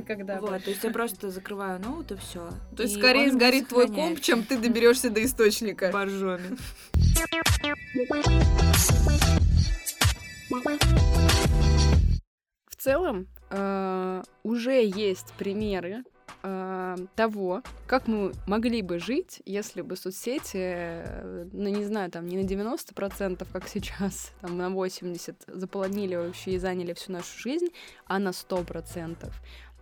Когда 0.06 0.40
вот, 0.40 0.64
то 0.64 0.70
есть 0.70 0.82
я 0.82 0.90
просто 0.90 1.30
закрываю 1.30 1.80
ноут 1.80 2.10
и 2.12 2.16
все. 2.16 2.50
То 2.76 2.82
есть 2.82 2.96
скорее 2.96 3.30
сгорит 3.30 3.68
твой 3.68 3.88
комп, 3.88 4.20
чем 4.20 4.42
ты 4.42 4.58
доберешься 4.58 5.10
до 5.10 5.24
источника. 5.24 5.90
боржоми. 5.92 6.56
целом 12.84 13.28
э, 13.50 14.22
уже 14.42 14.84
есть 14.84 15.32
примеры 15.38 16.04
э, 16.44 16.96
того, 17.16 17.62
как 17.86 18.06
мы 18.06 18.32
могли 18.46 18.82
бы 18.82 18.98
жить, 18.98 19.42
если 19.44 19.82
бы 19.82 19.96
соцсети, 19.96 20.56
э, 20.56 21.48
ну 21.52 21.68
не 21.68 21.84
знаю, 21.84 22.10
там 22.10 22.26
не 22.26 22.36
на 22.36 22.46
90%, 22.46 23.46
как 23.52 23.68
сейчас, 23.68 24.32
там 24.40 24.56
на 24.56 24.68
80% 24.68 25.34
заполонили 25.48 26.14
вообще 26.14 26.52
и 26.52 26.58
заняли 26.58 26.92
всю 26.92 27.12
нашу 27.12 27.38
жизнь, 27.38 27.68
а 28.06 28.18
на 28.18 28.28
100%. 28.28 29.32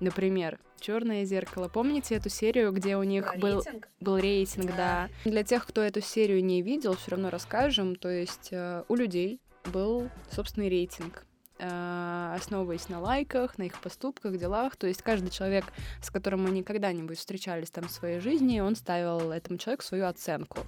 Например, 0.00 0.58
Черное 0.82 1.24
зеркало. 1.24 1.68
Помните 1.68 2.16
эту 2.16 2.28
серию, 2.28 2.72
где 2.72 2.96
у 2.96 3.04
них 3.04 3.36
был 3.38 3.62
рейтинг, 3.62 3.88
был 4.00 4.16
рейтинг 4.16 4.66
да. 4.76 5.08
да. 5.24 5.30
Для 5.30 5.44
тех, 5.44 5.64
кто 5.64 5.80
эту 5.80 6.00
серию 6.00 6.44
не 6.44 6.60
видел, 6.60 6.96
все 6.96 7.12
равно 7.12 7.30
расскажем. 7.30 7.94
То 7.94 8.08
есть 8.08 8.48
э, 8.50 8.82
у 8.88 8.96
людей 8.96 9.40
был 9.72 10.10
собственный 10.32 10.68
рейтинг 10.68 11.24
основываясь 11.62 12.88
на 12.88 13.00
лайках, 13.00 13.58
на 13.58 13.64
их 13.64 13.80
поступках, 13.80 14.36
делах. 14.36 14.76
То 14.76 14.86
есть 14.86 15.02
каждый 15.02 15.30
человек, 15.30 15.64
с 16.02 16.10
которым 16.10 16.46
они 16.46 16.62
когда-нибудь 16.62 17.18
встречались 17.18 17.70
там 17.70 17.88
в 17.88 17.90
своей 17.90 18.20
жизни, 18.20 18.60
он 18.60 18.74
ставил 18.74 19.30
этому 19.30 19.58
человеку 19.58 19.84
свою 19.84 20.06
оценку. 20.06 20.60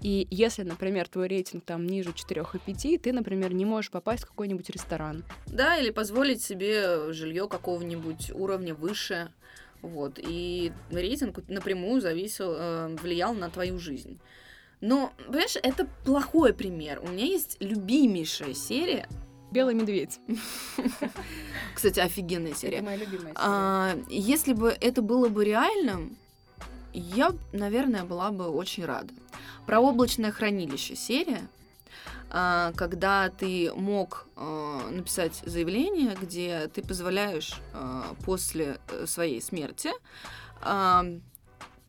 И 0.00 0.26
если, 0.30 0.62
например, 0.62 1.08
твой 1.08 1.28
рейтинг 1.28 1.64
там 1.64 1.86
ниже 1.86 2.12
4 2.12 2.44
и 2.54 2.58
5, 2.58 3.02
ты, 3.02 3.12
например, 3.12 3.52
не 3.52 3.64
можешь 3.64 3.90
попасть 3.90 4.24
в 4.24 4.28
какой-нибудь 4.28 4.70
ресторан. 4.70 5.24
Да, 5.46 5.76
или 5.76 5.90
позволить 5.90 6.42
себе 6.42 7.12
жилье 7.12 7.48
какого-нибудь 7.48 8.30
уровня 8.32 8.74
выше. 8.74 9.32
Вот. 9.82 10.18
И 10.18 10.72
рейтинг 10.90 11.48
напрямую 11.48 12.00
зависел, 12.00 12.54
э, 12.56 12.96
влиял 13.02 13.34
на 13.34 13.50
твою 13.50 13.78
жизнь. 13.78 14.18
Но, 14.80 15.12
понимаешь, 15.26 15.56
это 15.62 15.86
плохой 16.04 16.54
пример. 16.54 17.00
У 17.02 17.08
меня 17.08 17.24
есть 17.24 17.58
любимейшая 17.60 18.54
серия 18.54 19.06
Белый 19.50 19.74
медведь. 19.74 20.20
Кстати, 21.74 22.00
офигенная 22.00 22.54
серия. 22.54 22.76
Это 22.76 22.84
моя 22.84 22.96
любимая 22.98 23.20
серия. 23.20 23.34
А, 23.36 23.98
если 24.08 24.52
бы 24.52 24.76
это 24.80 25.02
было 25.02 25.28
бы 25.28 25.44
реальным, 25.44 26.16
я, 26.92 27.32
наверное, 27.52 28.04
была 28.04 28.30
бы 28.30 28.48
очень 28.48 28.84
рада. 28.84 29.12
Про 29.66 29.80
облачное 29.80 30.30
хранилище 30.30 30.94
серия, 30.96 31.48
а, 32.30 32.72
когда 32.76 33.28
ты 33.28 33.72
мог 33.74 34.28
а, 34.36 34.88
написать 34.90 35.42
заявление, 35.44 36.16
где 36.20 36.68
ты 36.68 36.82
позволяешь 36.82 37.54
а, 37.72 38.14
после 38.24 38.78
э, 38.88 39.06
своей 39.06 39.42
смерти 39.42 39.90
а, 40.62 41.04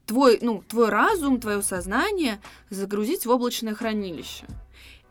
твой, 0.06 0.40
ну, 0.42 0.64
твой 0.68 0.90
разум, 0.90 1.40
твое 1.40 1.62
сознание 1.62 2.42
загрузить 2.70 3.26
в 3.26 3.30
облачное 3.30 3.76
хранилище. 3.76 4.46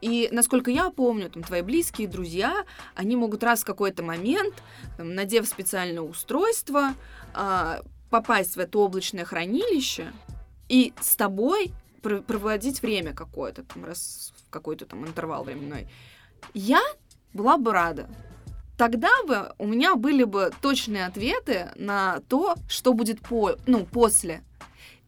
И, 0.01 0.29
насколько 0.33 0.71
я 0.71 0.91
помню, 0.91 1.31
там, 1.31 1.43
твои 1.43 1.63
близкие, 1.63 2.09
друзья, 2.09 2.65
они 2.95 3.17
могут 3.17 3.43
раз 3.43 3.63
в 3.63 3.67
какой-то 3.67 4.03
момент, 4.03 4.55
там, 4.97 5.15
надев 5.15 5.47
специальное 5.47 6.03
устройство, 6.03 6.95
э, 7.35 7.81
попасть 8.11 8.57
в 8.57 8.59
это 8.59 8.79
облачное 8.79 9.25
хранилище 9.25 10.13
и 10.69 10.93
с 11.01 11.17
тобой 11.17 11.73
пр- 12.03 12.23
проводить 12.23 12.83
время 12.83 13.13
какое-то, 13.13 13.63
там, 13.65 13.85
раз 13.85 14.33
в 14.37 14.51
какой-то 14.51 14.87
там 14.87 15.07
интервал 15.07 15.45
временной. 15.45 15.89
Я 16.55 16.81
была 17.33 17.59
бы 17.59 17.73
рада. 17.73 18.09
Тогда 18.77 19.11
бы 19.27 19.53
у 19.59 19.67
меня 19.67 19.95
были 19.95 20.25
бы 20.25 20.51
точные 20.63 21.05
ответы 21.05 21.71
на 21.77 22.21
то, 22.29 22.55
что 22.67 22.95
будет 22.95 23.21
по, 23.21 23.57
ну, 23.67 23.85
после. 23.85 24.43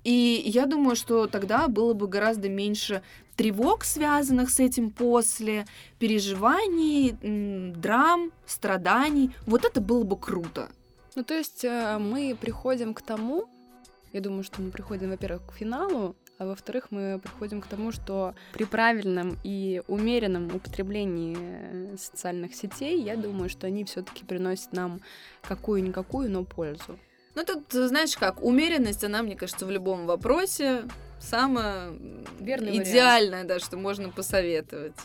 И 0.04 0.42
я 0.44 0.66
думаю, 0.66 0.96
что 0.96 1.26
тогда 1.26 1.68
было 1.68 1.94
бы 1.94 2.06
гораздо 2.08 2.48
меньше 2.48 3.02
тревог, 3.36 3.84
связанных 3.84 4.50
с 4.50 4.60
этим 4.60 4.90
после, 4.90 5.66
переживаний, 5.98 7.16
драм, 7.72 8.30
страданий. 8.46 9.34
Вот 9.46 9.64
это 9.64 9.80
было 9.80 10.04
бы 10.04 10.16
круто. 10.16 10.68
Ну, 11.14 11.24
то 11.24 11.34
есть 11.34 11.64
э, 11.64 11.98
мы 11.98 12.36
приходим 12.40 12.94
к 12.94 13.02
тому, 13.02 13.44
я 14.12 14.20
думаю, 14.20 14.44
что 14.44 14.62
мы 14.62 14.70
приходим, 14.70 15.10
во-первых, 15.10 15.46
к 15.46 15.52
финалу, 15.52 16.16
а 16.38 16.46
во-вторых, 16.46 16.88
мы 16.90 17.20
приходим 17.22 17.60
к 17.60 17.66
тому, 17.66 17.92
что 17.92 18.34
при 18.52 18.64
правильном 18.64 19.38
и 19.44 19.82
умеренном 19.88 20.46
употреблении 20.54 21.36
э, 21.38 21.96
социальных 21.98 22.54
сетей, 22.54 23.00
я 23.00 23.16
думаю, 23.16 23.48
что 23.48 23.66
они 23.66 23.84
все-таки 23.84 24.24
приносят 24.24 24.72
нам 24.72 25.00
какую-никакую, 25.42 26.30
но 26.30 26.44
пользу. 26.44 26.98
Ну, 27.34 27.44
тут, 27.44 27.72
знаешь 27.72 28.16
как, 28.16 28.42
умеренность, 28.42 29.04
она, 29.04 29.22
мне 29.22 29.36
кажется, 29.36 29.66
в 29.66 29.70
любом 29.70 30.06
вопросе 30.06 30.82
самое 31.22 31.92
Верный 32.40 32.78
идеальное, 32.78 33.44
вариант. 33.44 33.48
да, 33.48 33.58
что 33.60 33.76
можно 33.76 34.10
посоветовать. 34.10 34.96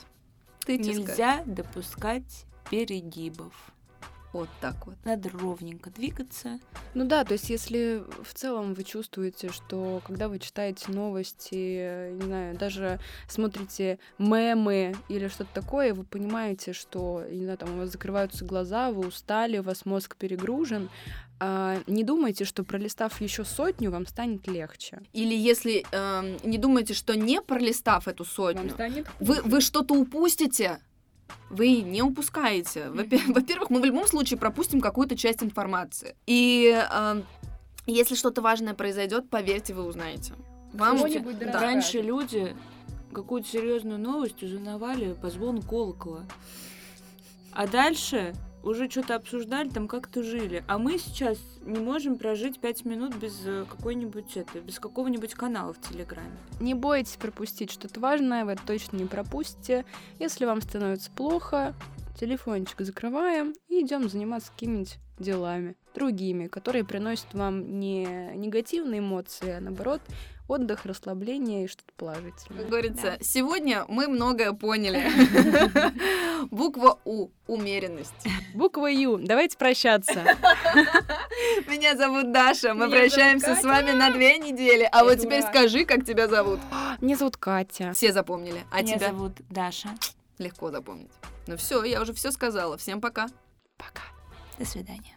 Ты 0.66 0.78
Нельзя 0.78 1.44
допускать 1.46 2.46
перегибов. 2.70 3.54
Вот 4.34 4.50
так 4.62 4.86
вот. 4.86 4.96
Надо 5.06 5.30
ровненько 5.30 5.90
двигаться. 5.90 6.60
Ну 6.94 7.06
да, 7.06 7.24
то 7.24 7.34
есть 7.34 7.50
если 7.50 8.04
в 8.24 8.34
целом 8.34 8.74
вы 8.74 8.84
чувствуете, 8.84 9.52
что 9.52 10.02
когда 10.06 10.28
вы 10.28 10.40
читаете 10.40 10.92
новости, 10.92 12.12
не 12.12 12.22
знаю, 12.22 12.58
даже 12.58 13.00
смотрите 13.28 14.00
мемы 14.18 14.96
или 15.10 15.28
что-то 15.28 15.54
такое, 15.54 15.94
вы 15.94 16.04
понимаете, 16.04 16.74
что, 16.74 17.24
не 17.30 17.44
знаю, 17.44 17.58
там 17.58 17.76
у 17.76 17.78
вас 17.80 17.92
закрываются 17.92 18.46
глаза, 18.46 18.92
вы 18.92 19.08
устали, 19.08 19.60
у 19.60 19.64
вас 19.64 19.86
мозг 19.86 20.16
перегружен, 20.18 20.90
а, 21.40 21.78
не 21.88 22.04
думайте, 22.04 22.46
что 22.46 22.64
пролистав 22.64 23.22
еще 23.22 23.46
сотню, 23.46 23.92
вам 23.92 24.08
станет 24.08 24.48
легче. 24.48 25.02
Или 25.14 25.36
если 25.36 25.86
э, 25.92 26.38
не 26.44 26.58
думайте, 26.58 26.94
что 26.94 27.16
не 27.16 27.42
пролистав 27.42 28.08
эту 28.08 28.26
сотню, 28.26 28.74
вы, 29.20 29.42
вы 29.44 29.62
что-то 29.62 29.94
упустите, 29.94 30.80
вы 31.50 31.82
не 31.82 32.02
упускаете. 32.02 32.90
Во-первых, 32.90 33.70
мы 33.70 33.82
в 33.82 33.86
любом 33.86 34.08
случае 34.08 34.40
пропустим 34.40 34.82
какую-то 34.82 35.16
часть 35.16 35.42
да. 35.42 36.16
И 36.26 36.74
э, 36.76 37.22
если 37.86 38.16
что-то 38.16 38.42
важное 38.42 38.74
произойдет, 38.74 39.30
поверьте, 39.30 39.74
вы 39.74 39.84
узнаете. 39.86 40.34
Вам 40.74 40.98
да. 41.40 41.60
раньше 41.60 42.02
люди 42.02 42.56
какую-то 43.14 43.48
серьезную 43.48 44.00
новость 44.00 44.44
узнавали 44.44 45.14
по 45.14 45.30
звону 45.30 45.62
колокола. 45.62 46.24
А 47.52 47.66
дальше 47.66 48.36
уже 48.68 48.90
что-то 48.90 49.16
обсуждали, 49.16 49.70
там 49.70 49.88
как-то 49.88 50.24
жили. 50.24 50.64
А 50.68 50.78
мы 50.78 50.98
сейчас 50.98 51.38
не 51.66 51.80
можем 51.80 52.18
прожить 52.18 52.60
пять 52.60 52.86
минут 52.86 53.16
без 53.16 53.42
э, 53.46 53.66
какой-нибудь 53.70 54.38
это, 54.38 54.60
без 54.60 54.80
какого-нибудь 54.80 55.34
канала 55.34 55.74
в 55.74 55.82
Телеграме. 55.82 56.38
Не 56.60 56.74
бойтесь 56.74 57.18
пропустить 57.18 57.72
что-то 57.72 58.00
важное, 58.00 58.46
вы 58.46 58.54
это 58.54 58.62
точно 58.66 58.98
не 58.98 59.06
пропустите. 59.06 59.86
Если 60.20 60.46
вам 60.46 60.62
становится 60.62 61.12
плохо, 61.12 61.74
телефончик 62.20 62.82
закрываем 62.82 63.54
и 63.70 63.82
идем 63.82 64.10
заниматься 64.10 64.52
какими-нибудь 64.52 64.98
делами, 65.20 65.76
другими, 65.96 66.48
которые 66.48 66.84
приносят 66.84 67.34
вам 67.34 67.80
не 67.80 68.32
негативные 68.36 69.00
эмоции, 69.00 69.52
а 69.52 69.62
наоборот 69.62 70.02
отдых, 70.48 70.86
расслабление 70.86 71.66
и 71.66 71.68
что-то 71.68 71.92
положительное. 71.96 72.62
Как 72.62 72.70
говорится, 72.70 73.02
да. 73.04 73.18
сегодня 73.22 73.86
мы 73.88 74.08
многое 74.08 74.54
поняли. 74.54 75.12
Буква 76.52 77.00
У. 77.06 77.30
Умеренность. 77.48 78.28
Буква 78.54 78.88
Ю. 78.88 79.18
Давайте 79.18 79.58
прощаться. 79.58 80.14
Меня 81.68 81.96
зовут 81.96 82.32
Даша. 82.32 82.74
Мы 82.74 82.90
прощаемся 82.90 83.56
с 83.56 83.64
вами 83.64 83.92
на 83.92 84.12
две 84.12 84.38
недели. 84.38 84.88
А 84.92 85.04
вот 85.04 85.20
теперь 85.20 85.44
скажи, 85.44 85.86
как 85.86 86.06
тебя 86.06 86.28
зовут. 86.28 86.60
Меня 87.02 87.16
зовут 87.16 87.38
Катя. 87.38 87.94
Все 87.94 88.12
запомнили. 88.12 88.66
А 88.72 88.84
тебя? 88.84 88.98
Меня 88.98 89.08
зовут 89.08 89.34
Даша. 89.50 89.90
Легко 90.38 90.72
запомнить. 90.72 91.12
Ну 91.48 91.58
все, 91.58 91.84
я 91.84 92.02
уже 92.02 92.14
все 92.14 92.32
сказала. 92.32 92.78
Всем 92.78 93.02
пока. 93.02 93.28
Пока. 93.78 94.04
До 94.60 94.66
свидания. 94.66 95.17